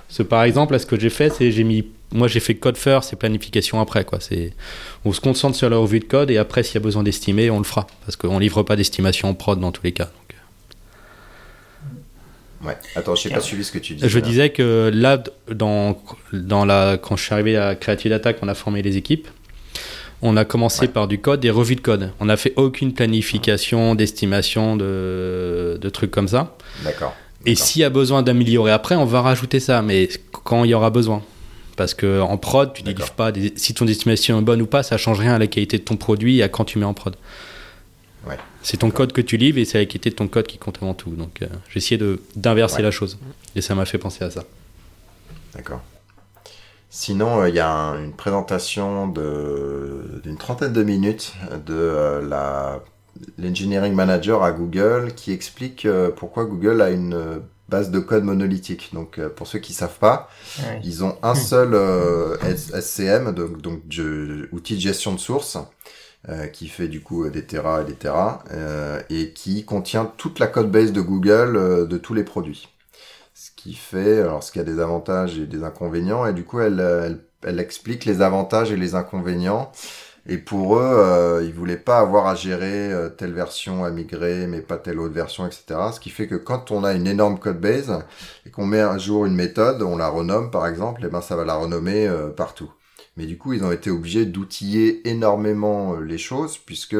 [0.08, 0.16] Sens-là.
[0.16, 2.76] Ce, par exemple, là, ce que j'ai fait, c'est j'ai mis, moi j'ai fait code
[2.76, 4.04] first et planification après.
[4.04, 4.20] Quoi.
[4.20, 4.52] C'est,
[5.04, 7.50] on se concentre sur la revue de code et après, s'il y a besoin d'estimer,
[7.50, 7.86] on le fera.
[8.04, 10.04] Parce qu'on livre pas d'estimation en prod dans tous les cas.
[10.04, 10.12] Donc.
[12.64, 12.76] Ouais.
[12.96, 14.08] Attends, je n'ai pas suivi ce que tu disais.
[14.08, 16.02] Je disais que là, dans,
[16.32, 19.28] dans la, quand je suis arrivé à Creative Data, qu'on a formé les équipes,
[20.22, 20.88] on a commencé ouais.
[20.88, 22.12] par du code, des revues de code.
[22.18, 26.56] On n'a fait aucune planification, d'estimation, de, de trucs comme ça.
[26.82, 27.14] D'accord.
[27.46, 30.74] Et s'il y a besoin d'améliorer après, on va rajouter ça, mais quand il y
[30.74, 31.22] aura besoin.
[31.76, 33.32] Parce que en prod, tu délivres pas.
[33.32, 35.84] Des, si ton estimation est bonne ou pas, ça change rien à la qualité de
[35.84, 37.14] ton produit et à quand tu mets en prod.
[38.26, 38.38] Ouais.
[38.62, 40.78] C'est ton code que tu livres et c'est la qualité de ton code qui compte
[40.82, 41.10] avant tout.
[41.10, 42.00] Donc euh, j'ai essayé
[42.34, 42.82] d'inverser ouais.
[42.82, 43.18] la chose.
[43.54, 44.44] Et ça m'a fait penser à ça.
[45.54, 45.82] D'accord.
[46.90, 51.34] Sinon, il euh, y a un, une présentation d'une trentaine de minutes
[51.66, 52.80] de euh, la
[53.38, 58.90] l'engineering manager à Google qui explique euh, pourquoi Google a une base de code monolithique.
[58.92, 60.28] Donc euh, pour ceux qui savent pas,
[60.60, 60.80] ouais.
[60.84, 62.36] ils ont un seul euh,
[62.80, 63.82] SCM, donc, donc
[64.52, 65.58] outil de gestion de source,
[66.28, 70.38] euh, qui fait du coup des terras et des terras, euh, et qui contient toute
[70.38, 72.68] la code base de Google euh, de tous les produits.
[73.34, 76.60] Ce qui fait, alors ce qui a des avantages et des inconvénients, et du coup
[76.60, 79.70] elle, elle, elle explique les avantages et les inconvénients.
[80.28, 84.46] Et pour eux, euh, ils voulaient pas avoir à gérer euh, telle version à migrer,
[84.48, 85.64] mais pas telle autre version, etc.
[85.92, 87.96] Ce qui fait que quand on a une énorme code base
[88.44, 91.36] et qu'on met un jour une méthode, on la renomme par exemple, et ben ça
[91.36, 92.72] va la renommer euh, partout.
[93.16, 96.96] Mais du coup, ils ont été obligés d'outiller énormément euh, les choses, puisque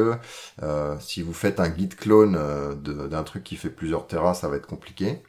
[0.99, 2.37] si vous faites un git clone
[2.81, 5.21] d'un truc qui fait plusieurs terras, ça va être compliqué.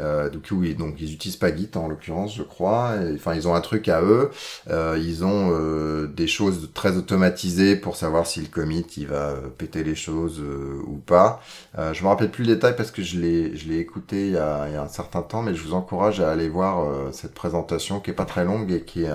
[0.00, 2.94] Euh, donc oui, donc ils utilisent pas Git en l'occurrence, je crois.
[3.14, 4.30] Enfin, ils ont un truc à eux.
[4.70, 9.34] Euh, ils ont euh, des choses très automatisées pour savoir si le commit il va
[9.58, 11.40] péter les choses euh, ou pas.
[11.78, 14.32] Euh, je me rappelle plus le détail parce que je l'ai je l'ai écouté il
[14.34, 16.80] y, a, il y, a, un certain temps, mais je vous encourage à aller voir
[16.80, 19.10] euh, cette présentation qui est pas très longue et qui est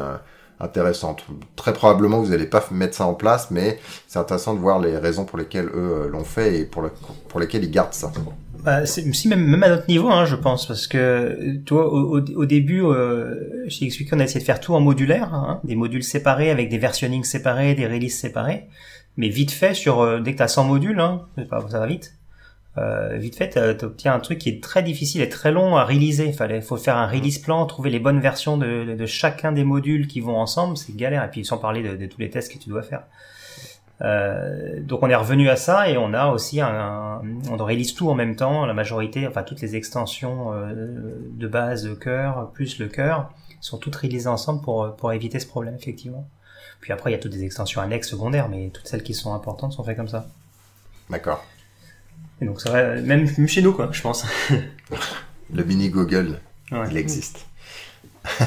[0.60, 1.26] intéressante.
[1.56, 4.98] Très probablement, vous n'allez pas mettre ça en place, mais c'est intéressant de voir les
[4.98, 6.90] raisons pour lesquelles eux l'ont fait et pour,
[7.28, 8.12] pour lesquelles ils gardent ça.
[8.64, 12.84] Bah, si même, à notre niveau, hein, je pense, parce que toi, au, au début,
[12.84, 16.52] euh, chez XWiki, on a essayé de faire tout en modulaire, hein, des modules séparés
[16.52, 18.68] avec des versionnings séparés, des releases séparés,
[19.16, 22.19] mais vite fait sur euh, dès que t'as 100 modules, hein, ça va vite.
[22.80, 25.88] Euh, vite fait, t'obtiens un truc qui est très difficile et très long à.
[25.92, 30.08] Il fallait, faut faire un release plan, trouver les bonnes versions de, chacun des modules
[30.08, 31.24] qui vont ensemble, c'est galère.
[31.24, 33.04] Et puis sans parler de, tous les tests que tu dois faire.
[34.02, 37.22] Euh, donc on est revenu à ça et on a aussi un,
[37.52, 41.84] on réalise tout en même temps, la majorité, enfin toutes les extensions euh, de base
[41.84, 46.30] de cœur plus le cœur sont toutes réalisées ensemble pour pour éviter ce problème effectivement.
[46.80, 49.34] Puis après il y a toutes des extensions annexes secondaires, mais toutes celles qui sont
[49.34, 50.28] importantes sont faites comme ça.
[51.10, 51.44] D'accord.
[52.42, 54.26] Et donc c'est vrai, même chez nous quoi, je pense.
[55.54, 56.40] le mini Google,
[56.72, 56.88] ouais.
[56.92, 57.46] il existe.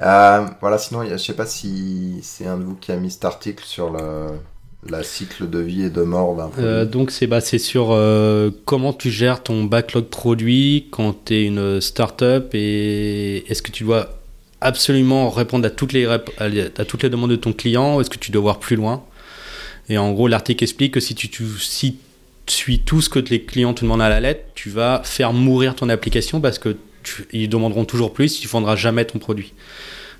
[0.00, 3.24] euh, voilà, sinon, je sais pas si c'est un de vous qui a mis cet
[3.24, 4.38] article sur le,
[4.88, 6.64] la cycle de vie et de mort d'un produit.
[6.64, 11.44] Euh, donc c'est basé sur euh, comment tu gères ton backlog produit quand tu es
[11.44, 14.08] une startup et est-ce que tu dois
[14.60, 16.18] absolument répondre à toutes les, à,
[16.84, 19.04] toutes les demandes de ton client ou est-ce que tu dois voir plus loin?
[19.88, 21.98] Et en gros, l'article explique que si tu, tu si
[22.54, 25.74] suis tout ce que les clients te demandent à la lettre, tu vas faire mourir
[25.74, 26.76] ton application parce que
[27.32, 29.54] ils demanderont toujours plus, tu ne vendras jamais ton produit.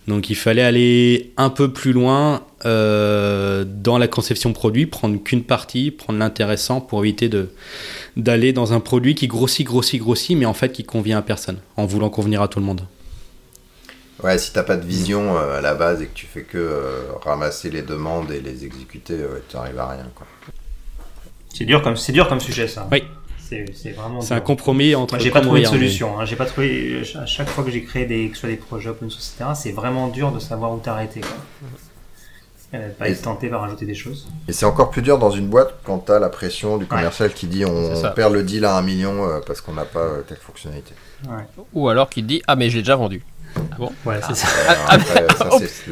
[0.08, 5.44] Donc il fallait aller un peu plus loin euh, dans la conception produit, prendre qu'une
[5.44, 7.30] partie, prendre l'intéressant pour éviter
[8.16, 11.58] d'aller dans un produit qui grossit, grossit, grossit, mais en fait qui convient à personne,
[11.76, 12.80] en voulant convenir à tout le monde.
[14.24, 16.56] Ouais, si t'as pas de vision euh, à la base et que tu fais que
[16.56, 19.14] euh, ramasser les demandes et les exécuter,
[19.48, 20.06] tu n'arrives à rien.
[21.58, 22.86] C'est dur comme c'est dur comme sujet ça.
[22.92, 23.02] Oui.
[23.40, 24.20] C'est vraiment.
[24.20, 25.18] C'est un compromis entre.
[25.18, 26.20] J'ai pas trouvé de solution.
[26.20, 26.24] Hein.
[26.24, 27.02] J'ai pas trouvé.
[27.16, 29.50] À chaque fois que j'ai créé des, que ce soit des projets open source, etc.,
[29.56, 31.20] c'est vraiment dur de savoir où t'arrêter.
[32.74, 34.28] Euh, pas être tenté par rajouter des choses.
[34.46, 37.46] Et c'est encore plus dur dans une boîte quand t'as la pression du commercial qui
[37.46, 40.36] dit on, perd le deal à un million euh, parce qu'on n'a pas euh, telle
[40.36, 40.92] fonctionnalité.
[41.26, 41.64] Ouais.
[41.72, 43.24] Ou alors qui dit ah mais je l'ai déjà vendu.
[43.56, 43.90] Ah bon?
[44.04, 44.48] Ouais, c'est ça.
[44.86, 45.48] Après, ça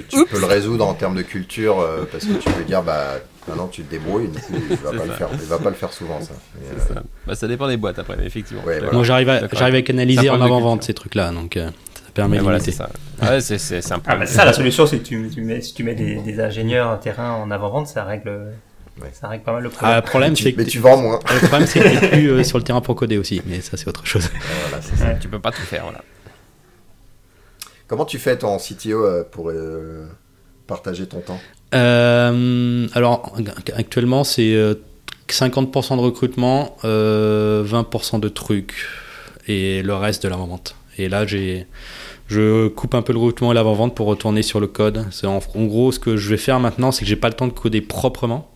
[0.08, 3.14] tu peux le résoudre en termes de culture parce que tu peux dire bah
[3.48, 5.76] Maintenant, tu te débrouilles, du coup, il va, pas le faire, il va pas le
[5.76, 6.32] faire souvent, ça.
[6.32, 7.02] Euh, ça.
[7.26, 8.62] Bah, ça dépend des boîtes, après, mais effectivement.
[8.92, 12.42] Moi, j'arrive à, j'arrive à canaliser en avant-vente ces trucs-là, donc euh, ça permet de
[12.42, 12.90] voilà, c'est ça.
[13.22, 14.10] Ouais, c'est, c'est, un peu...
[14.10, 16.40] ah, bah, ça, la solution, c'est que tu, tu mets, si tu mets des, des
[16.40, 18.52] ingénieurs terrain en avant-vente, ça règle...
[19.00, 19.10] Ouais.
[19.12, 19.92] Ça règle pas mal le problème.
[19.92, 21.20] Ah, le problème, c'est que mais tu vends moins.
[21.30, 23.76] Le problème, c'est que tu plus euh, sur le terrain pour coder aussi, mais ça,
[23.76, 24.30] c'est autre chose.
[24.62, 25.14] voilà, c'est ça.
[25.14, 26.02] Tu peux pas tout faire, voilà.
[27.86, 29.52] Comment tu fais ton CTO pour
[30.66, 31.38] partager ton temps?
[31.72, 33.36] Alors,
[33.74, 34.54] actuellement, c'est
[35.28, 38.86] 50% euh, de recrutement, 20% euh, de trucs
[39.48, 40.76] et le reste de l'avant-vente.
[40.98, 41.66] Et là, j'ai,
[42.28, 45.04] je coupe un peu le recrutement et l'avant-vente pour retourner sur le code.
[45.24, 47.52] En, gros, ce que je vais faire maintenant, c'est que j'ai pas le temps de
[47.52, 48.50] coder proprement.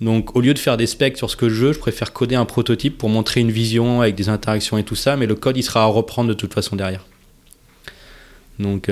[0.00, 2.34] Donc, au lieu de faire des specs sur ce que je veux, je préfère coder
[2.34, 5.56] un prototype pour montrer une vision avec des interactions et tout ça, mais le code,
[5.56, 7.06] il sera à reprendre de toute façon derrière.
[8.58, 8.90] Donc,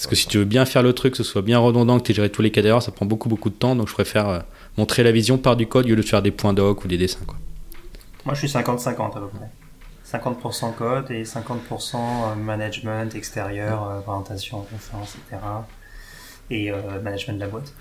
[0.00, 2.04] parce que si tu veux bien faire le truc, que ce soit bien redondant, que
[2.04, 3.76] tu aies géré tous les cas d'erreur, ça prend beaucoup beaucoup de temps.
[3.76, 4.38] Donc je préfère euh,
[4.78, 6.96] montrer la vision par du code au lieu de faire des points doc ou des
[6.96, 7.20] dessins.
[7.26, 7.36] Quoi.
[8.24, 10.18] Moi je suis 50-50 à peu près.
[10.18, 15.42] 50% code et 50% euh, management extérieur, euh, présentation, conférence, etc.
[16.48, 16.72] Et
[17.04, 17.74] management de la boîte.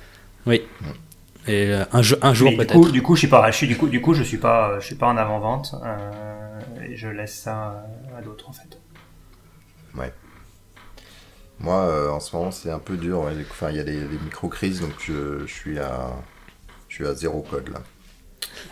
[0.46, 0.62] Oui.
[1.48, 2.92] Et un, jeu, un jour peut-être.
[2.92, 4.86] Du coup, je suis pas, je suis, du coup, du coup, je suis pas, je
[4.86, 5.74] suis pas en avant vente.
[6.86, 8.78] et je laisse ça à d'autres en fait.
[9.96, 10.12] Ouais.
[11.60, 13.30] Moi, euh, en ce moment, c'est un peu dur.
[13.52, 16.12] Enfin, il y a des, micro-crises, donc je, suis à,
[16.88, 17.82] je suis à zéro code là.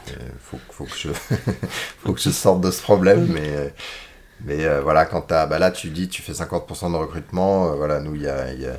[0.08, 1.10] Il faut, faut, que je,
[2.00, 3.74] faut que je sorte de ce problème, mais,
[4.46, 7.72] mais euh, voilà, quand as, bah là, tu dis, tu fais 50% de recrutement.
[7.72, 8.76] Euh, voilà, nous, il y a, y a,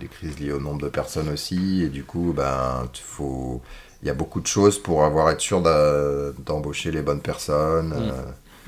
[0.00, 3.62] des crises liées au nombre de personnes aussi, et du coup, ben, faut,
[4.02, 7.94] il y a beaucoup de choses pour avoir être sûr d'embaucher les bonnes personnes,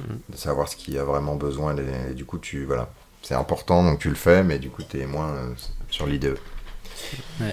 [0.01, 0.05] mmh.
[0.31, 1.77] de savoir ce qu'il y a vraiment besoin.
[1.77, 2.89] Et, et du coup, tu, voilà,
[3.29, 5.53] c'est important, donc tu le fais, mais du coup, tu es moins euh,
[5.91, 6.33] sur l'idée.
[7.41, 7.53] Ouais.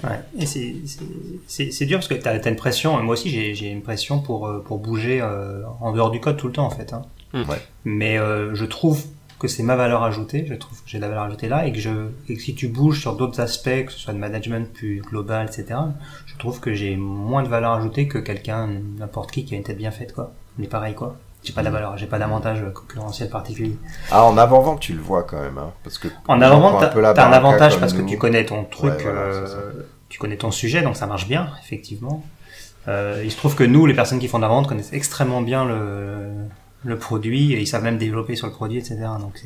[1.46, 4.60] C'est dur parce que tu as, une pression, moi aussi j'ai une pression pour, euh,
[4.60, 6.94] pour bouger euh, en dehors du code tout le temps en fait.
[6.94, 7.02] Hein.
[7.34, 7.42] Mm.
[7.84, 9.04] Mais je trouve
[9.38, 11.72] que c'est ma valeur ajoutée, je trouve que j'ai de la valeur ajoutée là et
[11.72, 14.72] que, je, et que si tu bouges sur d'autres aspects, que ce soit de management
[14.72, 15.78] plus global, etc.,
[16.24, 18.66] je trouve que j'ai moins de valeur ajoutée que quelqu'un,
[18.98, 20.32] n'importe qui, qui a une tête bien faite quoi.
[20.56, 23.76] Mais pareil quoi j'ai pas de valeur, j'ai pas d'avantage concurrentiel particulier.
[24.10, 27.32] Ah, en avant-vente, tu le vois quand même, hein, parce que en avant-vente, t'as un
[27.32, 29.72] avantage parce que tu connais ton truc, euh,
[30.08, 32.24] tu connais ton sujet, donc ça marche bien, effectivement.
[32.88, 35.40] Euh, il se trouve que nous, les personnes qui font de la vente, connaissent extrêmement
[35.40, 36.32] bien le,
[36.84, 38.96] le produit et ils savent même développer sur le produit, etc.
[39.20, 39.40] Donc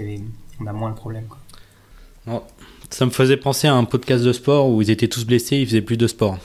[0.61, 1.25] on a moins le problème.
[1.27, 2.47] Quoi.
[2.91, 5.67] ça me faisait penser à un podcast de sport où ils étaient tous blessés, ils
[5.67, 6.39] faisaient plus de sport.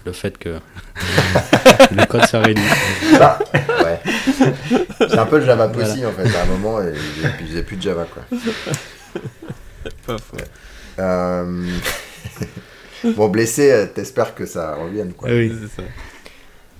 [0.00, 0.48] Euh, le fait que
[1.94, 2.64] le code soit réduit.
[3.18, 4.00] Bah, ouais.
[4.98, 7.62] C'est un peu le Java aussi en fait, à un moment, et, puis je faisais
[7.62, 8.22] plus de Java quoi.
[10.06, 10.36] Pas faux.
[10.98, 11.66] Euh...
[13.16, 15.28] bon, blessé, euh, t'espères que ça revienne quoi.
[15.30, 15.88] Oui, c'est ça.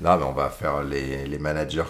[0.02, 1.82] Non, mais on va faire les, les managers,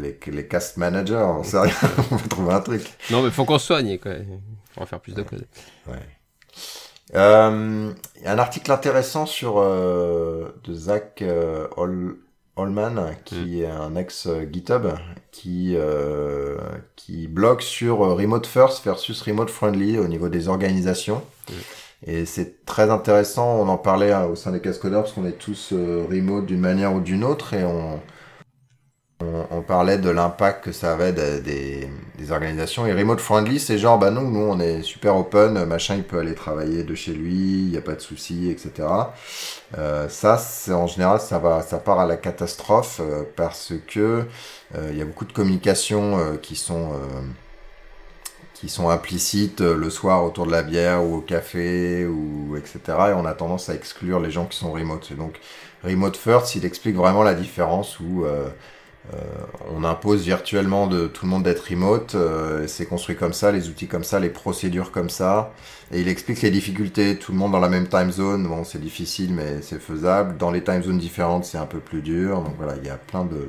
[0.00, 1.74] les, les cast managers, on sait rien,
[2.10, 2.82] on va trouver un truc.
[3.10, 4.12] Non, mais faut qu'on soigne quoi.
[4.76, 5.46] On va faire plus de code.
[5.88, 5.96] Ouais.
[7.14, 11.68] Euh, il y a un article intéressant sur euh, de Zach euh,
[12.56, 14.88] Holman, qui est un ex GitHub,
[15.30, 15.76] qui
[16.96, 21.22] qui blogue sur Remote First versus Remote Friendly au niveau des organisations.
[22.06, 23.60] Et c'est très intéressant.
[23.60, 27.00] On en parlait au sein des cascodeurs parce qu'on est tous remote d'une manière ou
[27.00, 28.00] d'une autre et on
[29.20, 31.88] on, parlait de l'impact que ça avait des,
[32.30, 32.86] organisations.
[32.86, 36.18] Et Remote Friendly, c'est genre, bah nous, nous, on est super open, machin, il peut
[36.18, 38.88] aller travailler de chez lui, il n'y a pas de souci, etc.
[39.78, 40.40] Euh, ça,
[40.70, 44.24] en général, ça va, ça part à la catastrophe euh, parce que
[44.74, 46.92] euh, il y a beaucoup de communications qui sont
[48.54, 52.80] qui sont implicites le soir autour de la bière ou au café ou etc.
[52.86, 55.10] Et on a tendance à exclure les gens qui sont remote.
[55.12, 55.38] Et donc
[55.84, 58.48] Remote First, il explique vraiment la différence où euh,
[59.74, 62.14] on impose virtuellement de tout le monde d'être remote.
[62.14, 65.52] Euh, c'est construit comme ça, les outils comme ça, les procédures comme ça.
[65.92, 67.16] Et il explique les difficultés.
[67.18, 70.36] Tout le monde dans la même time zone, bon, c'est difficile, mais c'est faisable.
[70.36, 72.40] Dans les time zones différentes, c'est un peu plus dur.
[72.40, 73.46] Donc voilà, il y a plein de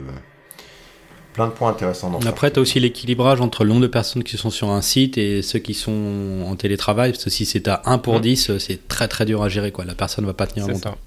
[1.33, 4.23] plein de points intéressants dans Après, tu as aussi l'équilibrage entre le nombre de personnes
[4.23, 7.11] qui sont sur un site et ceux qui sont en télétravail.
[7.11, 8.59] Parce que si c'est à 1 pour 10, mmh.
[8.59, 9.71] c'est très très dur à gérer.
[9.71, 9.85] Quoi.
[9.85, 10.97] La personne ne va pas tenir longtemps.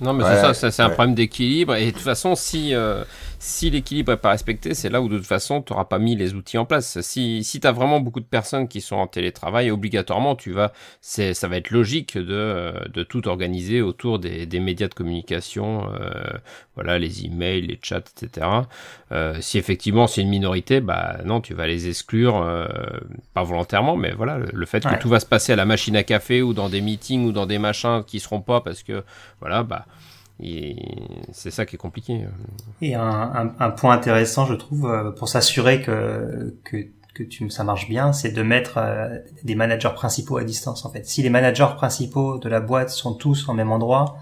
[0.00, 1.76] Non, mais c'est ça, c'est un problème d'équilibre.
[1.76, 3.04] Et de toute façon, si, euh,
[3.38, 6.16] si l'équilibre n'est pas respecté, c'est là où de toute façon, tu n'auras pas mis
[6.16, 7.00] les outils en place.
[7.00, 10.72] Si, si tu as vraiment beaucoup de personnes qui sont en télétravail, obligatoirement, tu vas,
[11.00, 15.88] c'est, ça va être logique de, de tout organiser autour des, des médias de communication,
[16.00, 16.10] euh,
[16.74, 18.46] voilà, les emails, les chats, etc.
[19.12, 22.66] Euh, si effectivement c'est une minorité, bah non, tu vas les exclure, euh,
[23.32, 26.02] pas volontairement, mais voilà, le, fait que tout va se passer à la machine à
[26.02, 29.04] café ou dans des meetings ou dans des machins qui seront pas parce que,
[29.40, 29.86] voilà, bah
[30.40, 32.26] c'est ça qui est compliqué.
[32.82, 37.64] Et un, un, point intéressant, je trouve, euh, pour s'assurer que, que, que tu, ça
[37.64, 40.84] marche bien, c'est de mettre euh, des managers principaux à distance.
[40.84, 44.16] En fait, si les managers principaux de la boîte sont tous au même endroit,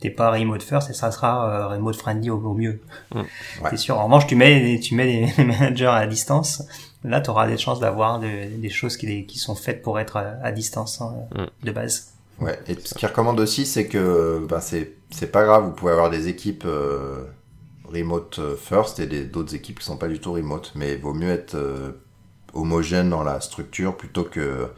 [0.00, 2.82] t'es pas remote first et ça sera euh, remote friendly au, mieux.
[3.14, 3.22] Mm.
[3.70, 3.98] C'est sûr.
[3.98, 6.64] En revanche, tu mets, tu mets les, managers à distance.
[7.04, 10.50] Là, tu auras des chances d'avoir des choses qui, qui sont faites pour être à,
[10.52, 11.66] distance hein, mm.
[11.66, 12.13] de base.
[12.40, 15.92] Ouais, et ce qu'il recommande aussi, c'est que bah, c'est c'est pas grave, vous pouvez
[15.92, 17.24] avoir des équipes euh,
[17.84, 21.14] remote euh, first et d'autres équipes qui sont pas du tout remote, mais il vaut
[21.14, 21.92] mieux être euh,
[22.52, 24.68] homogène dans la structure plutôt que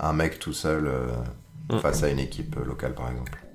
[0.00, 0.90] un mec tout seul
[1.70, 1.78] mm.
[1.78, 3.45] face à une équipe locale par exemple.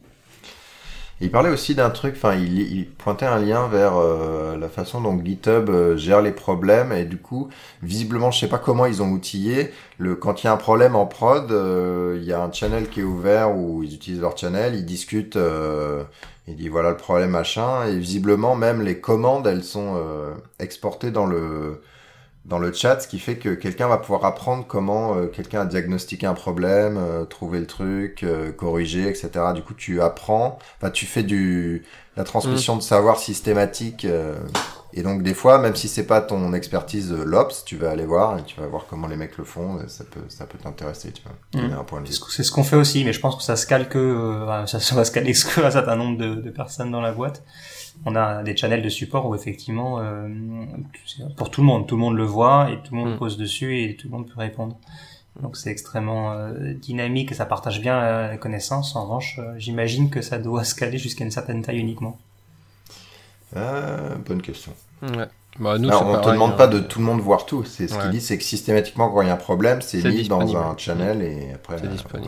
[1.23, 5.23] Il parlait aussi d'un truc, enfin, il, pointait un lien vers euh, la façon dont
[5.23, 7.49] GitHub euh, gère les problèmes et du coup,
[7.83, 9.71] visiblement, je sais pas comment ils ont outillé.
[9.99, 12.89] Le, quand il y a un problème en prod, euh, il y a un channel
[12.89, 15.37] qui est ouvert où ils utilisent leur channel, ils discutent,
[16.47, 20.01] ils disent voilà le problème machin et visiblement même les commandes, elles sont
[20.59, 21.81] exportées dans le
[22.45, 25.65] dans le chat, ce qui fait que quelqu'un va pouvoir apprendre comment euh, quelqu'un a
[25.65, 29.29] diagnostiqué un problème, euh, trouver le truc, euh, corriger, etc.
[29.53, 31.83] Du coup, tu apprends, enfin, tu fais du
[32.17, 32.79] la transmission mm.
[32.79, 34.07] de savoir systématique.
[34.93, 38.37] et donc, des fois, même si c'est pas ton expertise l'ops, tu vas aller voir
[38.39, 39.79] et tu vas voir comment les mecs le font.
[39.87, 41.61] ça peut, ça peut t'intéresser, tu vois.
[41.61, 41.73] Mm.
[41.79, 42.13] Un point de vue.
[42.29, 43.97] C'est ce qu'on fait aussi, mais je pense que ça se calque,
[44.67, 45.31] ça, ça va se calquer
[45.63, 47.43] un certain nombre de, de personnes dans la boîte
[48.05, 50.27] on a des channels de support où effectivement, euh,
[51.37, 53.17] pour tout le monde, tout le monde le voit et tout le monde mm.
[53.17, 54.77] pose dessus et tout le monde peut répondre.
[55.41, 58.95] Donc c'est extrêmement euh, dynamique et ça partage bien la connaissance.
[58.95, 62.17] En revanche, euh, j'imagine que ça doit se caler jusqu'à une certaine taille uniquement.
[63.53, 64.73] bonne question.
[65.01, 65.27] Ouais.
[65.59, 66.69] Bah, nous, on ne te demande pas hein.
[66.69, 67.63] de tout le monde voir tout.
[67.65, 70.27] C'est ce qu'il dit, c'est que systématiquement quand il y a un problème, c'est mis
[70.27, 71.77] dans un channel et après.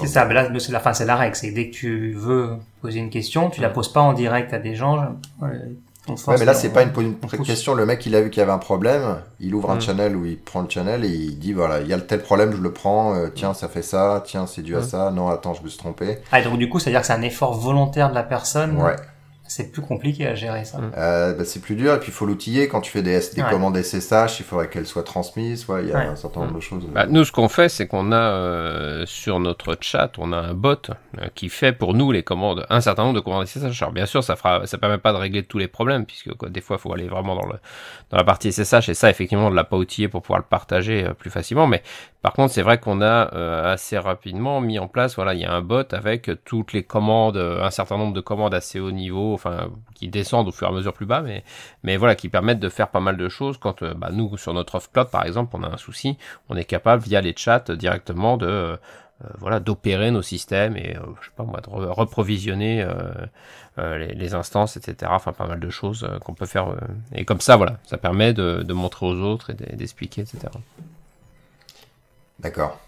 [0.01, 1.35] C'est ça, mais là, c'est la fin, c'est la règle.
[1.35, 2.51] C'est dès que tu veux
[2.81, 5.15] poser une question, tu la poses pas en direct à des gens.
[5.41, 5.49] ouais,
[6.37, 7.75] mais là, c'est pas une, une question.
[7.75, 9.81] Le mec, il a vu qu'il y avait un problème, il ouvre un mm.
[9.81, 12.53] channel où il prend le channel et il dit voilà, il y a tel problème,
[12.53, 13.15] je le prends.
[13.15, 14.21] Euh, tiens, ça fait ça.
[14.25, 14.83] Tiens, c'est dû à mm.
[14.83, 15.11] ça.
[15.11, 16.17] Non, attends, je me suis trompé.
[16.33, 18.81] Ah, donc du coup, c'est à dire que c'est un effort volontaire de la personne?
[18.81, 18.97] Ouais
[19.55, 20.79] c'est plus compliqué à gérer ça.
[20.97, 22.67] Euh, bah, c'est plus dur et puis il faut l'outiller.
[22.67, 25.67] Quand tu fais des, des commandes SSH, il faudrait qu'elles soient transmises.
[25.79, 26.83] il y a un certain nombre de choses.
[26.87, 30.53] Bah, nous, ce qu'on fait, c'est qu'on a euh, sur notre chat, on a un
[30.55, 30.89] bot
[31.19, 33.79] euh, qui fait pour nous les commandes, un certain nombre de commandes SSH.
[33.83, 36.49] Alors bien sûr, ça fera, ça permet pas de régler tous les problèmes puisque quoi,
[36.49, 37.59] des fois, il faut aller vraiment dans le
[38.09, 41.07] dans la partie SSH et ça, effectivement, on l'a pas outillé pour pouvoir le partager
[41.19, 41.67] plus facilement.
[41.67, 41.83] Mais
[42.23, 43.23] par contre, c'est vrai qu'on a
[43.71, 45.15] assez rapidement mis en place.
[45.15, 48.53] Voilà, il y a un bot avec toutes les commandes, un certain nombre de commandes
[48.53, 51.43] assez haut niveau enfin qui descendent au fur et à mesure plus bas, mais
[51.83, 53.57] mais voilà, qui permettent de faire pas mal de choses.
[53.57, 56.17] Quand euh, bah, nous sur notre off cloud par exemple, on a un souci,
[56.49, 58.77] on est capable via les chats directement de euh,
[59.37, 62.85] voilà d'opérer nos systèmes et euh, je sais pas moi de reprovisionner
[63.77, 65.11] les, les, instances, etc.
[65.13, 66.75] Enfin pas mal de choses qu'on peut faire
[67.13, 70.47] et comme ça voilà, ça permet de, de montrer aux autres et d'expliquer, etc.
[72.39, 72.79] D'accord.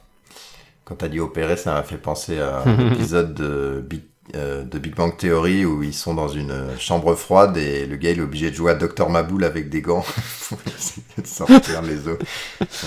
[0.83, 4.79] Quand t'as dit opérer, ça m'a fait penser à un épisode de Big, euh, de
[4.79, 8.23] Big Bang Theory où ils sont dans une chambre froide et le gars il est
[8.23, 10.03] obligé de jouer à Dr Maboul avec des gants
[10.49, 12.17] pour essayer de sortir les os.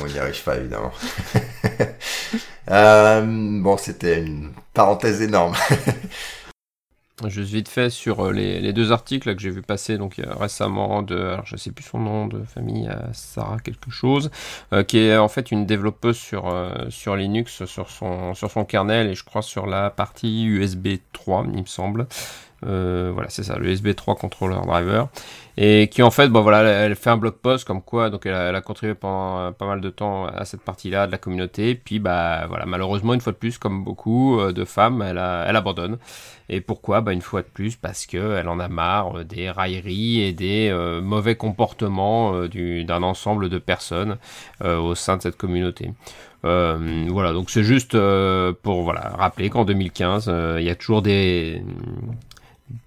[0.06, 0.92] Il n'y arrive pas évidemment.
[2.70, 3.22] euh,
[3.62, 5.54] bon, c'était une parenthèse énorme.
[7.26, 11.16] Juste vite fait sur euh, les, deux articles que j'ai vu passer donc récemment de,
[11.16, 14.30] alors je sais plus son nom de famille, euh, Sarah quelque chose,
[14.72, 18.64] euh, qui est en fait une développeuse sur euh, sur Linux, sur son sur son
[18.64, 22.06] kernel et je crois sur la partie USB 3, il me semble.
[22.66, 25.08] Euh, voilà, c'est ça, le USB 3 controller driver.
[25.56, 28.34] Et qui en fait, bon voilà, elle fait un blog post comme quoi, donc elle
[28.34, 31.18] a, elle a contribué pendant euh, pas mal de temps à cette partie-là de la
[31.18, 31.74] communauté.
[31.74, 35.44] Puis bah voilà, malheureusement une fois de plus, comme beaucoup euh, de femmes, elle, a,
[35.48, 35.98] elle abandonne.
[36.48, 37.00] Et pourquoi?
[37.00, 40.32] Bah une fois de plus parce que elle en a marre euh, des railleries et
[40.32, 40.72] des
[41.02, 44.16] mauvais comportements du- d'un ensemble de personnes
[44.64, 45.90] au sein de cette communauté.
[46.44, 50.76] Euh, voilà, donc c'est juste euh, pour voilà rappeler qu'en 2015, euh, il y a
[50.76, 51.62] toujours des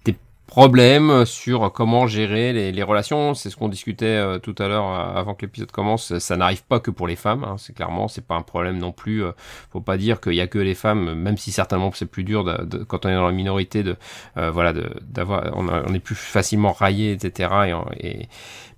[0.04, 3.32] des problèmes sur comment gérer les, les relations.
[3.32, 6.18] C'est ce qu'on discutait euh, tout à l'heure euh, avant que l'épisode commence.
[6.18, 7.42] Ça n'arrive pas que pour les femmes.
[7.44, 7.56] Hein.
[7.58, 9.24] C'est clairement, c'est pas un problème non plus.
[9.24, 9.32] euh,
[9.72, 12.44] faut pas dire qu'il y a que les femmes, même si certainement c'est plus dur
[12.44, 13.96] de, de- quand on est dans la minorité de
[14.36, 17.50] voilà d'avoir, on, on est plus facilement raillé, etc.
[17.98, 18.28] Et, et-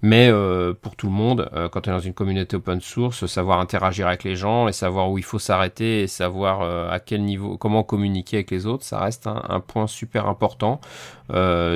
[0.06, 3.24] mais euh, pour tout le monde, euh, quand on est dans une communauté open source,
[3.24, 7.00] savoir interagir avec les gens et savoir où il faut s'arrêter et savoir euh, à
[7.00, 10.78] quel niveau, comment communiquer avec les autres, ça reste un, point super important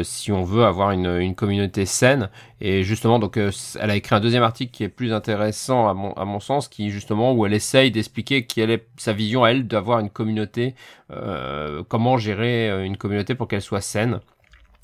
[0.02, 2.28] si on veut avoir une, communauté saine.
[2.60, 6.40] Et justement, donc, elle a écrit un deuxième article qui est plus intéressant à mon,
[6.40, 10.74] sens, qui justement où elle essaye d'expliquer quelle est sa vision elle d'avoir une communauté,
[11.88, 14.20] comment gérer une communauté pour qu'elle soit saine.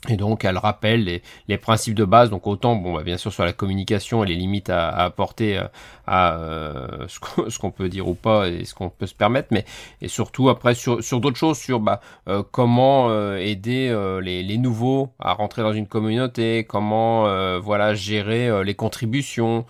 [0.08, 2.30] Et donc, elle rappelle les, les principes de base.
[2.30, 5.58] Donc, autant, bon, bah, bien sûr, sur la communication et les limites à, à apporter
[5.58, 5.64] euh,
[6.06, 9.64] à euh, ce qu'on peut dire ou pas et ce qu'on peut se permettre, mais
[10.02, 14.42] et surtout après sur, sur d'autres choses, sur bah, euh, comment euh, aider euh, les,
[14.42, 19.64] les nouveaux à rentrer dans une communauté, comment euh, voilà gérer les contributions,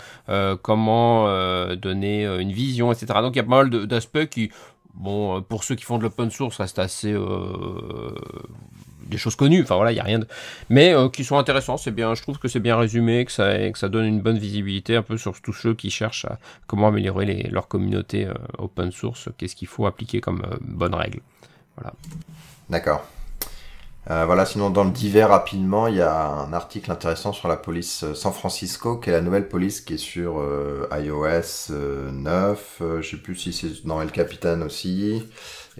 [0.62, 1.24] comment
[1.76, 3.06] donner une vision, etc.
[3.22, 4.50] Donc, il y a pas mal d'aspects qui
[4.94, 8.14] Bon, pour ceux qui font de l'open source, restent assez euh,
[9.06, 9.62] des choses connues.
[9.62, 10.26] Enfin voilà, il y a rien de,
[10.68, 11.76] mais euh, qui sont intéressants.
[11.76, 14.38] C'est bien, je trouve que c'est bien résumé, que ça, que ça donne une bonne
[14.38, 18.34] visibilité un peu sur tous ceux qui cherchent à comment améliorer les, leur communauté euh,
[18.58, 19.28] open source.
[19.38, 21.20] Qu'est-ce qu'il faut appliquer comme euh, bonne règle.
[22.70, 23.04] D'accord.
[24.10, 27.56] Euh, voilà, sinon dans le divers rapidement, il y a un article intéressant sur la
[27.56, 30.42] police San Francisco, qui est la nouvelle police qui est sur
[30.92, 35.22] iOS euh, 9, euh, je sais plus si c'est dans El Capitan aussi,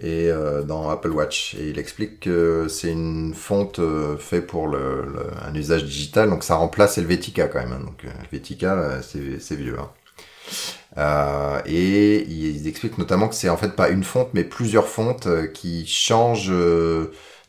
[0.01, 1.55] et euh, dans Apple Watch.
[1.55, 6.29] Et il explique que c'est une fonte euh, fait pour le, le- un usage digital,
[6.29, 7.73] donc ça remplace Helvetica quand même.
[7.73, 7.83] hein.
[7.85, 9.77] Donc euh, Helvetica, euh, c'est vieux.
[9.79, 9.89] hein.
[10.97, 15.27] Euh, et ils expliquent notamment que c'est en fait pas une fonte, mais plusieurs fontes
[15.27, 16.51] euh, qui changent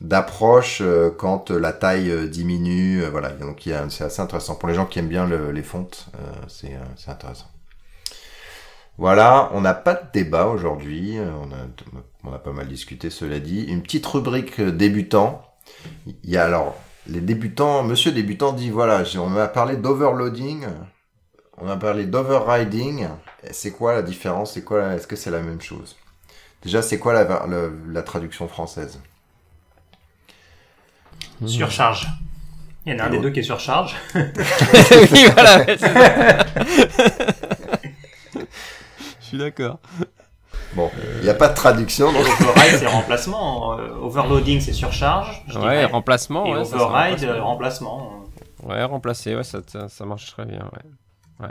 [0.00, 0.82] d'approche
[1.18, 3.02] quand la taille diminue.
[3.10, 6.06] voilà, donc c'est assez intéressant pour les gens qui aiment bien le- les fontes.
[6.48, 6.76] c'est
[7.10, 7.46] intéressant.
[8.98, 11.18] Voilà, on n'a pas de débat aujourd'hui.
[11.18, 13.62] euh, On a, on a pas mal discuté, cela dit.
[13.64, 15.42] Une petite rubrique euh, débutant.
[16.06, 17.82] Il y a alors les débutants.
[17.82, 20.66] Monsieur débutant dit voilà, on m'a parlé d'overloading.
[21.58, 23.08] On a parlé d'overriding.
[23.50, 24.54] C'est quoi la différence?
[24.54, 25.96] C'est quoi Est-ce que c'est la même chose?
[26.62, 29.00] Déjà, c'est quoi la, la, la traduction française?
[31.46, 32.06] Surcharge.
[32.86, 33.96] Il y en a un des deux qui est surcharge.
[34.14, 35.58] oui, voilà.
[35.66, 36.06] ouais, c'est ça.
[38.34, 39.78] Je suis d'accord.
[40.74, 43.78] Bon, il n'y a pas de traduction, donc Override, c'est remplacement.
[43.78, 45.42] Euh, overloading, c'est surcharge.
[45.48, 45.84] je Ouais, dirais.
[45.84, 46.46] remplacement.
[46.46, 47.96] Et ouais, ça, c'est override, remplacement.
[47.98, 48.24] remplacement.
[48.62, 49.58] Ouais, remplacer, ouais, ça,
[49.88, 50.68] ça, marche très bien.
[51.40, 51.48] Ouais.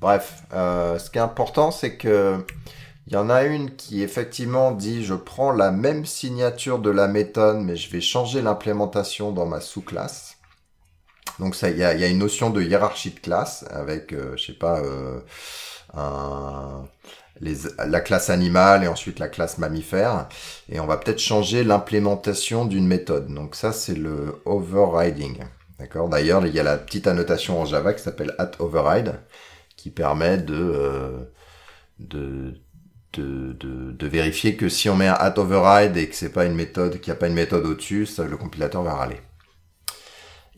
[0.00, 2.44] Bref, euh, ce qui est important, c'est que
[3.06, 7.08] il y en a une qui effectivement dit je prends la même signature de la
[7.08, 10.36] méthode, mais je vais changer l'implémentation dans ma sous-classe.
[11.38, 14.12] Donc ça, il y a, il y a une notion de hiérarchie de classe avec,
[14.12, 15.20] euh, je sais pas, euh,
[17.40, 17.54] les,
[17.86, 20.28] la classe animale et ensuite la classe mammifère.
[20.68, 23.32] Et on va peut-être changer l'implémentation d'une méthode.
[23.32, 25.38] Donc ça, c'est le overriding.
[25.78, 26.08] D'accord?
[26.08, 29.14] D'ailleurs, il y a la petite annotation en Java qui s'appelle at override
[29.76, 31.18] qui permet de, euh,
[31.98, 32.54] de,
[33.12, 33.52] de,
[33.92, 37.00] de, vérifier que si on met un at override et que c'est pas une méthode,
[37.00, 39.20] qu'il n'y a pas une méthode au-dessus, le compilateur va râler.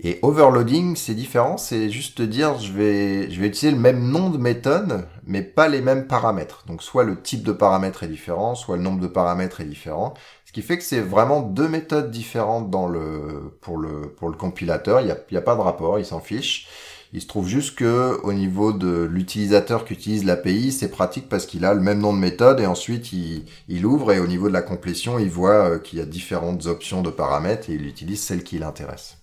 [0.00, 4.28] Et overloading, c'est différent, c'est juste dire je vais, je vais utiliser le même nom
[4.28, 6.64] de méthode, mais pas les mêmes paramètres.
[6.66, 10.12] Donc soit le type de paramètre est différent, soit le nombre de paramètres est différent.
[10.44, 14.36] Ce qui fait que c'est vraiment deux méthodes différentes dans le, pour le, pour le
[14.36, 15.00] compilateur.
[15.00, 16.68] Il n'y a, a pas de rapport, il s'en fiche.
[17.12, 21.46] Il se trouve juste que au niveau de l'utilisateur qui utilise l'API, c'est pratique parce
[21.46, 24.48] qu'il a le même nom de méthode et ensuite il, il ouvre et au niveau
[24.48, 27.86] de la complétion, il voit euh, qu'il y a différentes options de paramètres et il
[27.86, 29.15] utilise celle qui l'intéresse.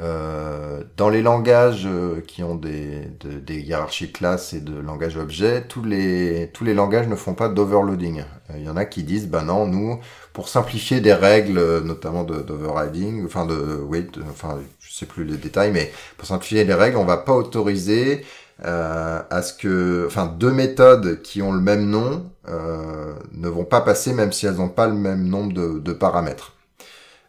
[0.00, 5.18] Euh, dans les langages euh, qui ont des, de, des hiérarchies classes et de langage
[5.18, 8.20] objet, tous les, tous les langages ne font pas d'overloading.
[8.20, 10.00] Euh, il y en a qui disent, bah non, nous,
[10.32, 15.72] pour simplifier des règles, notamment d'overriding, enfin de, oui, enfin, je sais plus les détails,
[15.72, 18.24] mais pour simplifier les règles, on va pas autoriser
[18.64, 23.64] euh, à ce que, enfin, deux méthodes qui ont le même nom euh, ne vont
[23.64, 26.52] pas passer même si elles n'ont pas le même nombre de, de paramètres.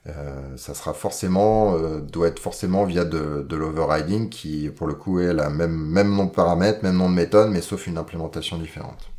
[0.07, 4.95] Euh, ça sera forcément, euh, doit être forcément via de, de l'overriding qui, pour le
[4.95, 7.97] coup, est la même, même nom de paramètres, même nom de méthode, mais sauf une
[7.97, 9.09] implémentation différente.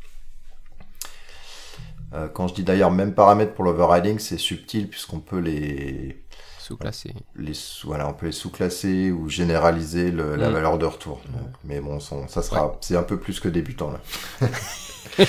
[2.13, 6.23] Euh, quand je dis d'ailleurs même paramètre pour l'overriding, c'est subtil puisqu'on peut les,
[6.59, 7.13] Sous-classé.
[7.35, 10.53] les sous- voilà, on peut les sous-classer ou généraliser le- la Mm.
[10.53, 11.19] valeur de retour.
[11.29, 14.47] Donc, mais bon, ça sera, c'est un peu plus que débutant là.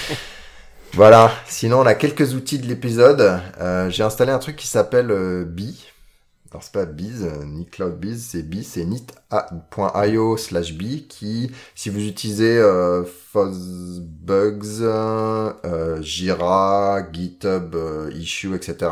[0.92, 1.30] voilà.
[1.46, 3.40] Sinon, on a quelques outils de l'épisode.
[3.60, 5.84] Euh, J'ai installé un truc qui s'appelle euh, Bee.
[6.52, 11.50] Alors c'est pas Bees, euh, ni Cloud Bees, c'est Bee, c'est nit.io slash Bee qui,
[11.74, 14.80] si vous utilisez euh, Fuzzbugs,
[16.00, 17.76] Jira, GitHub,
[18.14, 18.90] Issue, etc.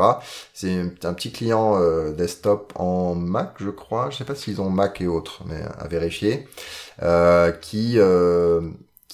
[0.53, 1.79] C'est un petit client
[2.11, 4.09] desktop en Mac, je crois.
[4.11, 6.47] Je sais pas s'ils ont Mac et autres, mais à vérifier.
[7.61, 7.97] Qui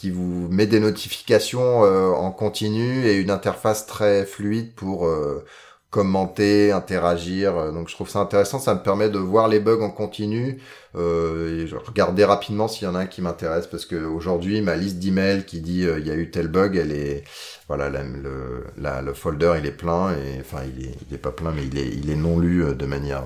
[0.02, 5.46] qui vous met des notifications euh, en continu et une interface très fluide pour euh,
[5.92, 7.56] commenter, interagir.
[7.58, 8.60] Euh, Donc je trouve ça intéressant.
[8.60, 10.60] Ça me permet de voir les bugs en continu
[10.96, 14.62] euh, et je regarder rapidement s'il y en a un qui m'intéresse parce que aujourd'hui
[14.62, 17.24] ma liste d'emails qui dit euh, il y a eu tel bug, elle est
[17.68, 21.18] voilà la- le la- le folder il est plein et enfin il est il est
[21.20, 23.24] pas plein mais il est il est non lu euh, de manière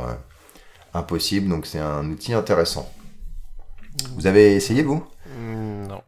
[0.93, 1.49] impossible.
[1.49, 2.91] Donc c'est un outil intéressant.
[4.15, 5.03] Vous avez essayé vous?
[5.25, 6.01] Mm, Non.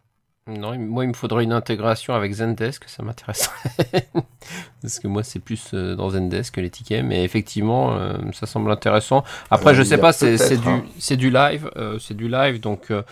[0.48, 4.07] Non, moi, il me faudrait une intégration avec Zendesk, ça m'intéresserait.
[4.82, 8.45] Parce que moi, c'est plus euh, dans Zendesk que les tickets, mais effectivement, euh, ça
[8.45, 9.24] semble intéressant.
[9.52, 10.84] Après, Euh, je sais pas, c'est du, hein.
[11.18, 13.03] du live, euh, c'est du live, donc euh,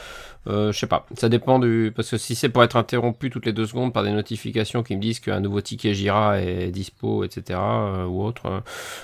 [0.48, 1.06] euh, je sais pas.
[1.16, 4.04] Ça dépend du, parce que si c'est pour être interrompu toutes les deux secondes par
[4.04, 7.60] des notifications qui me disent qu'un nouveau ticket Jira est dispo, etc.
[7.60, 8.60] euh, ou autre, euh,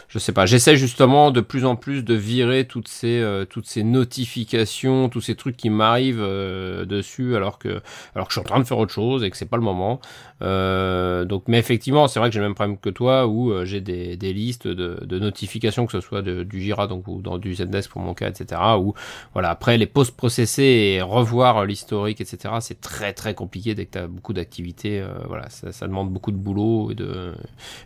[0.07, 0.45] je sais pas.
[0.45, 5.21] J'essaie justement de plus en plus de virer toutes ces, euh, toutes ces notifications, tous
[5.21, 7.81] ces trucs qui m'arrivent dessus, alors que
[8.15, 9.63] alors que je suis en train de faire autre chose et que c'est pas le
[9.63, 9.99] moment.
[10.41, 14.15] Donc, mais effectivement, c'est vrai que j'ai le même problème que toi où j'ai des,
[14.33, 18.01] listes de, notifications, que ce soit de, du Jira donc ou dans du Zendesk pour
[18.01, 18.61] mon cas, etc.
[18.79, 18.93] Où
[19.33, 21.30] voilà, après les post-processer et revoir
[21.65, 22.55] l'historique, etc.
[22.61, 24.99] C'est très très compliqué dès que tu as beaucoup d'activités.
[24.99, 27.33] euh, voilà, ça, ça demande beaucoup de boulot et de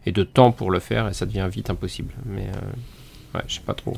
[0.05, 2.13] et de temps pour le faire et ça devient vite impossible.
[2.25, 3.95] Mais euh, ouais, je sais pas trop.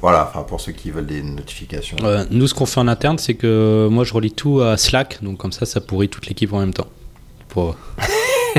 [0.00, 1.96] Voilà, enfin pour ceux qui veulent des notifications.
[2.02, 5.22] Euh, nous, ce qu'on fait en interne, c'est que moi, je relie tout à Slack,
[5.22, 6.88] donc comme ça, ça pourrit toute l'équipe en même temps.
[7.48, 7.76] Pour...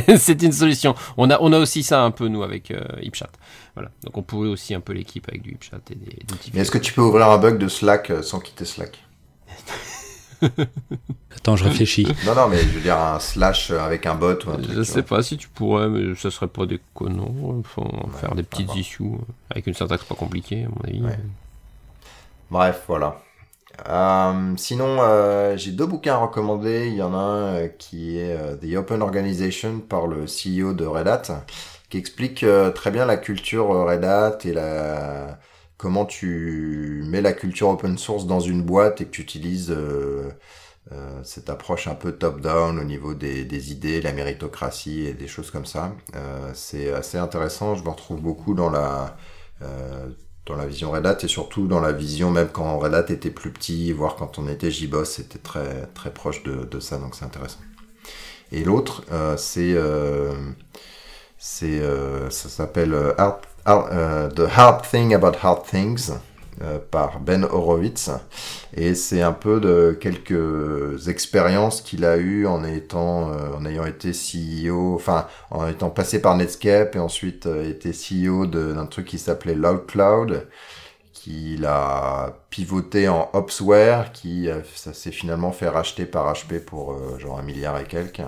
[0.18, 0.95] c'est une solution.
[1.18, 3.30] On a, on a aussi ça un peu, nous, avec euh, HipChat.
[3.73, 3.89] Voilà.
[4.03, 6.51] Donc, on pourrait aussi un peu l'équipe avec du HipChat et des outils.
[6.53, 9.03] Mais est-ce que tu peux ouvrir un bug de Slack euh, sans quitter Slack?
[11.35, 12.07] Attends, je réfléchis.
[12.26, 14.73] Non, non, mais je veux dire un slash avec un bot ou un truc.
[14.73, 17.61] Je sais pas si tu pourrais, mais ça serait pas déconnant.
[17.63, 17.88] Faut
[18.19, 19.18] faire des petites issues euh,
[19.49, 21.01] avec une syntaxe pas compliquée, à mon avis.
[21.01, 21.19] Ouais.
[22.49, 23.18] Bref, voilà.
[23.89, 26.88] Euh, sinon, euh, j'ai deux bouquins à recommander.
[26.88, 30.85] Il y en a un euh, qui est The Open Organization par le CEO de
[30.85, 31.43] Red Hat,
[31.89, 32.45] qui explique
[32.76, 35.39] très bien la culture Red Hat et la
[35.82, 40.30] comment tu mets la culture open source dans une boîte et que tu utilises euh,
[40.91, 45.49] euh, cette approche un peu top-down au niveau des, idées, la méritocratie et des choses
[45.49, 45.95] comme ça.
[46.16, 47.74] Euh, c'est assez intéressant.
[47.74, 49.16] Je me retrouve beaucoup dans la
[50.68, 53.91] vision Red Hat et surtout dans la vision même quand Red Hat était plus petit,
[53.91, 57.62] voire quand on était JBoss, c'était très proche de, ça, donc c'est intéressant.
[58.52, 59.03] Et l'autre,
[59.36, 59.76] c'est
[61.44, 61.82] c'est
[62.30, 63.16] ça s'appelle euh,
[63.65, 66.11] The Hard Thing About Hard Things
[66.61, 68.11] euh, par Ben Horowitz
[68.75, 73.85] et c'est un peu de quelques expériences qu'il a eues en étant euh, en ayant
[73.85, 79.07] été CEO, enfin en étant passé par Netscape et ensuite euh, été CEO d'un truc
[79.07, 80.47] qui s'appelait Loud Cloud
[81.13, 86.93] qu'il a pivoté en Opsware qui euh, ça s'est finalement fait racheter par HP pour
[86.93, 88.21] euh, genre un milliard et quelques.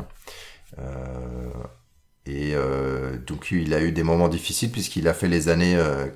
[2.26, 6.08] Et euh, donc il a eu des moments difficiles puisqu'il a fait les années, euh,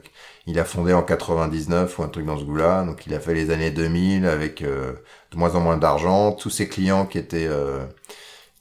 [0.45, 3.33] il a fondé en 99 ou un truc dans ce goût-là, donc il a fait
[3.33, 4.93] les années 2000 avec euh,
[5.31, 7.49] de moins en moins d'argent, tous ses clients qui étaient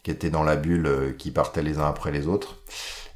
[0.03, 2.59] qui étaient dans la bulle, qui partaient les uns après les autres.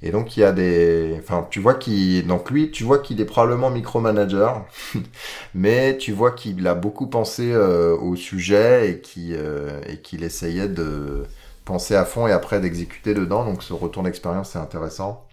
[0.02, 3.20] Et donc il y a des, enfin tu vois qu'il, donc lui, tu vois qu'il
[3.20, 4.65] est probablement micromanager,
[5.55, 10.24] mais tu vois qu'il a beaucoup pensé euh, au sujet et qui euh, et qu'il
[10.24, 11.24] essayait de
[11.65, 13.45] penser à fond et après d'exécuter dedans.
[13.45, 15.27] Donc ce retour d'expérience c'est intéressant.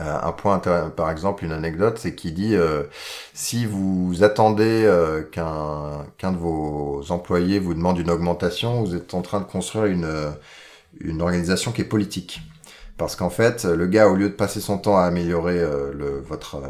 [0.00, 0.58] Euh, un point,
[0.96, 2.84] par exemple, une anecdote, c'est qu'il dit euh,
[3.34, 9.12] si vous attendez euh, qu'un qu'un de vos employés vous demande une augmentation, vous êtes
[9.14, 10.32] en train de construire une
[11.00, 12.40] une organisation qui est politique.
[12.98, 15.64] Parce qu'en fait, le gars, au lieu de passer son temps à améliorer
[16.22, 16.60] votre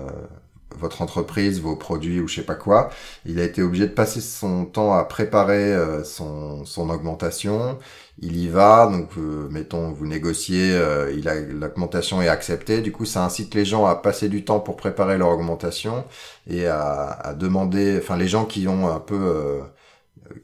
[0.79, 2.91] votre entreprise, vos produits ou je sais pas quoi,
[3.27, 5.75] il a été obligé de passer son temps à préparer
[6.05, 7.79] son, son augmentation.
[8.23, 12.93] Il y va, donc euh, mettons vous négociez, euh, il a l'augmentation est acceptée, du
[12.93, 16.05] coup ça incite les gens à passer du temps pour préparer leur augmentation
[16.47, 19.61] et à, demander, enfin les gens qui ont un peu euh,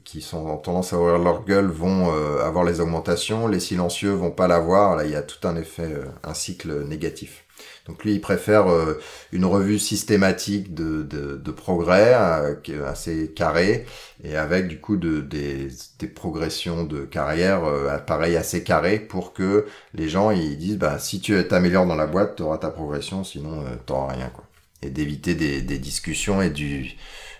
[0.03, 4.31] qui sont en tendance à ouvrir leur gueule vont avoir les augmentations, les silencieux vont
[4.31, 5.93] pas l'avoir, là il y a tout un effet,
[6.23, 7.46] un cycle négatif.
[7.87, 8.99] Donc lui, il préfère euh,
[9.31, 13.85] une revue systématique de, de, de progrès, euh, assez carré,
[14.23, 15.69] et avec du coup de, des,
[15.99, 20.99] des progressions de carrière euh, pareil assez carré pour que les gens ils disent bah
[20.99, 24.43] si tu t'améliores dans la boîte, tu auras ta progression, sinon euh, t'auras rien quoi.
[24.81, 26.91] Et d'éviter des, des discussions et du,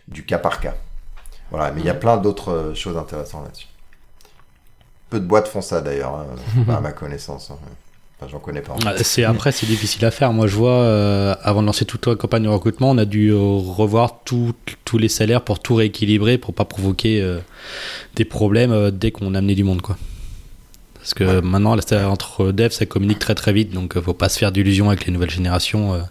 [0.08, 0.76] du cas par cas.
[1.52, 3.68] Voilà, mais il y a plein d'autres choses intéressantes là-dessus.
[5.10, 6.28] Peu de boîtes font ça d'ailleurs, hein,
[6.70, 7.52] à ma connaissance.
[7.52, 7.58] Hein
[8.26, 8.76] j'en connais pas.
[8.86, 10.34] Ah, c'est après, c'est difficile à faire.
[10.34, 13.30] Moi, je vois, euh, avant de lancer toute la campagne de recrutement, on a dû
[13.30, 14.54] euh, revoir tous
[14.94, 17.40] les salaires pour tout rééquilibrer, pour pas provoquer euh,
[18.16, 19.98] des problèmes dès qu'on amenait du monde, quoi.
[20.96, 21.78] Parce que maintenant,
[22.10, 25.14] entre devs, ça communique très très vite, donc faut pas se faire d'illusions avec les
[25.14, 26.06] nouvelles générations.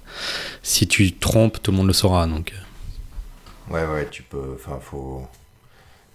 [0.62, 2.54] si tu trompes, tout le monde le saura, donc.
[3.68, 4.54] Ouais, ouais, tu peux.
[4.54, 5.26] Enfin, faut,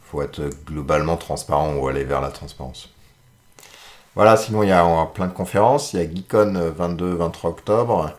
[0.02, 2.91] faut être globalement transparent ou aller vers la transparence.
[4.16, 5.94] Voilà, sinon il y a plein de conférences.
[5.94, 8.14] Il y a Geekon 22-23 octobre.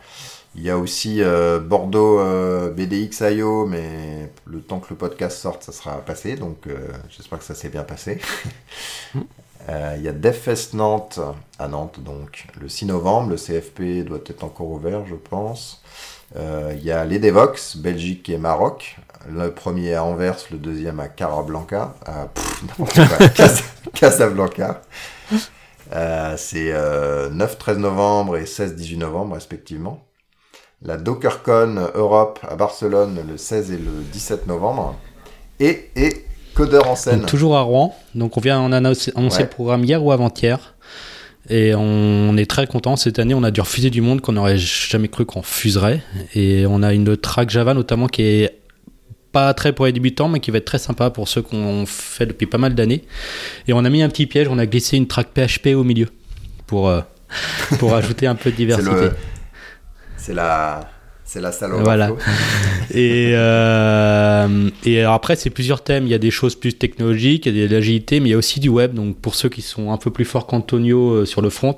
[0.55, 5.63] Il y a aussi euh, Bordeaux euh, BDX.io, mais le temps que le podcast sorte,
[5.63, 6.35] ça sera passé.
[6.35, 8.19] Donc euh, j'espère que ça s'est bien passé.
[9.15, 11.19] il y a DevFest Nantes
[11.57, 13.29] à Nantes, donc le 6 novembre.
[13.31, 15.81] Le CFP doit être encore ouvert, je pense.
[16.35, 18.97] il y a les Devox, Belgique et Maroc.
[19.29, 21.95] Le premier à Anvers, le deuxième à Casablanca.
[22.05, 22.27] À,
[23.93, 24.81] Casablanca.
[25.93, 30.03] Euh, c'est 9-13 euh, novembre et 16-18 novembre respectivement.
[30.81, 34.95] La DockerCon Europe à Barcelone le 16 et le 17 novembre.
[35.59, 36.25] Et, et
[36.55, 37.25] Codeur en scène.
[37.25, 37.95] toujours à Rouen.
[38.15, 40.75] Donc on vient, on a annoncé, le programme hier ou avant-hier.
[41.49, 42.95] Et on est très content.
[42.95, 46.01] Cette année, on a dû refuser du monde qu'on n'aurait jamais cru qu'on fuserait.
[46.35, 48.62] Et on a une track Java notamment qui est
[49.33, 52.27] pas très pour les débutants, mais qui va être très sympa pour ceux qu'on fait
[52.27, 53.03] depuis pas mal d'années.
[53.67, 56.07] Et on a mis un petit piège, on a glissé une track PHP au milieu
[56.67, 57.01] pour, euh,
[57.79, 59.09] pour ajouter un peu de diversité.
[60.15, 60.89] C'est la.
[61.25, 62.11] C'est la salle Voilà.
[62.93, 66.05] et, euh, et après, c'est plusieurs thèmes.
[66.05, 68.35] Il y a des choses plus technologiques, il y a de l'agilité, mais il y
[68.35, 68.93] a aussi du web.
[68.93, 71.77] Donc, pour ceux qui sont un peu plus forts qu'Antonio euh, sur le front,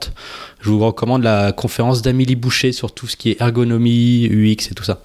[0.60, 4.74] je vous recommande la conférence d'Amélie Boucher sur tout ce qui est ergonomie, UX et
[4.76, 5.02] tout ça.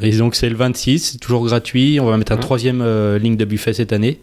[0.00, 1.98] Et donc c'est le 26, c'est toujours gratuit.
[2.00, 4.20] On va mettre un troisième euh, ligne de buffet cette année.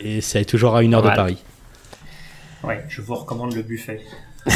[0.00, 1.42] Et c'est toujours à une heure de Paris.
[2.62, 4.00] Ouais, je vous recommande le buffet.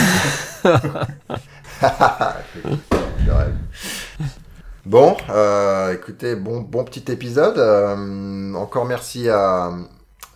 [4.84, 7.58] bon, euh, écoutez, bon, bon petit épisode.
[7.58, 9.72] Euh, encore merci à,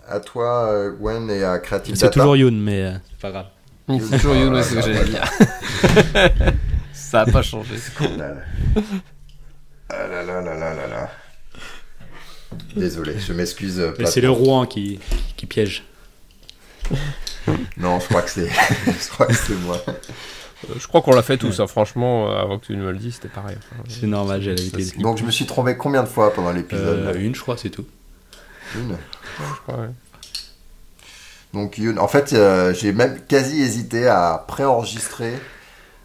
[0.09, 3.47] à toi, Gwen, et à Creative C'est toujours Youn, mais c'est pas grave.
[3.89, 5.25] C'est toujours Youn, c'est ce que j'allais dire.
[7.11, 7.75] Ça n'a pas changé.
[9.93, 11.11] Ah là là là là là là.
[12.77, 13.83] Désolé, je m'excuse.
[13.99, 15.01] Mais c'est le Rouen qui,
[15.37, 15.85] qui piège.
[17.77, 18.49] non, je crois que c'est,
[18.87, 19.83] je crois que c'est moi.
[19.89, 21.65] Euh, je crois qu'on l'a fait tous, ça.
[21.65, 21.67] Hein.
[21.67, 23.57] franchement, euh, avant que tu me le dises, c'était pareil.
[23.89, 24.97] c'est normal, j'allais été.
[24.99, 27.71] Donc je me suis trompé combien de fois pendant l'épisode euh, Une, je crois, c'est
[27.71, 27.87] tout.
[28.77, 28.97] Une
[29.37, 29.91] je crois, ouais.
[31.55, 31.99] Donc, une...
[31.99, 32.37] en fait,
[32.79, 35.33] j'ai même quasi hésité à préenregistrer